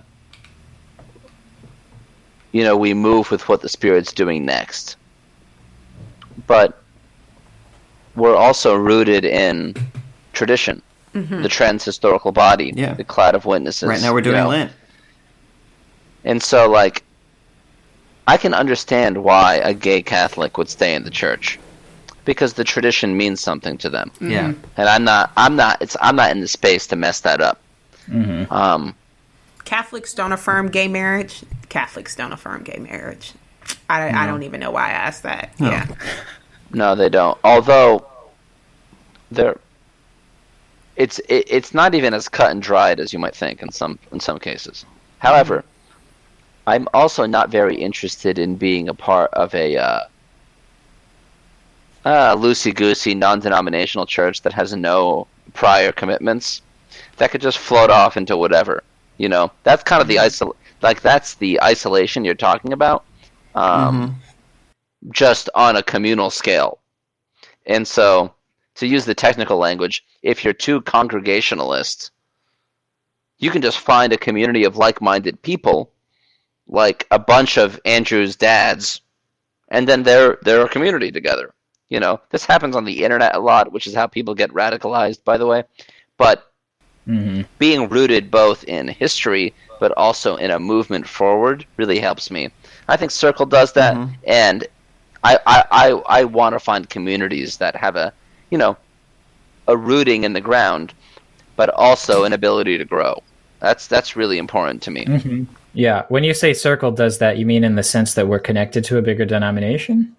you 2.53 2.65
know, 2.65 2.77
we 2.77 2.95
move 2.95 3.31
with 3.31 3.49
what 3.49 3.61
the 3.61 3.69
Spirit's 3.69 4.13
doing 4.13 4.45
next, 4.45 4.97
but 6.47 6.84
we're 8.17 8.37
also 8.37 8.75
rooted 8.77 9.25
in 9.25 9.75
tradition. 10.33 10.83
Mm-hmm. 11.15 11.43
The 11.43 11.49
trans 11.49 11.85
historical 11.85 12.33
body, 12.33 12.73
Yeah. 12.75 12.95
the 12.95 13.05
cloud 13.05 13.35
of 13.35 13.45
witnesses. 13.45 13.89
Right 13.89 14.01
now 14.01 14.13
we're 14.13 14.19
you 14.19 14.25
doing 14.25 14.37
know. 14.37 14.49
Lent. 14.49 14.73
And 16.25 16.43
so, 16.43 16.69
like, 16.69 17.05
I 18.27 18.37
can 18.37 18.55
understand 18.55 19.23
why 19.23 19.57
a 19.57 19.75
gay 19.75 20.03
Catholic 20.03 20.59
would 20.59 20.69
stay 20.69 20.95
in 20.95 21.05
the 21.05 21.11
church 21.11 21.59
because 22.25 22.55
the 22.55 22.65
tradition 22.65 23.17
means 23.17 23.41
something 23.41 23.77
to 23.79 23.91
them. 23.91 24.11
Yeah. 24.21 24.49
Mm-hmm. 24.49 24.65
And 24.77 24.89
I'm 24.89 25.05
not, 25.05 25.31
I'm 25.37 25.55
not, 25.57 25.81
it's, 25.83 25.97
I'm 26.01 26.17
not 26.17 26.31
in 26.31 26.41
the 26.41 26.49
space 26.49 26.87
to 26.89 26.97
mess 26.97 27.21
that 27.21 27.41
up. 27.41 27.61
Mm-hmm. 28.09 28.53
Um, 28.53 28.95
Catholics 29.65 30.15
don't 30.15 30.33
affirm 30.33 30.69
gay 30.69 30.89
marriage. 30.89 31.45
Catholics 31.69 32.17
don't 32.17 32.33
affirm 32.33 32.65
gay 32.65 32.79
marriage. 32.79 33.33
I, 33.89 34.25
I 34.25 34.27
don't 34.27 34.43
even 34.43 34.61
know 34.61 34.71
why 34.71 34.89
I 34.89 34.91
asked 34.91 35.23
that. 35.23 35.53
Yeah. 35.59 35.87
no, 36.75 36.95
they 36.95 37.09
don't. 37.09 37.39
Although, 37.45 38.07
they're, 39.31 39.59
it's, 40.97 41.19
it, 41.21 41.45
it's 41.49 41.75
not 41.75 41.95
even 41.95 42.15
as 42.15 42.29
cut 42.29 42.51
and 42.51 42.63
dried 42.63 43.01
as 43.01 43.13
you 43.13 43.19
might 43.19 43.35
think 43.35 43.63
in 43.63 43.71
some, 43.71 43.99
in 44.13 44.21
some 44.21 44.39
cases. 44.39 44.85
However, 45.19 45.65
I'm 46.67 46.89
also 46.95 47.27
not 47.27 47.51
very 47.51 47.77
interested 47.77 48.39
in 48.39 48.57
being 48.57 48.89
a 48.89 48.95
part 48.95 49.33
of 49.35 49.55
a, 49.55 49.77
uh, 49.77 50.01
uh, 52.05 52.37
loosey 52.37 52.75
goosey, 52.75 53.15
non 53.15 53.41
denominational 53.41 54.07
church 54.07 54.43
that 54.43 54.53
has 54.53 54.75
no 54.75 55.27
prior 55.55 55.93
commitments 55.93 56.63
that 57.17 57.31
could 57.31 57.41
just 57.41 57.59
float 57.59 57.91
off 57.91 58.17
into 58.17 58.37
whatever. 58.37 58.83
You 59.19 59.29
know, 59.29 59.51
that's 59.63 59.83
kind 59.83 60.03
of 60.03 60.09
the 60.09 60.17
isol 60.17 60.55
like 60.83 61.01
that's 61.01 61.35
the 61.35 61.63
isolation 61.63 62.25
you're 62.25 62.35
talking 62.35 62.73
about, 62.73 63.05
um, 63.55 64.21
just 65.11 65.49
on 65.55 65.77
a 65.77 65.83
communal 65.83 66.31
scale. 66.31 66.79
And 67.67 67.87
so, 67.87 68.35
to 68.77 68.87
use 68.87 69.05
the 69.05 69.15
technical 69.15 69.59
language, 69.59 70.05
if 70.23 70.45
you're 70.45 70.53
too 70.53 70.81
congregationalist, 70.83 72.11
you 73.39 73.51
can 73.51 73.63
just 73.63 73.79
find 73.79 74.13
a 74.13 74.19
community 74.19 74.65
of 74.65 74.77
like-minded 74.77 75.41
people, 75.43 75.91
like 76.67 77.07
a 77.11 77.19
bunch 77.19 77.57
of 77.57 77.81
Andrew's 77.85 78.37
dads, 78.37 79.01
and 79.69 79.89
then 79.89 80.03
they're 80.03 80.39
they're 80.43 80.65
a 80.65 80.69
community 80.69 81.11
together. 81.11 81.55
You 81.89 82.01
know, 82.01 82.21
this 82.31 82.45
happens 82.45 82.75
on 82.75 82.85
the 82.85 83.05
internet 83.05 83.35
a 83.35 83.41
lot, 83.41 83.73
which 83.73 83.87
is 83.87 83.95
how 83.95 84.07
people 84.07 84.35
get 84.35 84.51
radicalized, 84.51 85.23
by 85.25 85.37
the 85.39 85.47
way. 85.47 85.65
But 86.17 86.53
mm-hmm. 87.07 87.43
being 87.59 87.89
rooted 87.89 88.31
both 88.31 88.65
in 88.65 88.89
history 88.89 89.55
but 89.81 89.93
also 89.99 90.37
in 90.37 90.51
a 90.51 90.59
movement 90.59 91.07
forward 91.07 91.67
really 91.77 91.99
helps 91.99 92.31
me. 92.31 92.51
I 92.89 92.97
think 92.97 93.11
Circle 93.11 93.47
does 93.47 93.73
that, 93.75 93.95
mm-hmm. 93.95 94.15
and 94.27 94.67
I 95.25 95.39
I, 95.47 95.65
I, 95.71 95.91
I 96.21 96.25
want 96.25 96.55
to 96.55 96.61
find 96.61 96.89
communities 96.89 97.57
that 97.57 97.75
have 97.77 97.97
a 97.97 98.13
you 98.51 98.59
know 98.59 98.77
a 99.67 99.77
rooting 99.77 100.25
in 100.25 100.35
the 100.35 100.41
ground, 100.41 100.93
but 101.57 101.71
also 101.71 102.25
an 102.25 102.33
ability 102.33 102.79
to 102.79 102.85
grow. 102.85 103.23
That's 103.61 103.87
that's 103.87 104.15
really 104.15 104.39
important 104.39 104.83
to 104.83 104.91
me. 104.91 105.07
Mm-hmm. 105.07 105.45
Yeah. 105.73 106.05
When 106.09 106.23
you 106.23 106.35
say 106.35 106.55
circle 106.55 106.93
does 106.93 107.19
that, 107.19 107.39
you 107.39 107.47
mean 107.47 107.65
in 107.65 107.75
the 107.75 107.83
sense 107.83 108.15
that 108.15 108.29
we're 108.29 108.39
connected 108.39 108.85
to 108.85 108.99
a 108.99 109.03
bigger 109.03 109.25
denomination? 109.25 110.15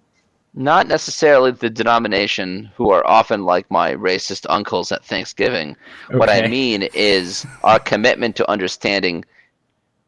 not 0.56 0.88
necessarily 0.88 1.50
the 1.50 1.68
denomination 1.68 2.70
who 2.76 2.90
are 2.90 3.06
often 3.06 3.44
like 3.44 3.70
my 3.70 3.94
racist 3.94 4.46
uncles 4.48 4.90
at 4.90 5.04
Thanksgiving. 5.04 5.76
What 6.10 6.30
I 6.30 6.48
mean 6.48 6.88
is 6.94 7.46
our 7.62 7.78
commitment 7.78 8.36
to 8.36 8.50
understanding 8.50 9.24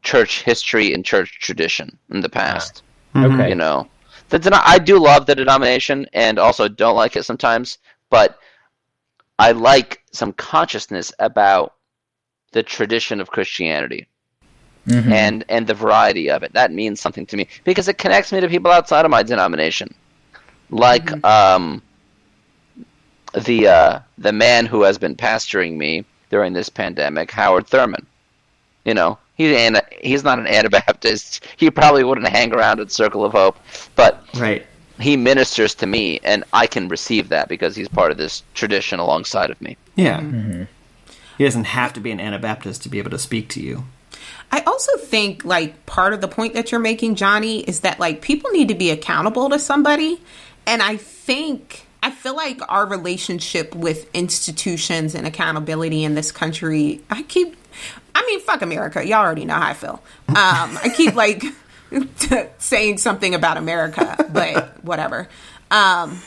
church 0.03 0.43
history 0.43 0.95
and 0.95 1.05
church 1.05 1.39
tradition 1.39 1.99
in 2.11 2.23
the 2.23 2.31
past. 2.31 2.83
Mm-hmm. 3.15 3.35
Okay. 3.35 3.51
You 3.51 3.57
know, 3.57 3.87
the 4.29 4.39
deno- 4.39 4.63
I 4.65 4.79
do 4.79 4.99
love 4.99 5.27
the 5.27 5.35
denomination 5.35 6.07
and 6.13 6.39
also 6.39 6.69
don't 6.69 6.97
like 6.97 7.17
it 7.17 7.25
sometimes, 7.25 7.79
but 8.11 8.39
I 9.39 9.53
like 9.53 10.03
some 10.13 10.33
consciousness 10.33 11.13
about 11.19 11.75
the 12.53 12.63
tradition 12.63 13.21
of 13.21 13.31
Christianity. 13.31 14.09
And 15.13 15.45
and 15.49 15.67
the 15.67 15.75
variety 15.75 16.31
of 16.31 16.43
it 16.43 16.55
that 16.55 16.73
means 16.73 16.99
something 16.99 17.27
to 17.27 17.37
me 17.37 17.47
because 17.65 17.89
it 17.89 17.99
connects 17.99 18.33
me 18.33 18.41
to 18.41 18.49
people 18.49 18.71
outside 18.71 19.05
of 19.05 19.11
my 19.11 19.23
denomination 19.23 19.95
like 20.71 21.25
um, 21.25 21.83
the 23.45 23.69
uh, 23.69 24.01
the 24.19 24.33
man 24.33 24.67
who 24.67 24.83
has 24.83 24.99
been 24.99 25.17
pastoring 25.17 25.77
me 25.77 26.05
during 26.31 26.53
this 26.53 26.69
pandemic, 26.69 27.31
Howard 27.31 27.67
Thurman. 27.67 28.07
You 28.85 28.95
know, 28.95 29.19
he's 29.39 29.57
an, 29.57 29.81
he's 30.03 30.23
not 30.23 30.39
an 30.39 30.47
Anabaptist. 30.47 31.47
He 31.57 31.71
probably 31.71 32.05
wouldn't 32.05 32.29
hang 32.29 32.53
around 32.53 32.81
at 32.81 32.93
Circle 32.93 33.25
of 33.25 33.33
Hope, 33.33 33.57
but 33.97 34.23
Right. 34.37 34.67
he 35.01 35.17
ministers 35.17 35.75
to 35.77 35.87
me, 35.87 36.21
and 36.23 36.45
I 36.53 36.67
can 36.67 36.89
receive 36.89 37.31
that 37.31 37.49
because 37.49 37.75
he's 37.75 37.89
part 37.89 38.11
of 38.11 38.19
this 38.19 38.43
tradition 38.53 38.99
alongside 38.99 39.51
of 39.51 39.59
me. 39.63 39.79
Yeah. 39.97 40.21
Mm-hmm. 40.21 40.51
Mm-hmm. 40.51 40.63
He 41.39 41.45
doesn't 41.45 41.65
have 41.65 41.93
to 41.95 42.01
be 42.01 42.11
an 42.11 42.21
Anabaptist 42.21 42.83
to 42.83 42.89
be 42.89 42.99
able 42.99 43.11
to 43.13 43.19
speak 43.19 43.49
to 43.51 43.63
you. 43.63 43.85
I 44.51 44.61
also 44.61 44.97
think 44.97 45.45
like 45.45 45.87
part 45.87 46.13
of 46.13 46.21
the 46.21 46.29
point 46.29 46.55
that 46.55 46.73
you're 46.73 46.81
making, 46.81 47.15
Johnny, 47.15 47.61
is 47.61 47.81
that 47.81 48.01
like 48.01 48.23
people 48.23 48.51
need 48.51 48.69
to 48.69 48.75
be 48.75 48.91
accountable 48.91 49.49
to 49.51 49.59
somebody. 49.59 50.21
And 50.67 50.83
I 50.83 50.97
think 50.97 51.87
I 52.03 52.11
feel 52.11 52.35
like 52.35 52.61
our 52.69 52.87
relationship 52.87 53.75
with 53.75 54.09
institutions 54.15 55.15
and 55.15 55.27
accountability 55.27 56.03
in 56.03 56.15
this 56.15 56.33
country, 56.33 57.01
I 57.11 57.23
keep 57.23 57.57
I 58.19 58.27
mean, 58.27 58.41
fuck 58.41 58.63
America. 58.63 59.07
Y'all 59.07 59.25
already 59.25 59.45
know 59.45 59.55
how 59.55 59.69
I 59.69 59.75
feel. 59.75 60.03
Um, 60.29 60.37
I 60.37 60.93
keep 60.93 61.15
like 61.15 61.45
saying 62.59 62.99
something 62.99 63.33
about 63.33 63.57
America, 63.57 64.27
but 64.33 64.85
whatever. 64.85 65.29
Um, 65.71 66.21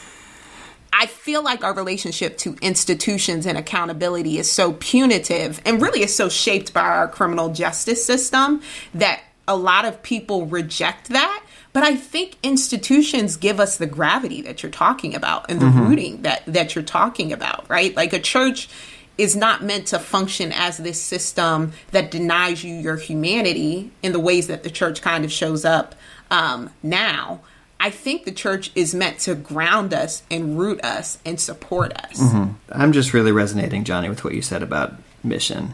I 0.94 1.08
feel 1.08 1.44
like 1.44 1.66
our 1.66 1.74
relationship 1.74 2.38
to 2.39 2.56
institutions 2.62 3.46
and 3.46 3.58
accountability 3.58 4.38
is 4.38 4.50
so 4.50 4.74
punitive 4.74 5.62
and 5.66 5.82
really 5.82 6.02
is 6.02 6.16
so 6.16 6.30
shaped 6.30 6.74
by 6.74 6.82
our 6.82 7.10
criminal 7.10 7.50
justice 7.50 8.06
system 8.06 8.62
that 8.94 9.22
a 9.46 9.56
lot 9.58 9.84
of 9.84 10.02
people 10.02 10.46
reject 10.46 11.10
that. 11.10 11.44
But 11.74 11.84
I 11.84 11.96
think 11.96 12.38
institutions 12.42 13.36
give 13.36 13.60
us 13.60 13.78
the 13.78 13.86
gravity 13.86 14.42
that 14.44 14.64
you're 14.64 14.72
talking 14.72 15.14
about 15.14 15.50
and 15.50 15.60
the 15.62 15.68
rooting 15.68 16.22
that, 16.22 16.44
that 16.46 16.76
you're 16.76 16.84
talking 16.84 17.34
about, 17.34 17.70
right? 17.70 17.96
Like 17.96 18.14
a 18.14 18.20
church 18.20 18.70
is 19.18 19.36
not 19.36 19.64
meant 19.64 19.88
to 19.88 19.99
function 19.99 20.51
as 20.51 20.78
this 20.78 21.01
system 21.01 21.74
that 21.91 22.12
denies 22.12 22.64
you 22.64 22.74
your 22.74 22.97
humanity 22.97 23.91
in 24.01 24.14
the 24.14 24.20
ways 24.20 24.47
that 24.47 24.64
the 24.64 24.70
church 24.70 25.01
kind 25.01 25.24
of 25.26 25.32
shows 25.32 25.66
up 25.66 25.95
um, 26.30 26.70
now. 26.82 27.41
I 27.80 27.89
think 27.89 28.26
the 28.26 28.32
church 28.32 28.72
is 28.76 28.93
meant 28.93 29.20
to 29.20 29.36
ground 29.36 29.93
us 29.93 30.24
and 30.30 30.57
root 30.57 30.84
us 30.84 31.18
and 31.26 31.39
support 31.39 31.93
us. 31.93 32.20
I'm 32.72 32.91
just 32.91 33.14
really 33.14 33.32
resonating, 33.32 33.84
Johnny, 33.84 34.07
with 34.07 34.24
what 34.24 34.36
you 34.36 34.41
said 34.41 34.62
about 34.62 34.93
mission. 35.24 35.74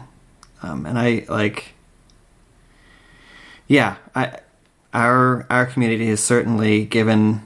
Um, 0.62 0.86
and 0.86 0.98
I 0.98 1.24
like, 1.28 1.74
yeah, 3.66 3.96
I, 4.14 4.38
our 4.94 5.46
our 5.50 5.66
community 5.66 6.06
has 6.08 6.20
certainly 6.20 6.84
given 6.86 7.42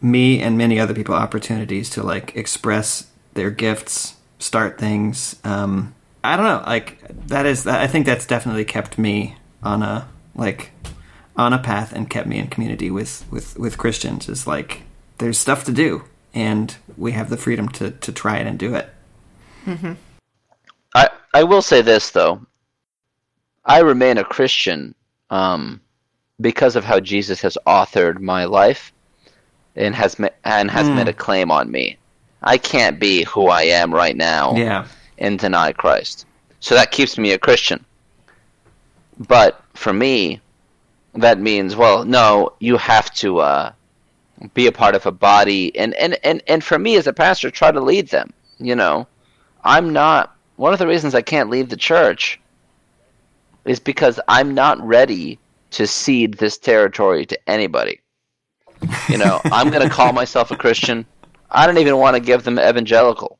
me 0.00 0.40
and 0.40 0.56
many 0.56 0.78
other 0.78 0.94
people 0.94 1.14
opportunities 1.14 1.90
to 1.90 2.02
like 2.02 2.34
express 2.36 3.08
their 3.34 3.50
gifts 3.50 4.15
start 4.38 4.78
things. 4.78 5.36
Um, 5.44 5.94
I 6.22 6.36
don't 6.36 6.46
know. 6.46 6.62
Like 6.66 7.00
that 7.28 7.46
is. 7.46 7.66
I 7.66 7.86
think 7.86 8.06
that's 8.06 8.26
definitely 8.26 8.64
kept 8.64 8.98
me 8.98 9.36
on 9.62 9.82
a 9.82 10.08
like 10.34 10.72
on 11.36 11.52
a 11.52 11.58
path 11.58 11.92
and 11.92 12.08
kept 12.08 12.28
me 12.28 12.38
in 12.38 12.48
community 12.48 12.90
with 12.90 13.24
with 13.30 13.58
with 13.58 13.78
Christians. 13.78 14.28
Is 14.28 14.46
like 14.46 14.82
there's 15.18 15.38
stuff 15.38 15.64
to 15.64 15.72
do, 15.72 16.04
and 16.34 16.76
we 16.96 17.12
have 17.12 17.30
the 17.30 17.36
freedom 17.36 17.68
to 17.70 17.90
to 17.90 18.12
try 18.12 18.38
it 18.38 18.46
and 18.46 18.58
do 18.58 18.74
it. 18.74 18.88
Mm-hmm. 19.64 19.92
I 20.94 21.10
I 21.34 21.44
will 21.44 21.62
say 21.62 21.82
this 21.82 22.10
though. 22.10 22.40
I 23.64 23.80
remain 23.80 24.16
a 24.16 24.24
Christian 24.24 24.94
um, 25.30 25.80
because 26.40 26.76
of 26.76 26.84
how 26.84 27.00
Jesus 27.00 27.40
has 27.42 27.58
authored 27.66 28.20
my 28.20 28.44
life 28.44 28.92
and 29.74 29.94
has 29.94 30.18
ma- 30.18 30.28
and 30.44 30.70
has 30.70 30.88
made 30.88 31.08
a 31.08 31.12
claim 31.12 31.50
on 31.50 31.70
me. 31.70 31.98
I 32.46 32.58
can't 32.58 33.00
be 33.00 33.24
who 33.24 33.48
I 33.48 33.62
am 33.62 33.92
right 33.92 34.16
now 34.16 34.54
Yeah. 34.56 34.86
and 35.18 35.38
deny 35.38 35.72
Christ. 35.72 36.26
So 36.60 36.74
that 36.74 36.92
keeps 36.92 37.18
me 37.18 37.32
a 37.32 37.38
Christian. 37.38 37.84
But 39.18 39.62
for 39.74 39.92
me, 39.92 40.40
that 41.14 41.38
means 41.40 41.74
well, 41.76 42.04
no, 42.04 42.52
you 42.60 42.76
have 42.76 43.12
to 43.14 43.38
uh, 43.38 43.72
be 44.54 44.66
a 44.66 44.72
part 44.72 44.94
of 44.94 45.06
a 45.06 45.12
body, 45.12 45.74
and, 45.76 45.94
and 45.94 46.18
and 46.22 46.42
and 46.46 46.62
for 46.62 46.78
me 46.78 46.96
as 46.96 47.06
a 47.06 47.12
pastor, 47.12 47.50
try 47.50 47.72
to 47.72 47.80
lead 47.80 48.08
them. 48.08 48.32
You 48.58 48.76
know, 48.76 49.06
I'm 49.64 49.92
not. 49.92 50.34
One 50.56 50.72
of 50.72 50.78
the 50.78 50.86
reasons 50.86 51.14
I 51.14 51.22
can't 51.22 51.50
leave 51.50 51.68
the 51.68 51.76
church 51.76 52.40
is 53.64 53.80
because 53.80 54.20
I'm 54.28 54.54
not 54.54 54.80
ready 54.80 55.38
to 55.72 55.86
cede 55.86 56.34
this 56.34 56.56
territory 56.58 57.26
to 57.26 57.38
anybody. 57.48 58.00
You 59.10 59.18
know, 59.18 59.40
I'm 59.50 59.70
going 59.70 59.86
to 59.86 59.94
call 59.94 60.12
myself 60.12 60.50
a 60.50 60.56
Christian. 60.56 61.06
I 61.50 61.66
don't 61.66 61.78
even 61.78 61.96
want 61.98 62.16
to 62.16 62.20
give 62.20 62.44
them 62.44 62.58
evangelical 62.58 63.38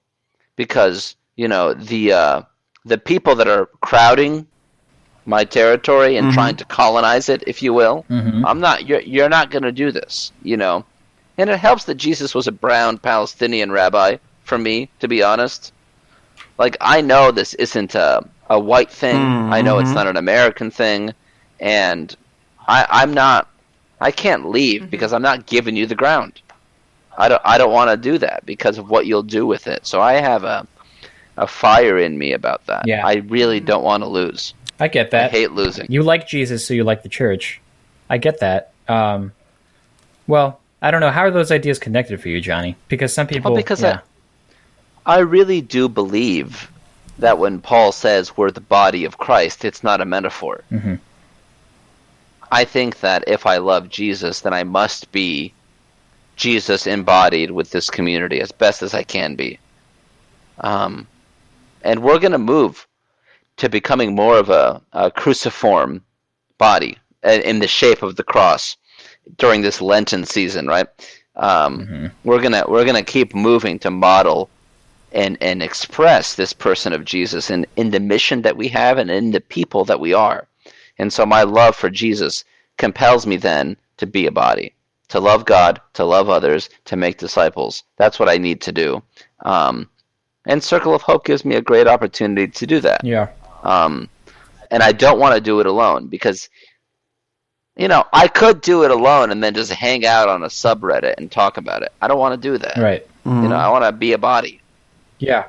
because 0.57 1.17
you 1.37 1.49
know 1.49 1.75
the 1.75 2.13
uh, 2.13 2.43
the 2.85 2.99
people 2.99 3.35
that 3.37 3.49
are 3.49 3.67
crowding 3.81 4.47
my 5.27 5.45
territory 5.45 6.17
and 6.17 6.29
mm-hmm. 6.29 6.35
trying 6.35 6.57
to 6.57 6.65
colonize 6.65 7.29
it, 7.29 7.43
if 7.47 7.63
you 7.63 7.75
will. 7.75 8.05
Mm-hmm. 8.09 8.47
I'm 8.47 8.61
not. 8.61 8.87
You're 8.87 9.01
you're 9.01 9.29
not 9.29 9.51
going 9.51 9.65
to 9.65 9.73
do 9.73 9.91
this. 9.91 10.33
You 10.43 10.57
know, 10.57 10.85
and 11.37 11.51
it 11.51 11.59
helps 11.59 11.85
that 11.85 11.97
Jesus 11.97 12.35
was 12.35 12.47
a 12.47 12.53
brown 12.53 12.99
Palestinian 12.99 13.71
rabbi. 13.73 14.17
For 14.45 14.57
me, 14.57 14.89
to 15.01 15.09
be 15.09 15.25
honest, 15.25 15.73
like 16.57 16.77
I 16.81 17.01
know 17.01 17.33
this 17.33 17.55
isn't 17.55 17.95
a 17.95 18.27
a 18.49 18.59
white 18.59 18.91
thing. 18.91 19.17
I 19.17 19.61
know 19.61 19.79
it's 19.79 19.89
mm-hmm. 19.89 19.97
not 19.97 20.07
an 20.07 20.17
American 20.17 20.71
thing, 20.71 21.13
and 21.59 22.17
I 22.67 22.87
I'm 22.89 23.13
not. 23.13 23.51
I 24.01 24.11
can't 24.11 24.51
leave 24.51 24.91
because 24.91 25.13
I'm 25.13 25.23
not 25.23 25.47
giving 25.47 25.75
you 25.75 25.87
the 25.87 25.95
ground. 25.95 26.41
I 27.17 27.29
don't 27.29 27.43
I 27.45 27.59
don't 27.59 27.73
want 27.73 27.91
to 27.91 27.97
do 27.97 28.19
that 28.19 28.45
because 28.47 28.79
of 28.79 28.91
what 28.91 29.07
you'll 29.07 29.23
do 29.23 29.47
with 29.47 29.67
it. 29.67 29.87
So 29.87 30.01
I 30.01 30.15
have 30.15 30.45
a 30.45 30.67
a 31.37 31.47
fire 31.47 31.99
in 31.99 32.17
me 32.17 32.33
about 32.33 32.67
that. 32.67 32.87
Yeah. 32.87 33.07
I 33.07 33.17
really 33.17 33.61
don't 33.61 33.85
want 33.85 34.03
to 34.03 34.09
lose. 34.09 34.55
I 34.81 34.89
get 34.89 35.11
that. 35.11 35.27
I 35.27 35.29
hate 35.29 35.53
losing. 35.53 35.87
You 35.89 36.03
like 36.03 36.29
Jesus, 36.29 36.67
so 36.67 36.75
you 36.75 36.85
like 36.85 37.03
the 37.03 37.09
church. 37.09 37.61
I 38.09 38.19
get 38.19 38.41
that. 38.41 38.73
Um, 38.89 39.33
well, 40.27 40.61
I 40.83 40.91
don't 40.91 41.01
know. 41.01 41.11
How 41.11 41.23
are 41.23 41.31
those 41.31 41.51
ideas 41.51 41.79
connected 41.79 42.21
for 42.21 42.29
you, 42.29 42.41
Johnny? 42.41 42.77
Because 42.89 43.13
some 43.13 43.27
people. 43.27 43.53
Well, 43.53 43.61
because 43.61 43.83
yeah. 43.83 44.01
I 45.05 45.21
really 45.21 45.61
do 45.61 45.89
believe 45.89 46.71
that 47.19 47.39
when 47.39 47.61
Paul 47.61 47.93
says 47.93 48.37
we're 48.37 48.51
the 48.51 48.61
body 48.61 49.05
of 49.05 49.19
Christ, 49.19 49.65
it's 49.65 49.83
not 49.83 50.01
a 50.01 50.05
metaphor. 50.05 50.63
Mm-hmm. 50.71 50.97
I 52.53 52.65
think 52.65 53.01
that 53.01 53.25
if 53.27 53.47
I 53.47 53.57
love 53.59 53.89
Jesus, 53.89 54.41
then 54.41 54.53
I 54.53 54.65
must 54.65 55.11
be 55.13 55.53
Jesus 56.37 56.87
embodied 56.87 57.51
with 57.51 57.71
this 57.71 57.91
community 57.91 58.41
as 58.41 58.53
best 58.53 58.83
as 58.83 58.95
I 58.95 59.03
can 59.03 59.35
be. 59.35 59.59
Um, 60.61 61.07
and 61.83 62.03
we're 62.03 62.19
going 62.19 62.33
to 62.33 62.39
move 62.39 62.87
to 63.57 63.69
becoming 63.69 64.15
more 64.15 64.39
of 64.39 64.51
a, 64.51 64.81
a 64.93 65.11
cruciform 65.11 66.03
body 66.59 66.99
uh, 67.25 67.31
in 67.31 67.59
the 67.59 67.69
shape 67.69 68.03
of 68.03 68.17
the 68.17 68.23
cross 68.23 68.77
during 69.39 69.63
this 69.63 69.81
Lenten 69.81 70.25
season, 70.25 70.67
right? 70.67 70.87
Um, 71.37 72.11
We're 72.25 72.41
gonna 72.41 72.65
we're 72.67 72.85
gonna 72.85 73.03
keep 73.03 73.35
moving 73.35 73.79
to 73.81 73.91
model 73.91 74.49
and 75.13 75.37
and 75.41 75.63
express 75.63 76.35
this 76.35 76.53
person 76.53 76.93
of 76.93 77.05
Jesus 77.05 77.51
in 77.51 77.67
in 77.77 77.91
the 77.91 78.01
mission 78.01 78.43
that 78.43 78.57
we 78.57 78.69
have 78.69 78.99
and 78.99 79.11
in 79.11 79.31
the 79.33 79.41
people 79.41 79.85
that 79.85 80.01
we 80.01 80.15
are. 80.15 80.47
And 80.99 81.13
so 81.13 81.27
my 81.27 81.43
love 81.43 81.77
for 81.77 81.91
Jesus 81.91 82.45
compels 82.79 83.27
me 83.27 83.37
then 83.37 83.77
to 83.99 84.07
be 84.07 84.27
a 84.27 84.33
body, 84.33 84.73
to 85.09 85.21
love 85.21 85.45
God, 85.45 85.81
to 85.95 86.05
love 86.05 86.29
others, 86.29 86.69
to 86.87 86.97
make 86.97 87.19
disciples. 87.19 87.85
That's 87.97 88.19
what 88.19 88.29
I 88.29 88.39
need 88.39 88.61
to 88.63 88.73
do. 88.73 89.03
Um, 89.45 89.89
and 90.47 90.63
Circle 90.63 90.95
of 90.95 91.03
Hope 91.03 91.25
gives 91.25 91.45
me 91.45 91.57
a 91.57 91.61
great 91.61 91.87
opportunity 91.87 92.49
to 92.49 92.67
do 92.67 92.81
that. 92.81 93.05
Yeah. 93.05 93.29
Um, 93.63 94.09
and 94.71 94.83
I 94.83 94.93
don't 94.93 95.19
want 95.19 95.35
to 95.35 95.41
do 95.41 95.61
it 95.61 95.67
alone 95.67 96.07
because, 96.07 96.49
you 97.77 97.89
know, 97.89 98.05
I 98.13 98.29
could 98.29 98.61
do 98.61 98.85
it 98.85 98.91
alone 98.91 99.31
and 99.31 99.43
then 99.43 99.55
just 99.55 99.73
hang 99.73 100.07
out 100.07 100.29
on 100.29 100.43
a 100.43 100.49
subreddit 100.49 101.15
and 101.19 101.31
talk 101.31 101.57
about 101.57 101.83
it. 101.83 101.93
I 102.01 102.09
don't 102.09 102.19
want 102.19 102.41
to 102.41 102.49
do 102.49 102.59
that. 102.59 102.77
Right. 102.77 103.07
You 103.25 103.49
know, 103.49 103.57
I 103.57 103.69
want 103.71 103.85
to 103.85 103.91
be 103.91 104.13
a 104.13 104.19
body. 104.19 104.61
Yeah. 105.19 105.47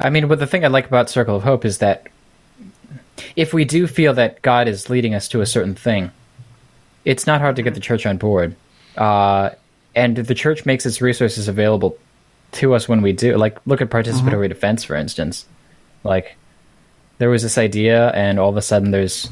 I 0.00 0.08
mean, 0.08 0.28
what 0.28 0.38
the 0.38 0.46
thing 0.46 0.64
I 0.64 0.68
like 0.68 0.86
about 0.86 1.10
Circle 1.10 1.36
of 1.36 1.42
Hope 1.42 1.66
is 1.66 1.78
that 1.78 2.08
if 3.36 3.52
we 3.52 3.66
do 3.66 3.86
feel 3.86 4.14
that 4.14 4.40
God 4.40 4.68
is 4.68 4.88
leading 4.88 5.14
us 5.14 5.28
to 5.28 5.42
a 5.42 5.46
certain 5.46 5.74
thing, 5.74 6.10
it's 7.04 7.26
not 7.26 7.40
hard 7.40 7.56
to 7.56 7.62
get 7.62 7.74
the 7.74 7.80
church 7.80 8.06
on 8.06 8.16
board. 8.16 8.54
Uh, 8.96 9.50
and 9.94 10.16
the 10.16 10.34
church 10.34 10.64
makes 10.64 10.86
its 10.86 11.00
resources 11.00 11.48
available 11.48 11.96
to 12.52 12.74
us 12.74 12.88
when 12.88 13.02
we 13.02 13.12
do. 13.12 13.36
Like, 13.36 13.58
look 13.66 13.80
at 13.80 13.90
participatory 13.90 14.48
defense, 14.48 14.84
for 14.84 14.94
instance. 14.96 15.46
Like, 16.04 16.36
there 17.18 17.30
was 17.30 17.42
this 17.42 17.58
idea, 17.58 18.10
and 18.10 18.38
all 18.38 18.48
of 18.48 18.56
a 18.56 18.62
sudden, 18.62 18.90
there's 18.90 19.30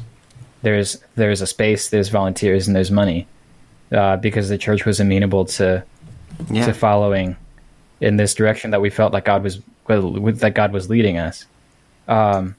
there's 0.61 0.97
there's 1.15 1.41
a 1.41 1.47
space, 1.47 1.89
there's 1.89 2.09
volunteers, 2.09 2.67
and 2.67 2.75
there's 2.75 2.91
money 2.91 3.27
uh, 3.91 4.17
because 4.17 4.49
the 4.49 4.57
church 4.57 4.85
was 4.85 4.99
amenable 4.99 5.45
to 5.45 5.83
Yeah. 6.49 6.65
to 6.65 6.73
following 6.73 7.35
in 7.99 8.15
this 8.17 8.33
direction 8.33 8.71
that 8.71 8.81
we 8.81 8.89
felt 8.89 9.13
like 9.13 9.25
God 9.25 9.43
was 9.43 9.59
that 9.87 10.53
God 10.55 10.71
was 10.73 10.89
leading 10.89 11.17
us. 11.17 11.45
Um, 12.07 12.55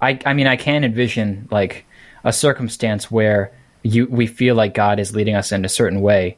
I 0.00 0.18
I 0.24 0.32
mean 0.34 0.46
I 0.46 0.56
can 0.56 0.84
envision 0.84 1.48
like 1.50 1.84
a 2.24 2.32
circumstance 2.32 3.10
where 3.10 3.50
you 3.82 4.06
we 4.06 4.26
feel 4.26 4.54
like 4.54 4.74
God 4.74 4.98
is 4.98 5.14
leading 5.14 5.34
us 5.34 5.52
in 5.52 5.64
a 5.64 5.68
certain 5.68 6.00
way, 6.00 6.36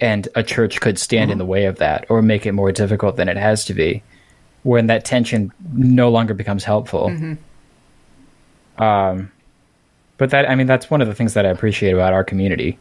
and 0.00 0.28
a 0.34 0.42
church 0.42 0.80
could 0.80 0.98
stand 0.98 1.30
in 1.30 1.34
mm-hmm. 1.34 1.38
the 1.40 1.46
way 1.46 1.64
of 1.66 1.76
that 1.78 2.06
or 2.08 2.22
make 2.22 2.46
it 2.46 2.52
more 2.52 2.72
difficult 2.72 3.16
than 3.16 3.28
it 3.28 3.36
has 3.36 3.64
to 3.66 3.74
be, 3.74 4.02
when 4.62 4.86
that 4.86 5.04
tension 5.04 5.52
no 5.72 6.10
longer 6.10 6.34
becomes 6.34 6.64
helpful. 6.64 7.08
Mm-hmm. 7.08 8.82
Um, 8.82 9.30
but 10.18 10.30
that 10.30 10.48
I 10.48 10.54
mean 10.54 10.66
that's 10.66 10.90
one 10.90 11.00
of 11.00 11.08
the 11.08 11.14
things 11.14 11.34
that 11.34 11.46
I 11.46 11.50
appreciate 11.50 11.92
about 11.92 12.12
our 12.12 12.24
community 12.24 12.78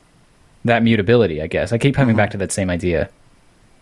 that 0.66 0.84
mutability, 0.84 1.42
I 1.42 1.48
guess. 1.48 1.74
I 1.74 1.78
keep 1.78 1.96
coming 1.96 2.14
mm-hmm. 2.14 2.18
back 2.18 2.32
to 2.32 2.38
that 2.38 2.52
same 2.52 2.70
idea. 2.70 3.10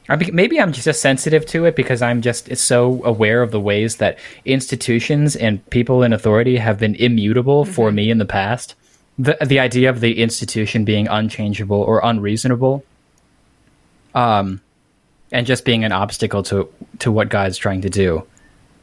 I 0.10 0.16
be- 0.16 0.32
maybe 0.32 0.60
I'm 0.60 0.74
just 0.74 1.02
sensitive 1.02 1.46
to 1.48 1.66
it 1.66 1.76
because 1.76 2.02
I'm 2.02 2.22
just 2.22 2.56
so 2.58 3.04
aware 3.06 3.42
of 3.42 3.52
the 3.52 3.60
ways 3.60 3.98
that 3.98 4.18
institutions 4.46 5.36
and 5.36 5.68
people 5.70 6.04
in 6.04 6.12
authority 6.12 6.58
have 6.58 6.80
been 6.80 6.96
immutable 6.96 7.66
for 7.66 7.92
me 7.92 8.10
in 8.10 8.18
the 8.18 8.26
past. 8.26 8.76
The 9.20 9.38
the 9.46 9.60
idea 9.60 9.90
of 9.90 10.00
the 10.00 10.22
institution 10.22 10.84
being 10.86 11.08
unchangeable 11.08 11.82
or 11.82 12.02
unreasonable, 12.04 12.84
um, 14.16 14.62
and 15.32 15.46
just 15.48 15.66
being 15.66 15.84
an 15.84 15.92
obstacle 15.92 16.44
to 16.44 16.70
to 17.00 17.12
what 17.12 17.30
God's 17.30 17.58
trying 17.58 17.82
to 17.82 17.90
do. 17.90 18.26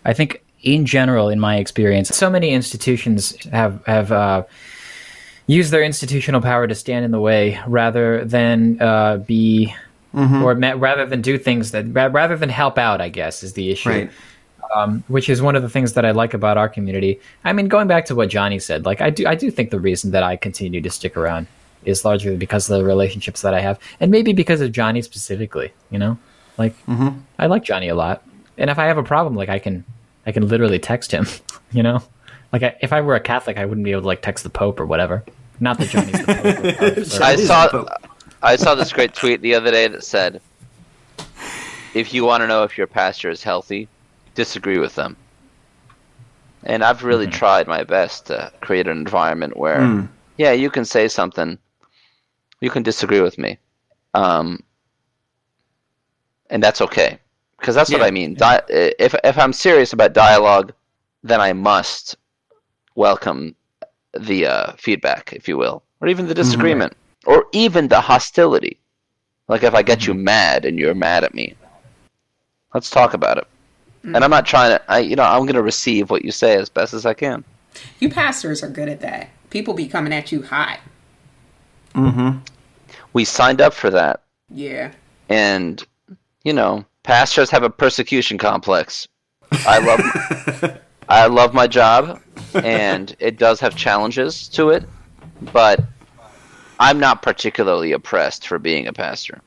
I 0.04 0.12
think 0.12 0.42
in 0.62 0.86
general, 0.86 1.28
in 1.28 1.40
my 1.40 1.56
experience, 1.56 2.08
so 2.14 2.30
many 2.30 2.50
institutions 2.50 3.36
have 3.46 3.84
have 3.86 4.12
uh, 4.12 4.42
use 5.46 5.70
their 5.70 5.82
institutional 5.82 6.40
power 6.40 6.66
to 6.66 6.74
stand 6.74 7.04
in 7.04 7.10
the 7.10 7.20
way 7.20 7.58
rather 7.66 8.24
than 8.24 8.80
uh, 8.80 9.16
be 9.18 9.74
or 10.42 10.54
ma- 10.54 10.74
rather 10.76 11.04
than 11.06 11.20
do 11.20 11.36
things 11.38 11.70
that 11.72 11.84
ra- 11.94 12.08
rather 12.10 12.34
than 12.36 12.48
help 12.48 12.78
out 12.78 13.00
i 13.02 13.10
guess 13.10 13.42
is 13.42 13.52
the 13.52 13.70
issue 13.70 13.90
Right. 13.90 14.10
Um, 14.74 15.02
which 15.08 15.28
is 15.28 15.40
one 15.40 15.56
of 15.56 15.62
the 15.62 15.68
things 15.68 15.92
that 15.94 16.04
i 16.04 16.10
like 16.10 16.34
about 16.34 16.56
our 16.58 16.68
community. 16.68 17.20
I 17.44 17.52
mean 17.52 17.68
going 17.68 17.88
back 17.88 18.04
to 18.06 18.14
what 18.14 18.28
johnny 18.28 18.58
said 18.58 18.84
like 18.84 19.00
i 19.00 19.10
do 19.10 19.26
i 19.26 19.34
do 19.34 19.50
think 19.50 19.70
the 19.70 19.80
reason 19.80 20.10
that 20.12 20.22
i 20.22 20.36
continue 20.36 20.80
to 20.80 20.90
stick 20.90 21.16
around 21.16 21.46
is 21.84 22.04
largely 22.04 22.36
because 22.36 22.68
of 22.70 22.78
the 22.78 22.84
relationships 22.84 23.40
that 23.42 23.54
i 23.54 23.60
have 23.60 23.78
and 24.00 24.10
maybe 24.10 24.32
because 24.32 24.60
of 24.60 24.72
johnny 24.72 25.00
specifically 25.02 25.72
you 25.90 25.98
know? 25.98 26.18
Like 26.58 26.74
i 27.38 27.46
like 27.46 27.62
johnny 27.64 27.88
a 27.88 27.94
lot. 27.94 28.22
And 28.56 28.68
if 28.70 28.78
i 28.78 28.84
have 28.86 28.98
a 28.98 29.02
problem 29.02 29.34
like 29.36 29.48
i 29.48 29.58
can 29.58 29.84
i 30.26 30.32
can 30.32 30.46
literally 30.48 30.78
text 30.78 31.12
him 31.12 31.26
you 31.72 31.82
know? 31.82 32.02
Like 32.52 32.62
I, 32.62 32.76
if 32.80 32.92
i 32.92 33.00
were 33.00 33.14
a 33.14 33.20
catholic 33.20 33.56
i 33.58 33.64
wouldn't 33.64 33.84
be 33.84 33.92
able 33.92 34.02
to 34.02 34.06
like 34.08 34.22
text 34.22 34.44
the 34.44 34.50
pope 34.50 34.80
or 34.80 34.86
whatever. 34.86 35.24
Not 35.60 35.78
that 35.78 35.88
johnny's 35.88 36.12
the 36.24 37.06
pope 37.06 37.20
or- 37.20 37.24
I 37.24 37.36
saw 37.36 37.68
Pope. 37.68 37.88
I 38.42 38.54
saw 38.56 38.74
this 38.76 38.92
great 38.92 39.14
tweet 39.14 39.40
the 39.42 39.54
other 39.56 39.72
day 39.72 39.88
that 39.88 40.04
said, 40.04 40.40
"If 41.94 42.14
you 42.14 42.24
want 42.24 42.42
to 42.42 42.46
know 42.46 42.62
if 42.62 42.78
your 42.78 42.86
pastor 42.86 43.30
is 43.30 43.42
healthy, 43.42 43.88
disagree 44.38 44.78
with 44.78 44.96
them." 44.96 45.18
And 46.64 46.84
I've 46.84 47.04
really 47.04 47.26
tried 47.28 47.68
my 47.68 47.84
best 47.84 48.26
to 48.28 48.52
create 48.60 48.88
an 48.88 48.98
environment 48.98 49.56
where, 49.56 49.96
yeah, 50.36 50.52
you 50.52 50.70
can 50.70 50.84
say 50.84 51.08
something, 51.08 51.58
you 52.60 52.70
can 52.70 52.82
disagree 52.82 53.20
with 53.20 53.38
me, 53.38 53.58
um, 54.14 54.64
and 56.50 56.62
that's 56.62 56.80
okay 56.82 57.18
because 57.58 57.74
that's 57.74 57.92
what 57.92 58.02
I 58.02 58.10
mean. 58.10 58.36
Di- 58.36 58.62
if 58.68 59.14
if 59.24 59.38
I'm 59.38 59.52
serious 59.52 59.92
about 59.92 60.14
dialogue, 60.14 60.72
then 61.22 61.40
I 61.40 61.52
must 61.52 62.16
welcome 62.94 63.56
the 64.18 64.46
uh, 64.46 64.72
feedback, 64.76 65.32
if 65.32 65.48
you 65.48 65.56
will, 65.58 65.82
or 66.00 66.08
even 66.08 66.26
the 66.28 66.34
disagreement, 66.34 66.94
or 67.26 67.46
even 67.52 67.88
the 67.88 68.00
hostility. 68.02 68.80
Like 69.48 69.62
if 69.64 69.74
I 69.74 69.82
get 69.82 70.06
you 70.06 70.14
mad 70.14 70.64
and 70.64 70.78
you're 70.78 70.94
mad 70.94 71.24
at 71.24 71.34
me, 71.34 71.56
let's 72.74 72.90
talk 72.90 73.14
about 73.14 73.38
it. 73.38 73.46
And 74.14 74.24
I'm 74.24 74.30
not 74.30 74.46
trying 74.46 74.70
to. 74.76 74.90
I 74.90 74.98
you 75.00 75.16
know 75.16 75.24
I'm 75.24 75.42
going 75.42 75.54
to 75.54 75.62
receive 75.62 76.10
what 76.10 76.24
you 76.24 76.30
say 76.32 76.56
as 76.56 76.68
best 76.68 76.94
as 76.94 77.04
I 77.06 77.14
can. 77.14 77.44
You 78.00 78.08
pastors 78.10 78.62
are 78.62 78.68
good 78.68 78.88
at 78.88 79.00
that. 79.00 79.28
People 79.50 79.74
be 79.74 79.88
coming 79.88 80.12
at 80.12 80.30
you 80.32 80.42
hot. 80.42 80.80
Mm-hmm. 81.94 82.38
We 83.12 83.24
signed 83.24 83.60
up 83.60 83.72
for 83.74 83.90
that, 83.90 84.22
Yeah. 84.50 84.92
and 85.28 85.82
you 86.44 86.52
know 86.52 86.84
pastors 87.02 87.50
have 87.50 87.62
a 87.62 87.70
persecution 87.70 88.38
complex. 88.38 89.08
I 89.52 89.78
love 89.78 90.78
I 91.08 91.26
love 91.26 91.54
my 91.54 91.66
job, 91.66 92.20
and 92.54 93.16
it 93.18 93.38
does 93.38 93.60
have 93.60 93.74
challenges 93.74 94.48
to 94.48 94.70
it, 94.70 94.84
but 95.52 95.82
I'm 96.78 97.00
not 97.00 97.22
particularly 97.22 97.92
oppressed 97.92 98.46
for 98.46 98.58
being 98.58 98.86
a 98.86 98.92
pastor. 98.92 99.40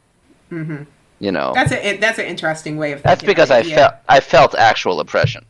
Mm-hmm. 0.52 0.84
You 1.22 1.32
know, 1.32 1.52
That's 1.54 1.72
a 1.72 1.98
that's 1.98 2.18
an 2.18 2.26
interesting 2.26 2.78
way 2.78 2.94
of. 2.94 3.02
Thinking. 3.02 3.10
That's 3.10 3.24
because 3.24 3.52
I 3.52 3.60
yeah. 3.60 3.76
felt 3.76 3.94
I 4.10 4.20
felt 4.22 4.56
actual 4.56 5.00
oppression. 5.00 5.46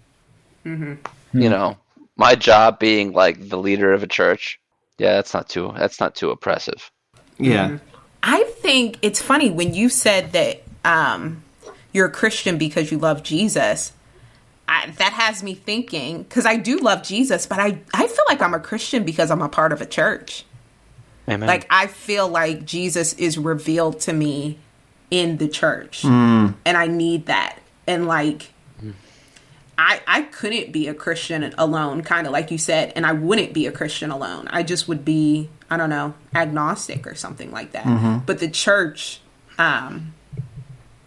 You 0.65 1.49
know, 1.49 1.77
my 2.17 2.35
job 2.35 2.77
being 2.77 3.13
like 3.13 3.47
the 3.47 3.57
leader 3.57 3.93
of 3.93 4.03
a 4.03 4.07
church. 4.07 4.59
Yeah, 4.97 5.13
that's 5.13 5.33
not 5.33 5.47
too 5.47 5.73
that's 5.77 6.01
not 6.01 6.13
too 6.13 6.29
oppressive. 6.29 6.91
Yeah. 7.39 7.77
I 8.21 8.43
think 8.43 8.99
it's 9.01 9.21
funny 9.21 9.49
when 9.49 9.73
you 9.73 9.87
said 9.87 10.33
that 10.33 10.61
um, 10.83 11.41
you're 11.93 12.07
a 12.07 12.11
Christian 12.11 12.57
because 12.57 12.91
you 12.91 12.97
love 12.97 13.23
Jesus. 13.23 13.93
I, 14.67 14.87
that 14.97 15.13
has 15.13 15.41
me 15.41 15.53
thinking 15.53 16.23
because 16.23 16.45
I 16.45 16.57
do 16.57 16.79
love 16.79 17.01
Jesus, 17.01 17.47
but 17.47 17.59
I 17.59 17.79
I 17.93 18.07
feel 18.07 18.25
like 18.27 18.41
I'm 18.41 18.53
a 18.53 18.59
Christian 18.59 19.05
because 19.05 19.31
I'm 19.31 19.41
a 19.41 19.49
part 19.49 19.71
of 19.71 19.79
a 19.79 19.85
church. 19.85 20.43
Amen. 21.29 21.47
Like 21.47 21.65
I 21.69 21.87
feel 21.87 22.27
like 22.27 22.65
Jesus 22.65 23.13
is 23.13 23.37
revealed 23.37 24.01
to 24.01 24.11
me 24.11 24.57
in 25.11 25.37
the 25.37 25.47
church, 25.47 26.01
mm. 26.03 26.55
and 26.65 26.77
I 26.77 26.87
need 26.87 27.27
that. 27.27 27.59
And 27.85 28.07
like, 28.07 28.51
I 29.77 30.01
I 30.07 30.21
couldn't 30.23 30.71
be 30.71 30.87
a 30.87 30.93
Christian 30.93 31.53
alone, 31.57 32.03
kind 32.03 32.27
of 32.27 32.33
like 32.33 32.51
you 32.51 32.57
said, 32.57 32.93
and 32.95 33.05
I 33.05 33.11
wouldn't 33.11 33.53
be 33.53 33.67
a 33.67 33.71
Christian 33.71 34.11
alone. 34.11 34.47
I 34.49 34.63
just 34.63 34.87
would 34.87 35.03
be 35.03 35.49
I 35.69 35.77
don't 35.77 35.89
know 35.89 36.13
agnostic 36.35 37.07
or 37.07 37.15
something 37.15 37.51
like 37.51 37.71
that. 37.71 37.85
Mm-hmm. 37.85 38.19
But 38.25 38.39
the 38.39 38.49
church, 38.49 39.21
um, 39.57 40.13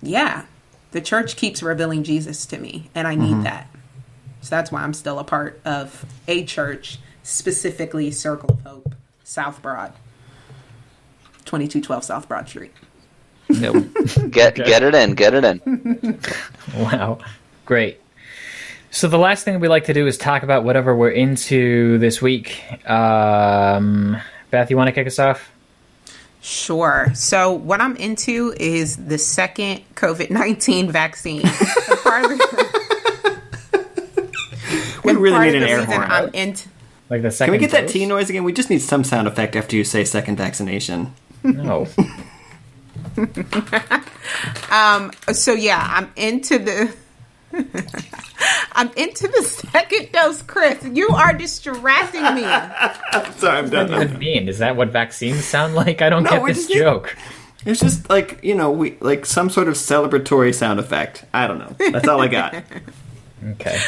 yeah, 0.02 0.46
the 0.90 1.00
church 1.00 1.36
keeps 1.36 1.62
revealing 1.62 2.02
Jesus 2.02 2.46
to 2.46 2.58
me, 2.58 2.90
and 2.94 3.06
I 3.06 3.14
need 3.14 3.32
mm-hmm. 3.32 3.42
that. 3.44 3.68
So 4.40 4.50
that's 4.50 4.72
why 4.72 4.82
I'm 4.82 4.94
still 4.94 5.18
a 5.18 5.24
part 5.24 5.60
of 5.64 6.04
a 6.28 6.44
church, 6.44 6.98
specifically 7.22 8.10
Circle 8.10 8.50
of 8.54 8.62
Hope, 8.62 8.94
South 9.22 9.62
Broad, 9.62 9.92
2212 11.44 12.04
South 12.04 12.28
Broad 12.28 12.48
Street. 12.48 12.72
Yep. 13.60 14.30
get 14.30 14.54
get 14.56 14.82
it 14.82 14.94
in, 14.94 15.14
get 15.14 15.34
it 15.34 15.44
in. 15.44 16.18
Wow. 16.76 17.18
Great. 17.66 18.00
So 18.90 19.08
the 19.08 19.18
last 19.18 19.44
thing 19.44 19.58
we 19.60 19.68
like 19.68 19.84
to 19.86 19.92
do 19.94 20.06
is 20.06 20.16
talk 20.18 20.42
about 20.42 20.64
whatever 20.64 20.94
we're 20.94 21.10
into 21.10 21.98
this 21.98 22.20
week. 22.22 22.62
Um, 22.88 24.16
Beth, 24.50 24.70
you 24.70 24.76
want 24.76 24.88
to 24.88 24.92
kick 24.92 25.06
us 25.06 25.18
off? 25.18 25.50
Sure. 26.40 27.08
So 27.14 27.52
what 27.52 27.80
I'm 27.80 27.96
into 27.96 28.54
is 28.58 28.96
the 28.96 29.18
second 29.18 29.82
COVID 29.94 30.30
19 30.30 30.90
vaccine. 30.90 31.42
And 31.94 31.98
part 32.02 32.24
of 32.24 32.30
the- 32.38 33.40
We 35.04 35.12
really 35.14 35.38
need 35.46 35.54
an 35.56 35.62
the 35.62 35.68
air 35.70 35.84
horn. 35.84 36.02
I'm 36.02 36.28
into. 36.34 36.68
Like 37.10 37.22
the 37.22 37.30
second. 37.30 37.52
Can 37.52 37.60
we 37.60 37.66
get 37.66 37.72
that? 37.72 37.88
T 37.88 38.04
noise 38.06 38.30
again? 38.30 38.44
We 38.44 38.52
just 38.52 38.70
need 38.70 38.80
some 38.80 39.04
sound 39.04 39.26
effect 39.28 39.54
after 39.56 39.76
you 39.76 39.84
say 39.84 40.04
second 40.04 40.36
vaccination. 40.36 41.14
No. 41.42 41.86
Um, 44.70 45.12
so 45.32 45.52
yeah, 45.52 45.86
I'm 45.88 46.10
into 46.16 46.58
the. 46.58 46.94
I'm 48.72 48.90
into 48.96 49.28
the 49.28 49.42
second 49.44 50.10
dose, 50.12 50.42
Chris. 50.42 50.82
You 50.84 51.08
are 51.10 51.32
distracting 51.32 52.22
me. 52.34 52.42
Sorry, 53.36 53.58
I'm 53.58 53.70
done. 53.70 53.70
What 53.70 53.70
done. 53.70 53.90
does 53.90 54.10
it 54.12 54.18
mean? 54.18 54.48
Is 54.48 54.58
that 54.58 54.74
what 54.76 54.88
vaccines 54.88 55.44
sound 55.44 55.74
like? 55.74 56.02
I 56.02 56.08
don't 56.10 56.24
get 56.24 56.44
this 56.44 56.66
just- 56.66 56.72
joke. 56.72 57.16
It's 57.64 57.80
just 57.80 58.10
like 58.10 58.40
you 58.42 58.54
know, 58.54 58.70
we 58.70 58.96
like 59.00 59.24
some 59.24 59.48
sort 59.48 59.68
of 59.68 59.74
celebratory 59.74 60.54
sound 60.54 60.80
effect. 60.80 61.24
I 61.32 61.46
don't 61.46 61.58
know. 61.58 61.74
That's 61.92 62.08
all 62.08 62.20
I 62.20 62.28
got. 62.28 62.54
Okay. 63.52 63.78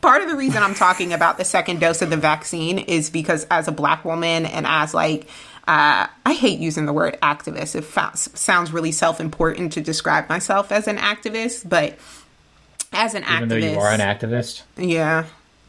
part 0.00 0.22
of 0.22 0.28
the 0.28 0.36
reason 0.36 0.62
I'm 0.62 0.74
talking 0.74 1.12
about 1.12 1.36
the 1.36 1.44
second 1.44 1.80
dose 1.80 2.00
of 2.02 2.10
the 2.10 2.16
vaccine 2.16 2.78
is 2.78 3.10
because 3.10 3.46
as 3.50 3.66
a 3.66 3.72
black 3.72 4.04
woman 4.04 4.46
and 4.46 4.66
as 4.66 4.94
like 4.94 5.28
uh, 5.66 6.06
I 6.24 6.32
hate 6.32 6.60
using 6.60 6.86
the 6.86 6.92
word 6.92 7.18
activist. 7.22 7.74
It 7.74 7.84
fa- 7.84 8.12
sounds 8.14 8.72
really 8.72 8.92
self-important 8.92 9.72
to 9.72 9.80
describe 9.80 10.28
myself 10.28 10.70
as 10.72 10.86
an 10.88 10.96
activist, 10.98 11.68
but 11.68 11.98
as 12.92 13.14
an 13.14 13.24
Even 13.24 13.48
activist, 13.48 13.48
though 13.48 13.56
you 13.56 13.78
are 13.78 13.90
an 13.92 14.00
activist. 14.00 14.62
yeah. 14.76 15.24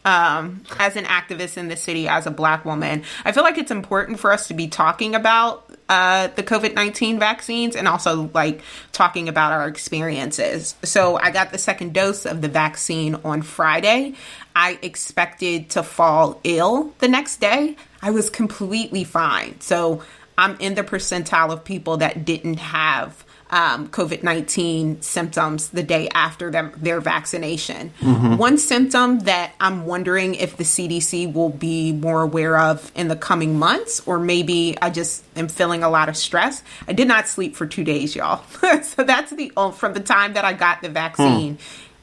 Um, 0.05 0.63
as 0.79 0.95
an 0.95 1.03
activist 1.03 1.57
in 1.57 1.67
the 1.67 1.75
city, 1.75 2.07
as 2.07 2.25
a 2.25 2.31
black 2.31 2.63
woman, 2.63 3.03
I 3.25 3.33
feel 3.33 3.43
like 3.43 3.57
it's 3.57 3.71
important 3.71 4.21
for 4.21 4.31
us 4.31 4.47
to 4.47 4.53
be 4.53 4.69
talking 4.69 5.15
about 5.15 5.69
uh, 5.89 6.27
the 6.27 6.43
COVID 6.43 6.75
19 6.75 7.19
vaccines 7.19 7.75
and 7.75 7.89
also 7.89 8.29
like 8.33 8.61
talking 8.93 9.27
about 9.27 9.51
our 9.51 9.67
experiences. 9.67 10.75
So 10.83 11.17
I 11.17 11.31
got 11.31 11.51
the 11.51 11.57
second 11.57 11.93
dose 11.93 12.25
of 12.25 12.41
the 12.41 12.47
vaccine 12.47 13.15
on 13.25 13.41
Friday. 13.41 14.13
I 14.55 14.79
expected 14.81 15.71
to 15.71 15.83
fall 15.83 16.39
ill 16.45 16.93
the 16.99 17.09
next 17.09 17.41
day. 17.41 17.75
I 18.01 18.11
was 18.11 18.29
completely 18.29 19.03
fine. 19.03 19.59
So 19.61 20.03
I'm 20.37 20.55
in 20.59 20.75
the 20.75 20.83
percentile 20.83 21.51
of 21.51 21.63
people 21.63 21.97
that 21.97 22.25
didn't 22.25 22.59
have 22.59 23.25
um, 23.49 23.87
COVID 23.87 24.23
19 24.23 25.01
symptoms 25.01 25.69
the 25.69 25.83
day 25.83 26.09
after 26.09 26.51
them, 26.51 26.73
their 26.75 26.99
vaccination. 26.99 27.89
One 28.37 28.57
symptom 28.57 29.19
that 29.19 29.53
I'm 29.59 29.85
wondering 29.85 30.35
if 30.35 30.57
the 30.57 30.63
CDC 30.63 31.33
will 31.33 31.49
be 31.49 31.93
more 31.93 32.21
aware 32.21 32.57
of 32.57 32.91
in 32.95 33.07
the 33.07 33.15
coming 33.15 33.57
months, 33.57 34.05
or 34.05 34.19
maybe 34.19 34.77
I 34.81 34.89
just 34.89 35.23
am 35.35 35.47
feeling 35.47 35.83
a 35.83 35.89
lot 35.89 36.09
of 36.09 36.17
stress. 36.17 36.61
I 36.87 36.93
did 36.93 37.07
not 37.07 37.27
sleep 37.27 37.55
for 37.55 37.65
two 37.65 37.83
days, 37.83 38.15
y'all. 38.15 38.43
so 38.83 39.03
that's 39.03 39.31
the 39.31 39.51
oh, 39.55 39.71
from 39.71 39.93
the 39.93 40.01
time 40.01 40.33
that 40.33 40.45
I 40.45 40.53
got 40.53 40.81
the 40.81 40.89
vaccine. 40.89 41.57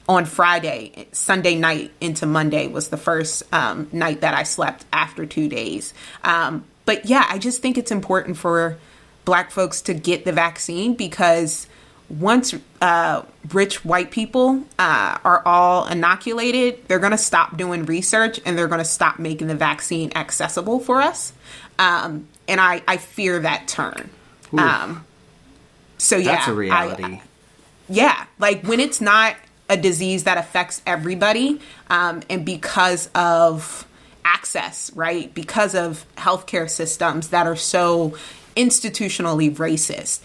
On 0.06 0.26
Friday, 0.26 1.06
Sunday 1.12 1.54
night 1.54 1.90
into 2.00 2.26
Monday 2.26 2.66
was 2.66 2.88
the 2.88 2.98
first 2.98 3.42
um, 3.54 3.88
night 3.90 4.20
that 4.20 4.34
I 4.34 4.42
slept 4.42 4.84
after 4.92 5.24
two 5.24 5.48
days. 5.48 5.94
Um, 6.22 6.64
but 6.84 7.06
yeah, 7.06 7.26
I 7.28 7.38
just 7.38 7.62
think 7.62 7.78
it's 7.78 7.90
important 7.90 8.36
for 8.36 8.76
black 9.24 9.50
folks 9.50 9.80
to 9.82 9.94
get 9.94 10.26
the 10.26 10.32
vaccine 10.32 10.92
because 10.94 11.66
once 12.10 12.54
uh, 12.82 13.22
rich 13.52 13.82
white 13.82 14.10
people 14.10 14.62
uh, 14.78 15.16
are 15.24 15.42
all 15.46 15.86
inoculated, 15.86 16.86
they're 16.86 16.98
going 16.98 17.12
to 17.12 17.16
stop 17.18 17.56
doing 17.56 17.86
research 17.86 18.38
and 18.44 18.58
they're 18.58 18.68
going 18.68 18.80
to 18.80 18.84
stop 18.84 19.18
making 19.18 19.46
the 19.46 19.54
vaccine 19.54 20.12
accessible 20.14 20.80
for 20.80 21.00
us. 21.00 21.32
Um, 21.78 22.28
and 22.46 22.60
I, 22.60 22.82
I 22.86 22.98
fear 22.98 23.38
that 23.38 23.68
turn. 23.68 24.10
Um, 24.56 25.06
so 25.96 26.16
yeah, 26.16 26.34
That's 26.36 26.48
a 26.48 26.52
reality. 26.54 27.20
yeah, 27.88 28.26
like 28.38 28.62
when 28.64 28.80
it's 28.80 29.00
not 29.00 29.34
a 29.68 29.76
disease 29.76 30.24
that 30.24 30.38
affects 30.38 30.82
everybody, 30.86 31.60
um, 31.90 32.22
and 32.28 32.44
because 32.44 33.08
of 33.14 33.86
access, 34.24 34.90
right? 34.94 35.32
Because 35.34 35.74
of 35.74 36.04
healthcare 36.16 36.68
systems 36.68 37.28
that 37.28 37.46
are 37.46 37.56
so 37.56 38.16
institutionally 38.56 39.54
racist. 39.54 40.20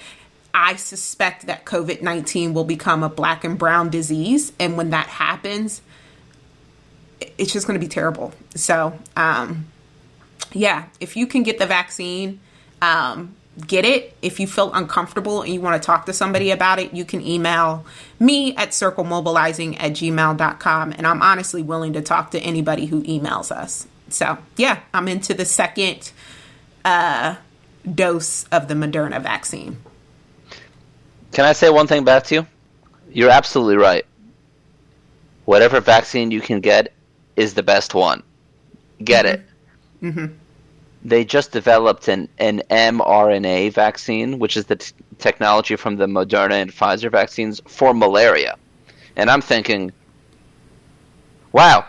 I 0.54 0.76
suspect 0.76 1.46
that 1.46 1.66
COVID 1.66 2.02
19 2.02 2.54
will 2.54 2.64
become 2.64 3.04
a 3.04 3.10
black 3.10 3.44
and 3.44 3.58
brown 3.58 3.90
disease. 3.90 4.52
And 4.60 4.78
when 4.78 4.90
that 4.90 5.08
happens, 5.08 5.82
it's 7.38 7.54
just 7.54 7.68
going 7.68 7.80
to 7.80 7.86
be 7.86 7.90
terrible. 7.90 8.34
So, 8.56 8.98
um, 9.16 9.68
yeah, 10.52 10.86
if 11.00 11.16
you 11.16 11.28
can 11.28 11.44
get 11.44 11.60
the 11.60 11.66
vaccine, 11.66 12.40
um, 12.82 13.36
get 13.68 13.86
it. 13.86 14.16
If 14.22 14.40
you 14.40 14.48
feel 14.48 14.72
uncomfortable 14.74 15.42
and 15.42 15.54
you 15.54 15.62
want 15.62 15.82
to 15.82 15.86
talk 15.86 16.06
to 16.06 16.14
somebody 16.14 16.52
about 16.52 16.80
it, 16.80 16.94
you 16.94 17.06
can 17.06 17.26
email 17.26 17.86
me 18.20 18.56
at 18.56 18.70
circlemobilizing 18.70 19.78
at 19.80 19.92
gmail.com. 19.94 20.92
And 20.94 21.08
I'm 21.08 21.22
honestly 21.22 21.62
willing 21.62 21.94
to 21.94 22.02
talk 22.02 22.32
to 22.32 22.40
anybody 22.40 22.86
who 22.86 23.04
emails 23.04 23.52
us. 23.52 23.88
So, 24.10 24.38
yeah, 24.58 24.80
I'm 24.94 25.08
into 25.08 25.34
the 25.34 25.46
second 25.46 26.12
uh, 26.84 27.36
dose 27.94 28.46
of 28.46 28.68
the 28.68 28.74
Moderna 28.74 29.22
vaccine. 29.22 29.78
Can 31.32 31.46
I 31.46 31.54
say 31.54 31.70
one 31.70 31.88
thing 31.88 32.04
back 32.04 32.24
to 32.26 32.36
you? 32.36 32.48
You're 33.12 33.30
absolutely 33.30 33.78
right. 33.78 34.06
Whatever 35.46 35.80
vaccine 35.80 36.32
you 36.32 36.42
can 36.42 36.60
get 36.60 36.94
is 37.36 37.54
the 37.54 37.64
best 37.64 37.94
one. 37.94 38.24
Get 39.04 39.26
it. 39.26 39.42
Mm-hmm. 40.02 40.34
They 41.04 41.24
just 41.24 41.52
developed 41.52 42.08
an, 42.08 42.28
an 42.40 42.62
mRNA 42.70 43.74
vaccine, 43.74 44.38
which 44.40 44.58
is 44.58 44.66
the 44.66 44.76
t- 44.76 44.94
technology 45.18 45.76
from 45.76 45.96
the 45.96 46.08
Moderna 46.08 46.62
and 46.62 46.72
Pfizer 46.72 47.10
vaccines 47.12 47.62
for 47.68 47.94
malaria. 47.94 48.58
And 49.16 49.30
I'm 49.30 49.42
thinking, 49.42 49.92
wow, 51.52 51.86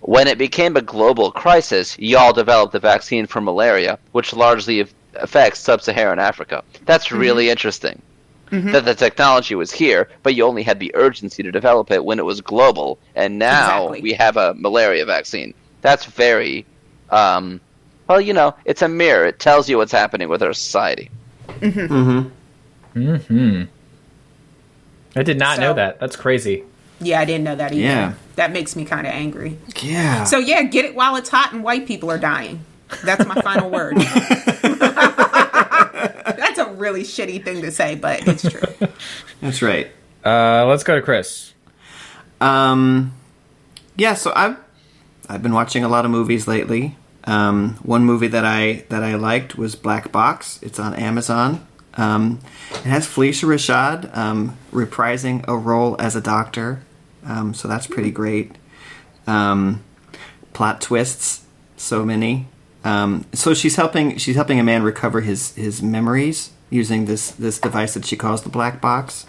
when 0.00 0.26
it 0.26 0.38
became 0.38 0.76
a 0.76 0.82
global 0.82 1.30
crisis, 1.30 1.98
y'all 1.98 2.32
developed 2.32 2.72
the 2.72 2.78
vaccine 2.78 3.26
for 3.26 3.40
malaria, 3.40 3.98
which 4.12 4.32
largely 4.34 4.86
affects 5.14 5.60
sub 5.60 5.80
Saharan 5.82 6.18
Africa. 6.18 6.62
That's 6.84 7.10
really 7.12 7.50
interesting. 7.50 8.02
That 8.50 8.86
the 8.86 8.94
technology 8.94 9.54
was 9.54 9.70
here, 9.70 10.08
but 10.22 10.34
you 10.34 10.42
only 10.44 10.62
had 10.62 10.80
the 10.80 10.90
urgency 10.94 11.42
to 11.42 11.52
develop 11.52 11.90
it 11.90 12.02
when 12.02 12.18
it 12.18 12.24
was 12.24 12.40
global, 12.40 12.98
and 13.14 13.38
now 13.38 13.88
Exactly. 13.88 14.00
we 14.00 14.12
have 14.14 14.38
a 14.38 14.54
malaria 14.54 15.04
vaccine. 15.04 15.52
That's 15.82 16.06
very, 16.06 16.64
um, 17.10 17.60
well, 18.08 18.20
you 18.20 18.32
know, 18.32 18.54
it's 18.64 18.82
a 18.82 18.88
mirror. 18.88 19.26
It 19.26 19.38
tells 19.38 19.68
you 19.68 19.76
what's 19.76 19.92
happening 19.92 20.28
with 20.28 20.42
our 20.42 20.52
society. 20.52 21.10
Hmm. 21.60 22.28
Mm 22.94 23.20
hmm. 23.26 23.62
I 25.14 25.22
did 25.22 25.38
not 25.38 25.58
know 25.58 25.74
that. 25.74 26.00
That's 26.00 26.16
crazy. 26.16 26.64
Yeah, 27.00 27.20
I 27.20 27.24
didn't 27.24 27.44
know 27.44 27.54
that 27.56 27.72
either. 27.72 27.80
Yeah. 27.80 28.14
That 28.36 28.52
makes 28.52 28.74
me 28.74 28.84
kind 28.84 29.06
of 29.06 29.12
angry. 29.12 29.58
Yeah. 29.82 30.24
So 30.24 30.38
yeah, 30.38 30.62
get 30.64 30.84
it 30.84 30.94
while 30.94 31.16
it's 31.16 31.28
hot 31.28 31.52
and 31.52 31.62
white 31.62 31.86
people 31.86 32.10
are 32.10 32.18
dying. 32.18 32.64
That's 33.04 33.24
my 33.26 33.40
final 33.40 33.70
word. 33.70 33.96
That's 36.38 36.58
a 36.58 36.72
really 36.72 37.02
shitty 37.02 37.44
thing 37.44 37.62
to 37.62 37.70
say, 37.70 37.94
but 37.94 38.26
it's 38.26 38.48
true. 38.48 38.88
That's 39.40 39.62
right. 39.62 39.90
Uh, 40.24 40.66
let's 40.66 40.84
go 40.84 40.94
to 40.96 41.02
Chris. 41.02 41.52
Um, 42.40 43.14
yeah, 43.96 44.14
so 44.14 44.32
I've 44.34 44.56
I've 45.28 45.42
been 45.42 45.52
watching 45.52 45.84
a 45.84 45.88
lot 45.88 46.04
of 46.04 46.10
movies 46.10 46.46
lately. 46.46 46.96
Um, 47.28 47.74
one 47.82 48.04
movie 48.04 48.28
that 48.28 48.46
I 48.46 48.84
that 48.88 49.02
I 49.04 49.16
liked 49.16 49.58
was 49.58 49.76
Black 49.76 50.10
Box. 50.10 50.58
It's 50.62 50.78
on 50.78 50.94
Amazon. 50.94 51.66
Um, 51.92 52.40
it 52.70 52.84
has 52.84 53.06
Phylicia 53.06 53.44
Rashad 53.44 54.16
um, 54.16 54.56
reprising 54.72 55.44
a 55.46 55.54
role 55.54 55.94
as 56.00 56.16
a 56.16 56.22
doctor, 56.22 56.80
um, 57.26 57.52
so 57.52 57.68
that's 57.68 57.86
pretty 57.86 58.10
great. 58.10 58.56
Um, 59.26 59.84
plot 60.54 60.80
twists, 60.80 61.44
so 61.76 62.02
many. 62.02 62.46
Um, 62.82 63.26
so 63.34 63.52
she's 63.52 63.76
helping 63.76 64.16
she's 64.16 64.36
helping 64.36 64.58
a 64.58 64.64
man 64.64 64.82
recover 64.82 65.20
his 65.20 65.54
his 65.54 65.82
memories 65.82 66.52
using 66.70 67.04
this 67.04 67.30
this 67.32 67.58
device 67.58 67.92
that 67.92 68.06
she 68.06 68.16
calls 68.16 68.42
the 68.42 68.48
black 68.48 68.80
box. 68.80 69.26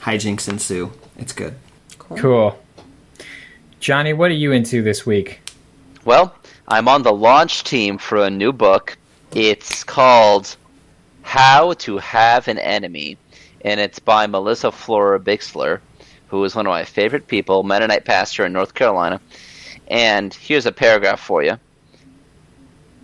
Hijinks 0.00 0.48
ensue. 0.48 0.92
It's 1.18 1.34
good. 1.34 1.56
Cool. 1.98 2.58
Johnny, 3.80 4.14
what 4.14 4.30
are 4.30 4.34
you 4.34 4.52
into 4.52 4.82
this 4.82 5.04
week? 5.04 5.40
Well, 6.06 6.36
I'm 6.68 6.86
on 6.86 7.02
the 7.02 7.12
launch 7.12 7.64
team 7.64 7.98
for 7.98 8.18
a 8.18 8.30
new 8.30 8.52
book. 8.52 8.96
It's 9.34 9.82
called 9.82 10.56
How 11.22 11.72
to 11.72 11.98
Have 11.98 12.46
an 12.46 12.60
Enemy, 12.60 13.18
and 13.62 13.80
it's 13.80 13.98
by 13.98 14.28
Melissa 14.28 14.70
Florer-Bixler, 14.70 15.80
who 16.28 16.44
is 16.44 16.54
one 16.54 16.64
of 16.64 16.70
my 16.70 16.84
favorite 16.84 17.26
people, 17.26 17.64
Mennonite 17.64 18.04
pastor 18.04 18.46
in 18.46 18.52
North 18.52 18.72
Carolina. 18.72 19.20
And 19.88 20.32
here's 20.32 20.64
a 20.64 20.70
paragraph 20.70 21.18
for 21.18 21.42
you. 21.42 21.58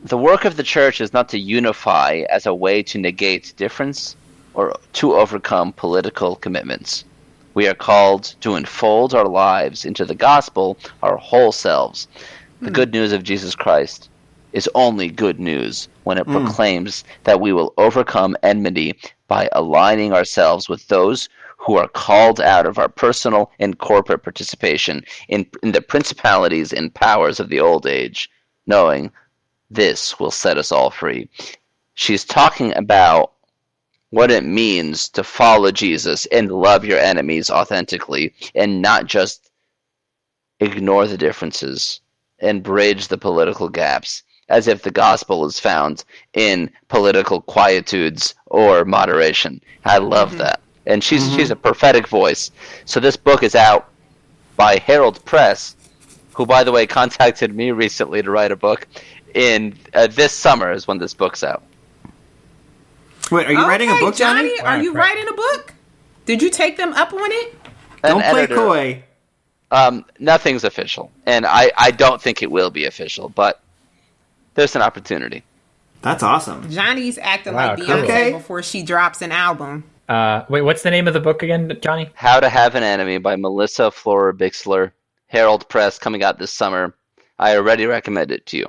The 0.04 0.16
work 0.16 0.44
of 0.44 0.56
the 0.56 0.62
church 0.62 1.00
is 1.00 1.12
not 1.12 1.28
to 1.30 1.40
unify 1.40 2.22
as 2.30 2.46
a 2.46 2.54
way 2.54 2.84
to 2.84 2.98
negate 2.98 3.52
difference 3.56 4.14
or 4.54 4.76
to 4.92 5.14
overcome 5.14 5.72
political 5.72 6.36
commitments. 6.36 7.04
We 7.54 7.66
are 7.66 7.74
called 7.74 8.36
to 8.42 8.54
unfold 8.54 9.12
our 9.12 9.26
lives 9.26 9.84
into 9.84 10.04
the 10.04 10.14
gospel, 10.14 10.78
our 11.02 11.16
whole 11.16 11.50
selves. 11.50 12.06
The 12.62 12.70
good 12.70 12.90
hmm. 12.90 13.00
news 13.00 13.10
of 13.10 13.24
Jesus 13.24 13.56
Christ 13.56 14.08
is 14.52 14.70
only 14.76 15.08
good 15.08 15.40
news 15.40 15.88
when 16.04 16.16
it 16.16 16.26
hmm. 16.26 16.32
proclaims 16.32 17.02
that 17.24 17.40
we 17.40 17.52
will 17.52 17.74
overcome 17.76 18.36
enmity 18.44 18.94
by 19.26 19.48
aligning 19.50 20.12
ourselves 20.12 20.68
with 20.68 20.86
those 20.86 21.28
who 21.56 21.76
are 21.76 21.88
called 21.88 22.40
out 22.40 22.64
of 22.64 22.78
our 22.78 22.88
personal 22.88 23.50
and 23.58 23.78
corporate 23.78 24.22
participation 24.22 25.04
in, 25.28 25.44
in 25.64 25.72
the 25.72 25.82
principalities 25.82 26.72
and 26.72 26.94
powers 26.94 27.40
of 27.40 27.48
the 27.48 27.58
old 27.58 27.84
age, 27.84 28.30
knowing 28.64 29.10
this 29.68 30.20
will 30.20 30.30
set 30.30 30.56
us 30.56 30.70
all 30.70 30.90
free. 30.90 31.28
She's 31.94 32.24
talking 32.24 32.72
about 32.76 33.32
what 34.10 34.30
it 34.30 34.44
means 34.44 35.08
to 35.08 35.24
follow 35.24 35.72
Jesus 35.72 36.26
and 36.26 36.52
love 36.52 36.84
your 36.84 37.00
enemies 37.00 37.50
authentically 37.50 38.32
and 38.54 38.80
not 38.80 39.06
just 39.06 39.50
ignore 40.60 41.08
the 41.08 41.18
differences 41.18 42.01
and 42.42 42.62
bridge 42.62 43.08
the 43.08 43.16
political 43.18 43.68
gaps 43.68 44.22
as 44.48 44.68
if 44.68 44.82
the 44.82 44.90
gospel 44.90 45.46
is 45.46 45.58
found 45.58 46.04
in 46.34 46.70
political 46.88 47.40
quietudes 47.42 48.34
or 48.46 48.84
moderation. 48.84 49.60
I 49.84 49.96
love 49.98 50.36
that. 50.38 50.60
And 50.84 51.02
she's 51.02 51.32
she's 51.34 51.50
a 51.50 51.56
prophetic 51.56 52.08
voice. 52.08 52.50
So 52.84 53.00
this 53.00 53.16
book 53.16 53.42
is 53.42 53.54
out 53.54 53.88
by 54.56 54.76
Herald 54.78 55.24
Press, 55.24 55.76
who 56.34 56.44
by 56.44 56.64
the 56.64 56.72
way 56.72 56.86
contacted 56.86 57.54
me 57.54 57.70
recently 57.70 58.20
to 58.20 58.30
write 58.30 58.50
a 58.52 58.56
book 58.56 58.86
in 59.34 59.74
uh, 59.94 60.08
this 60.08 60.32
summer 60.32 60.72
is 60.72 60.86
when 60.86 60.98
this 60.98 61.14
book's 61.14 61.42
out. 61.44 61.62
Wait, 63.30 63.46
are 63.46 63.52
you 63.52 63.66
writing 63.66 63.88
a 63.88 63.92
Okay, 63.92 64.00
book, 64.00 64.16
Johnny? 64.16 64.60
Are 64.60 64.82
you 64.82 64.92
Right. 64.92 65.14
writing 65.14 65.28
a 65.28 65.32
book? 65.32 65.72
Did 66.26 66.42
you 66.42 66.50
take 66.50 66.76
them 66.76 66.92
up 66.92 67.12
on 67.14 67.30
it? 67.32 67.54
An 68.02 68.10
Don't 68.10 68.20
play 68.24 68.42
editor- 68.42 68.54
coy. 68.56 69.04
Um, 69.72 70.04
nothing's 70.18 70.64
official, 70.64 71.10
and 71.26 71.46
I, 71.46 71.72
I 71.76 71.90
don't 71.90 72.20
think 72.20 72.42
it 72.42 72.50
will 72.50 72.70
be 72.70 72.84
official, 72.84 73.30
but 73.30 73.60
there's 74.54 74.76
an 74.76 74.82
opportunity. 74.82 75.42
That's 76.02 76.22
awesome. 76.22 76.70
Johnny's 76.70 77.16
acting 77.18 77.54
Wow, 77.54 77.68
like 77.68 77.78
cool. 77.78 77.86
Beyonce 77.86 78.02
Okay. 78.04 78.32
before 78.32 78.62
she 78.62 78.82
drops 78.82 79.22
an 79.22 79.32
album. 79.32 79.84
Uh, 80.08 80.44
wait, 80.50 80.60
what's 80.60 80.82
the 80.82 80.90
name 80.90 81.08
of 81.08 81.14
the 81.14 81.20
book 81.20 81.42
again, 81.42 81.74
Johnny? 81.80 82.10
How 82.14 82.38
to 82.38 82.48
Have 82.50 82.74
an 82.74 82.82
Enemy 82.82 83.18
by 83.18 83.36
Melissa 83.36 83.90
Florer-Bixler, 83.90 84.90
Herald 85.28 85.66
Press, 85.70 85.98
coming 85.98 86.22
out 86.22 86.38
this 86.38 86.52
summer. 86.52 86.94
I 87.38 87.56
already 87.56 87.86
recommend 87.86 88.30
it 88.30 88.44
to 88.46 88.58
you. 88.58 88.66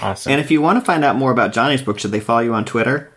Awesome. 0.00 0.32
And 0.32 0.40
if 0.40 0.50
you 0.50 0.62
want 0.62 0.78
to 0.78 0.84
find 0.84 1.04
out 1.04 1.16
more 1.16 1.32
about 1.32 1.52
Johnny's 1.52 1.82
book, 1.82 1.98
should 1.98 2.12
they 2.12 2.20
follow 2.20 2.40
you 2.40 2.54
on 2.54 2.64
Twitter? 2.64 3.12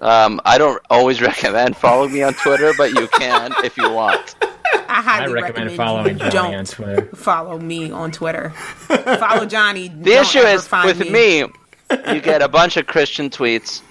Um, 0.00 0.40
I 0.44 0.56
don't 0.58 0.80
always 0.88 1.20
recommend 1.30 1.76
following 1.76 2.12
me 2.14 2.22
on 2.22 2.32
Twitter, 2.34 2.72
but 2.78 2.92
you 2.94 3.08
can 3.08 3.52
if 3.64 3.76
you 3.76 3.90
want. 3.90 4.36
I 4.72 4.84
I 4.88 5.00
highly 5.02 5.32
recommend 5.32 5.70
recommend 5.70 5.76
following 5.76 6.18
you 6.18 6.30
Johnny 6.30 6.52
don't 6.52 6.54
on 6.54 6.64
Twitter. 6.64 7.16
follow 7.16 7.58
me 7.58 7.90
on 7.90 8.12
Twitter. 8.12 8.50
follow 8.50 9.46
Johnny. 9.46 9.88
The 9.88 10.12
issue 10.12 10.40
is 10.40 10.70
with 10.70 11.10
me, 11.10 11.38
you 11.40 12.20
get 12.20 12.42
a 12.42 12.48
bunch 12.48 12.76
of 12.76 12.86
Christian 12.86 13.30
tweets, 13.30 13.82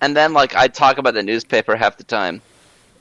and 0.00 0.16
then 0.16 0.32
like 0.32 0.54
I 0.54 0.68
talk 0.68 0.98
about 0.98 1.14
the 1.14 1.22
newspaper 1.22 1.76
half 1.76 1.96
the 1.96 2.04
time, 2.04 2.42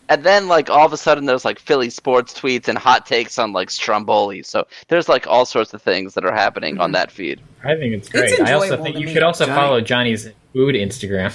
and 0.09 0.23
then 0.23 0.47
like 0.47 0.69
all 0.69 0.85
of 0.85 0.93
a 0.93 0.97
sudden 0.97 1.25
there's 1.25 1.45
like 1.45 1.59
Philly 1.59 1.89
sports 1.89 2.39
tweets 2.39 2.67
and 2.67 2.77
hot 2.77 3.05
takes 3.05 3.39
on 3.39 3.53
like 3.53 3.69
Stromboli. 3.69 4.43
So 4.43 4.65
there's 4.87 5.09
like 5.09 5.27
all 5.27 5.45
sorts 5.45 5.73
of 5.73 5.81
things 5.81 6.13
that 6.13 6.25
are 6.25 6.33
happening 6.33 6.79
on 6.79 6.87
mm-hmm. 6.87 6.93
that 6.93 7.11
feed. 7.11 7.41
I 7.63 7.75
think 7.75 7.93
it's 7.93 8.09
great. 8.09 8.31
It's 8.31 8.41
I 8.41 8.53
also 8.53 8.81
think 8.81 8.97
you 8.97 9.07
me. 9.07 9.13
should 9.13 9.23
also 9.23 9.45
Johnny- 9.45 9.59
follow 9.59 9.81
Johnny's 9.81 10.29
food 10.53 10.75
Instagram. 10.75 11.33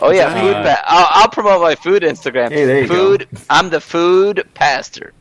Oh 0.00 0.10
yeah, 0.10 0.32
Johnny- 0.32 0.40
food. 0.48 0.54
Pa- 0.64 0.82
I'll, 0.86 1.22
I'll 1.22 1.28
promote 1.28 1.60
my 1.62 1.74
food 1.74 2.02
Instagram. 2.02 2.50
Hey, 2.50 2.64
there 2.64 2.82
you 2.82 2.88
go. 2.88 2.94
food. 2.94 3.28
I'm 3.50 3.70
the 3.70 3.80
food 3.80 4.48
pastor. 4.54 5.12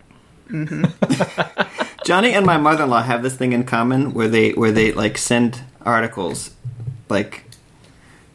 Mm-hmm. 0.50 1.84
Johnny 2.06 2.34
and 2.34 2.46
my 2.46 2.58
mother-in-law 2.58 3.04
have 3.04 3.24
this 3.24 3.36
thing 3.36 3.54
in 3.54 3.64
common 3.64 4.14
where 4.14 4.28
they 4.28 4.52
where 4.52 4.72
they 4.72 4.92
like 4.92 5.18
send 5.18 5.62
articles, 5.86 6.52
like 7.10 7.46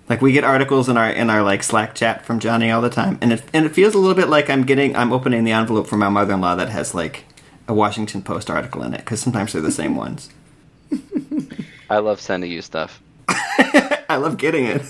like 0.08 0.22
we 0.22 0.32
get 0.32 0.44
articles 0.44 0.88
in 0.88 0.96
our 0.96 1.10
in 1.10 1.28
our 1.30 1.42
like 1.42 1.62
Slack 1.62 1.94
chat 1.94 2.24
from 2.24 2.38
Johnny 2.38 2.70
all 2.70 2.80
the 2.80 2.90
time, 2.90 3.18
and 3.20 3.32
it 3.32 3.42
and 3.52 3.66
it 3.66 3.70
feels 3.74 3.94
a 3.94 3.98
little 3.98 4.14
bit 4.14 4.28
like 4.28 4.48
I'm 4.48 4.64
getting 4.64 4.94
I'm 4.96 5.12
opening 5.12 5.44
the 5.44 5.52
envelope 5.52 5.88
for 5.88 5.96
my 5.96 6.08
mother-in-law 6.08 6.54
that 6.56 6.68
has 6.70 6.94
like 6.94 7.24
a 7.68 7.74
Washington 7.74 8.22
Post 8.22 8.48
article 8.50 8.82
in 8.82 8.94
it 8.94 8.98
because 8.98 9.20
sometimes 9.20 9.52
they're 9.52 9.60
the 9.62 9.72
same 9.72 9.96
ones. 10.04 10.30
I 11.90 11.98
love 11.98 12.20
sending 12.20 12.50
you 12.52 12.62
stuff. 12.62 13.02
I 13.28 14.16
love 14.16 14.36
getting 14.38 14.66
it. 14.66 14.82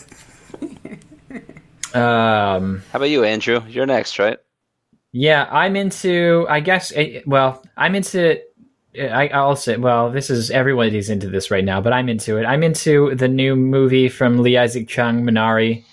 Um, 1.95 2.83
How 2.93 2.97
about 2.99 3.11
you, 3.11 3.25
Andrew? 3.25 3.63
You're 3.69 3.87
next, 3.87 4.19
right? 4.19 4.39
yeah, 5.13 5.49
I'm 5.51 5.77
into. 5.77 6.47
I 6.49 6.61
guess. 6.61 6.93
eh, 6.95 7.21
Well, 7.27 7.63
I'm 7.77 7.95
into. 7.95 8.41
I, 8.99 9.29
I'll 9.29 9.57
say. 9.57 9.77
Well, 9.77 10.11
this 10.11 10.31
is 10.31 10.51
everybody's 10.51 11.11
into 11.11 11.29
this 11.29 11.51
right 11.51 11.65
now, 11.65 11.81
but 11.81 11.93
I'm 11.93 12.09
into 12.09 12.37
it. 12.39 12.45
I'm 12.45 12.63
into 12.63 13.15
the 13.15 13.29
new 13.29 13.57
movie 13.57 14.09
from 14.09 14.39
Lee 14.39 14.57
Isaac 14.57 14.89
Chung, 14.89 15.23
Minari, 15.23 15.85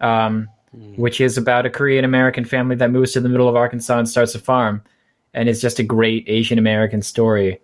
um, 0.00 0.48
which 0.96 1.20
is 1.20 1.36
about 1.38 1.66
a 1.66 1.70
Korean 1.70 2.04
American 2.04 2.44
family 2.44 2.76
that 2.76 2.90
moves 2.90 3.12
to 3.12 3.20
the 3.20 3.28
middle 3.28 3.48
of 3.48 3.56
Arkansas 3.56 3.98
and 3.98 4.08
starts 4.08 4.34
a 4.34 4.38
farm, 4.38 4.82
and 5.34 5.48
it's 5.48 5.60
just 5.60 5.78
a 5.78 5.82
great 5.82 6.24
Asian 6.28 6.58
American 6.58 7.02
story. 7.02 7.60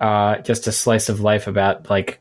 Uh, 0.00 0.38
just 0.38 0.66
a 0.66 0.72
slice 0.72 1.08
of 1.08 1.20
life 1.20 1.46
about 1.46 1.88
like 1.88 2.20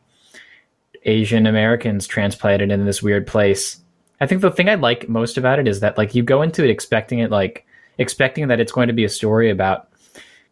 Asian 1.05 1.47
Americans 1.47 2.05
transplanted 2.05 2.71
in 2.71 2.85
this 2.85 3.01
weird 3.01 3.25
place. 3.25 3.77
I 4.21 4.27
think 4.27 4.41
the 4.41 4.51
thing 4.51 4.69
I 4.69 4.75
like 4.75 5.09
most 5.09 5.37
about 5.37 5.59
it 5.59 5.67
is 5.67 5.81
that 5.81 5.97
like 5.97 6.15
you 6.15 6.23
go 6.23 6.43
into 6.43 6.63
it 6.63 6.69
expecting 6.69 7.19
it 7.19 7.31
like 7.31 7.65
expecting 7.97 8.47
that 8.47 8.59
it's 8.59 8.71
going 8.71 8.87
to 8.87 8.93
be 8.93 9.03
a 9.03 9.09
story 9.09 9.49
about 9.49 9.89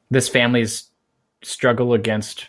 this 0.10 0.28
family's 0.28 0.90
struggle 1.44 1.94
against 1.94 2.48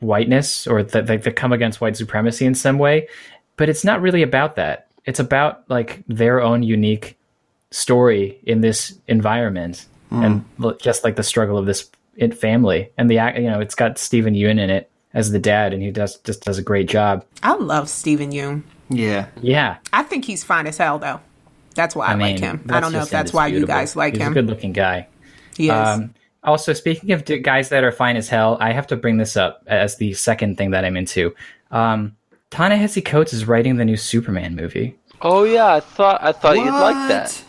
whiteness 0.00 0.66
or 0.66 0.82
that 0.82 1.06
they, 1.06 1.16
they 1.16 1.30
come 1.32 1.52
against 1.52 1.80
white 1.80 1.96
supremacy 1.96 2.44
in 2.44 2.54
some 2.54 2.78
way, 2.78 3.08
but 3.56 3.68
it's 3.68 3.84
not 3.84 4.00
really 4.00 4.22
about 4.22 4.56
that. 4.56 4.86
It's 5.06 5.18
about 5.18 5.68
like 5.68 6.04
their 6.06 6.40
own 6.40 6.62
unique 6.62 7.16
story 7.70 8.38
in 8.44 8.60
this 8.60 8.96
environment, 9.08 9.86
hmm. 10.10 10.22
and 10.22 10.78
just 10.80 11.02
like 11.02 11.16
the 11.16 11.22
struggle 11.22 11.56
of 11.56 11.66
this 11.66 11.90
family, 12.38 12.90
and 12.98 13.10
the 13.10 13.18
act- 13.18 13.38
you 13.38 13.48
know, 13.48 13.60
it's 13.60 13.74
got 13.74 13.98
Steven 13.98 14.34
Yeun 14.34 14.58
in 14.58 14.70
it 14.70 14.90
as 15.14 15.30
the 15.30 15.38
dad, 15.38 15.72
and 15.72 15.82
he 15.82 15.90
does 15.90 16.18
just 16.18 16.44
does 16.44 16.58
a 16.58 16.62
great 16.62 16.88
job. 16.88 17.24
I 17.42 17.54
love 17.54 17.88
Steven 17.88 18.32
Yeun. 18.32 18.62
Yeah. 18.90 19.26
Yeah, 19.42 19.76
I 19.92 20.02
think 20.02 20.24
he's 20.24 20.44
fine 20.44 20.66
as 20.66 20.78
hell, 20.78 20.98
though. 20.98 21.20
That's 21.74 21.94
why 21.94 22.06
I, 22.06 22.12
I 22.12 22.16
mean, 22.16 22.32
like 22.36 22.40
him. 22.40 22.66
I 22.70 22.80
don't 22.80 22.92
know 22.92 23.02
if 23.02 23.10
that's 23.10 23.32
why 23.32 23.46
you 23.48 23.66
guys 23.66 23.94
like 23.94 24.14
He's 24.14 24.22
him. 24.22 24.32
a 24.32 24.34
good-looking 24.34 24.72
guy. 24.72 25.06
he 25.56 25.66
is. 25.68 25.72
Um, 25.72 26.14
also, 26.42 26.72
speaking 26.72 27.12
of 27.12 27.24
guys 27.42 27.68
that 27.68 27.84
are 27.84 27.92
fine 27.92 28.16
as 28.16 28.28
hell, 28.28 28.56
I 28.60 28.72
have 28.72 28.86
to 28.88 28.96
bring 28.96 29.18
this 29.18 29.36
up 29.36 29.62
as 29.66 29.96
the 29.96 30.14
second 30.14 30.56
thing 30.56 30.70
that 30.70 30.84
I'm 30.84 30.96
into. 30.96 31.34
Um, 31.70 32.16
Ta-Nehisi 32.50 33.04
Coates 33.04 33.32
is 33.32 33.46
writing 33.46 33.76
the 33.76 33.84
new 33.84 33.96
Superman 33.96 34.56
movie. 34.56 34.96
Oh 35.20 35.44
yeah, 35.44 35.74
I 35.74 35.80
thought 35.80 36.22
I 36.22 36.32
thought 36.32 36.56
you'd 36.56 36.70
like 36.70 37.08
that. 37.08 37.42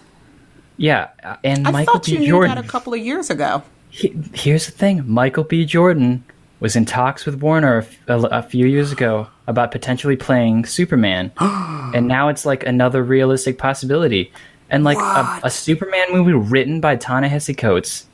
Yeah, 0.78 1.10
uh, 1.24 1.36
and 1.44 1.68
I 1.68 1.72
Michael 1.72 1.94
thought 1.96 2.06
B. 2.06 2.14
you 2.14 2.20
knew 2.20 2.28
Jordan. 2.28 2.56
that 2.56 2.66
a 2.66 2.68
couple 2.68 2.94
of 2.94 3.00
years 3.00 3.30
ago. 3.30 3.64
He- 3.90 4.16
here's 4.34 4.66
the 4.66 4.72
thing: 4.72 5.04
Michael 5.08 5.44
B. 5.44 5.66
Jordan 5.66 6.24
was 6.60 6.76
in 6.76 6.86
talks 6.86 7.26
with 7.26 7.36
Warner 7.42 7.86
a 8.08 8.44
few 8.44 8.66
years 8.66 8.92
ago 8.92 9.28
about 9.50 9.72
potentially 9.72 10.16
playing 10.16 10.66
Superman, 10.66 11.32
and 11.40 12.08
now 12.08 12.30
it's 12.30 12.46
like 12.46 12.66
another 12.66 13.04
realistic 13.04 13.58
possibility. 13.58 14.32
And 14.72 14.84
like 14.84 15.00
a, 15.00 15.48
a 15.48 15.50
Superman 15.50 16.12
movie 16.12 16.34
written 16.34 16.80
by 16.80 16.96
Ta-Nehisi 16.96 17.58
Coates, 17.58 18.06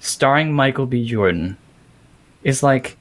starring 0.00 0.52
Michael 0.52 0.84
B. 0.84 1.06
Jordan, 1.06 1.56
is 2.42 2.60
like, 2.60 2.96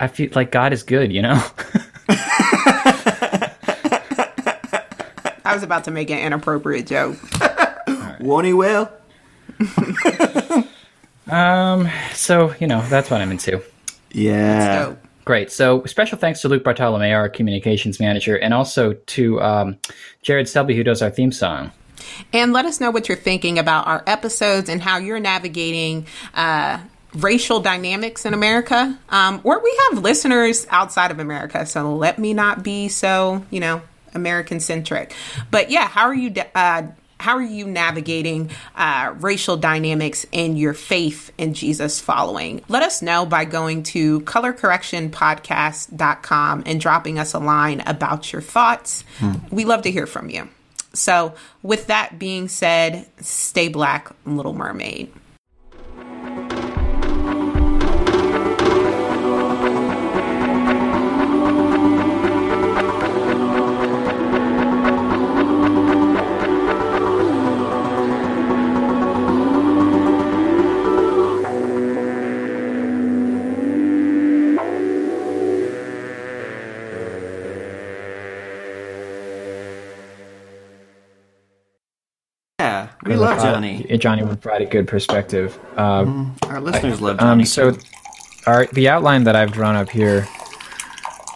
I 0.00 0.08
feel 0.08 0.28
like 0.34 0.50
God 0.50 0.72
is 0.72 0.82
good, 0.82 1.12
you 1.12 1.22
know. 1.22 1.40
I 5.44 5.54
was 5.54 5.62
about 5.62 5.84
to 5.84 5.92
make 5.92 6.10
an 6.10 6.18
inappropriate 6.18 6.88
joke. 6.88 7.18
Won't 8.20 8.46
he 8.46 8.52
will? 8.52 8.90
um, 11.30 11.88
so 12.14 12.54
you 12.58 12.66
know 12.66 12.82
that's 12.88 13.10
what 13.10 13.20
I'm 13.20 13.30
into. 13.30 13.62
Yeah. 14.10 14.94
Great. 15.24 15.52
So 15.52 15.84
special 15.84 16.18
thanks 16.18 16.40
to 16.40 16.48
Luke 16.48 16.64
Bartolome, 16.64 17.12
our 17.12 17.28
communications 17.28 18.00
manager, 18.00 18.36
and 18.36 18.52
also 18.52 18.94
to 18.94 19.40
um, 19.40 19.78
Jared 20.22 20.48
Selby, 20.48 20.74
who 20.74 20.82
does 20.82 21.00
our 21.00 21.10
theme 21.10 21.30
song. 21.32 21.70
and 22.32 22.52
let 22.52 22.64
us 22.64 22.80
know 22.80 22.90
what 22.90 23.08
you're 23.08 23.16
thinking 23.16 23.58
about 23.58 23.86
our 23.86 24.02
episodes 24.06 24.68
and 24.68 24.82
how 24.82 24.98
you're 24.98 25.20
navigating 25.20 26.06
uh, 26.34 26.78
racial 27.14 27.60
dynamics 27.60 28.24
in 28.24 28.34
America. 28.34 28.98
Um, 29.08 29.40
or 29.44 29.62
we 29.62 29.80
have 29.90 30.02
listeners 30.02 30.66
outside 30.70 31.10
of 31.10 31.18
America, 31.18 31.66
so 31.66 31.94
let 31.96 32.18
me 32.18 32.34
not 32.34 32.62
be 32.62 32.88
so, 32.88 33.44
you 33.50 33.60
know, 33.60 33.82
American 34.14 34.60
centric. 34.60 35.14
But 35.50 35.70
yeah, 35.70 35.88
how 35.88 36.02
are 36.02 36.14
you? 36.14 36.34
Uh, 36.54 36.82
how 37.22 37.36
are 37.36 37.42
you 37.42 37.66
navigating 37.66 38.50
uh, 38.74 39.14
racial 39.20 39.56
dynamics 39.56 40.26
in 40.32 40.56
your 40.56 40.74
faith 40.74 41.32
in 41.38 41.54
Jesus 41.54 42.00
following? 42.00 42.62
Let 42.68 42.82
us 42.82 43.00
know 43.00 43.24
by 43.24 43.44
going 43.44 43.84
to 43.84 44.22
colorcorrectionpodcast.com 44.22 46.62
and 46.66 46.80
dropping 46.80 47.20
us 47.20 47.32
a 47.32 47.38
line 47.38 47.80
about 47.86 48.32
your 48.32 48.42
thoughts. 48.42 49.04
We 49.50 49.64
love 49.64 49.82
to 49.82 49.90
hear 49.90 50.06
from 50.06 50.30
you. 50.30 50.48
So, 50.94 51.34
with 51.62 51.86
that 51.86 52.18
being 52.18 52.48
said, 52.48 53.06
stay 53.20 53.68
black, 53.68 54.12
Little 54.26 54.52
Mermaid. 54.52 55.10
We 83.04 83.16
love 83.16 83.38
Johnny. 83.42 83.86
Uh, 83.90 83.96
Johnny 83.96 84.22
would 84.22 84.40
provide 84.40 84.62
a 84.62 84.66
good 84.66 84.86
perspective. 84.86 85.58
Uh, 85.76 86.26
Our 86.44 86.60
listeners 86.60 87.00
love 87.00 87.18
Johnny. 87.18 87.42
Um, 87.42 87.44
so, 87.46 87.76
our 88.46 88.66
the 88.66 88.88
outline 88.88 89.24
that 89.24 89.34
I've 89.36 89.52
drawn 89.52 89.74
up 89.76 89.88
here 89.90 90.26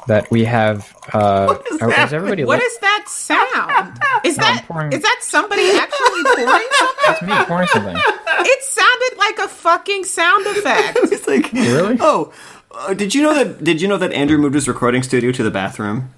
that 0.06 0.30
we 0.30 0.44
have. 0.44 0.94
Uh, 1.12 1.56
is 1.72 1.82
are- 1.82 1.88
that? 1.90 2.06
is 2.08 2.12
everybody? 2.12 2.44
What 2.44 2.60
li- 2.60 2.64
is 2.64 2.78
that 2.78 3.04
sound? 3.08 3.98
Is 4.24 4.36
that 4.38 4.64
pouring- 4.66 4.92
is 4.92 5.02
that 5.02 5.18
somebody 5.22 5.62
actually 5.78 6.24
pouring 6.24 6.66
something? 6.72 7.04
That's 7.06 7.22
me 7.22 7.44
pouring 7.44 7.68
something. 7.68 7.94
It 7.96 8.62
sounded 8.64 9.18
like 9.18 9.38
a 9.38 9.48
fucking 9.48 10.04
sound 10.04 10.46
effect. 10.46 10.98
it's 11.12 11.28
like, 11.28 11.52
Really? 11.52 11.96
oh, 12.00 12.32
uh, 12.72 12.92
did 12.94 13.14
you 13.14 13.22
know 13.22 13.32
that? 13.34 13.62
Did 13.62 13.80
you 13.80 13.86
know 13.86 13.98
that 13.98 14.12
Andrew 14.12 14.36
moved 14.38 14.54
his 14.56 14.66
recording 14.66 15.04
studio 15.04 15.30
to 15.30 15.42
the 15.44 15.50
bathroom? 15.52 16.10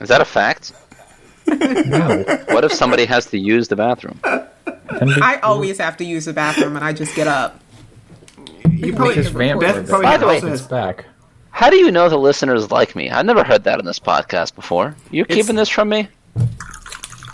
Is 0.00 0.08
that 0.08 0.20
a 0.20 0.24
fact? 0.26 0.72
No. 1.86 2.24
What 2.50 2.64
if 2.64 2.72
somebody 2.72 3.04
has 3.06 3.26
to 3.26 3.38
use 3.38 3.68
the 3.68 3.76
bathroom? 3.76 4.20
I 4.24 5.38
always 5.42 5.78
have 5.78 5.96
to 5.98 6.04
use 6.04 6.24
the 6.26 6.32
bathroom 6.32 6.76
and 6.76 6.84
I 6.84 6.92
just 6.92 7.14
get 7.16 7.26
up. 7.26 7.60
You 8.70 8.94
probably 8.94 9.14
just 9.16 9.32
vamp 9.32 9.60
Beth 9.60 9.74
for 9.74 9.78
a 9.78 9.82
bit. 9.82 9.88
probably 9.90 10.06
By 10.06 10.16
the 10.16 10.26
way- 10.26 10.34
also 10.36 10.46
it's 10.52 10.60
has- 10.62 10.68
back. 10.68 11.04
How 11.52 11.68
do 11.68 11.76
you 11.76 11.90
know 11.90 12.08
the 12.08 12.16
listeners 12.16 12.70
like 12.70 12.94
me? 12.94 13.10
I've 13.10 13.26
never 13.26 13.42
heard 13.44 13.64
that 13.64 13.78
on 13.80 13.84
this 13.84 13.98
podcast 13.98 14.54
before. 14.54 14.94
You 15.10 15.24
keeping 15.24 15.56
this 15.56 15.68
from 15.68 15.88
me? 15.88 16.08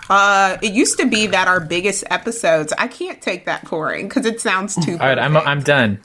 Uh, 0.09 0.57
it 0.63 0.73
used 0.73 0.99
to 0.99 1.07
be 1.07 1.27
that 1.27 1.49
our 1.49 1.61
biggest 1.61 2.05
episodes, 2.11 2.73
I 2.79 2.87
can't 2.89 3.21
take 3.21 3.45
that 3.47 3.65
pouring 3.65 4.09
because 4.09 4.25
it 4.25 4.41
sounds 4.41 4.75
too. 4.85 4.93
All 4.93 4.99
right, 5.07 5.19
I'm 5.19 5.37
I'm 5.37 5.61
done. 5.63 5.99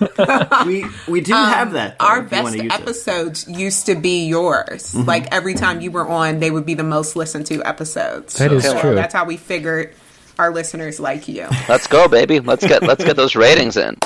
we 0.66 0.84
we 1.08 1.20
do 1.20 1.32
have 1.32 1.72
that. 1.72 1.98
though, 1.98 2.04
Um, 2.04 2.10
our 2.10 2.24
if 2.24 2.32
you 2.32 2.42
wanna 2.42 2.56
best 2.56 2.64
use 2.64 2.72
it. 2.72 2.80
episodes 2.80 3.48
used 3.48 3.86
to 3.86 3.94
be 3.94 4.26
yours. 4.26 4.94
Like 4.94 5.32
every 5.32 5.54
time 5.54 5.80
you 5.80 5.90
were 5.90 6.08
on, 6.08 6.40
they 6.40 6.50
would 6.50 6.66
be 6.66 6.74
the 6.74 6.82
most 6.84 7.16
listened 7.16 7.46
to 7.46 7.62
episodes. 7.64 8.34
That 8.34 8.52
is 8.52 8.64
So 8.64 8.80
true. 8.80 8.94
That's 8.94 9.12
how 9.14 9.24
we 9.24 9.36
figured 9.36 9.94
our 10.38 10.52
listeners 10.52 10.98
like 11.00 11.28
you. 11.28 11.46
Let's 11.68 11.86
go, 11.86 12.08
baby. 12.08 12.40
Let's 12.40 12.66
get 12.66 12.82
let's 12.82 13.04
get 13.04 13.16
those 13.16 13.36
ratings 13.36 13.76
in. 13.76 13.96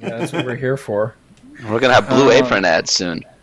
Yeah, 0.00 0.18
that's 0.18 0.32
what 0.32 0.46
we're 0.46 0.56
here 0.56 0.76
for. 0.76 1.14
We're 1.68 1.80
gonna 1.80 1.94
have 1.94 2.08
Blue 2.08 2.30
Apron 2.30 2.64
ads 2.64 2.92
soon. 2.92 3.22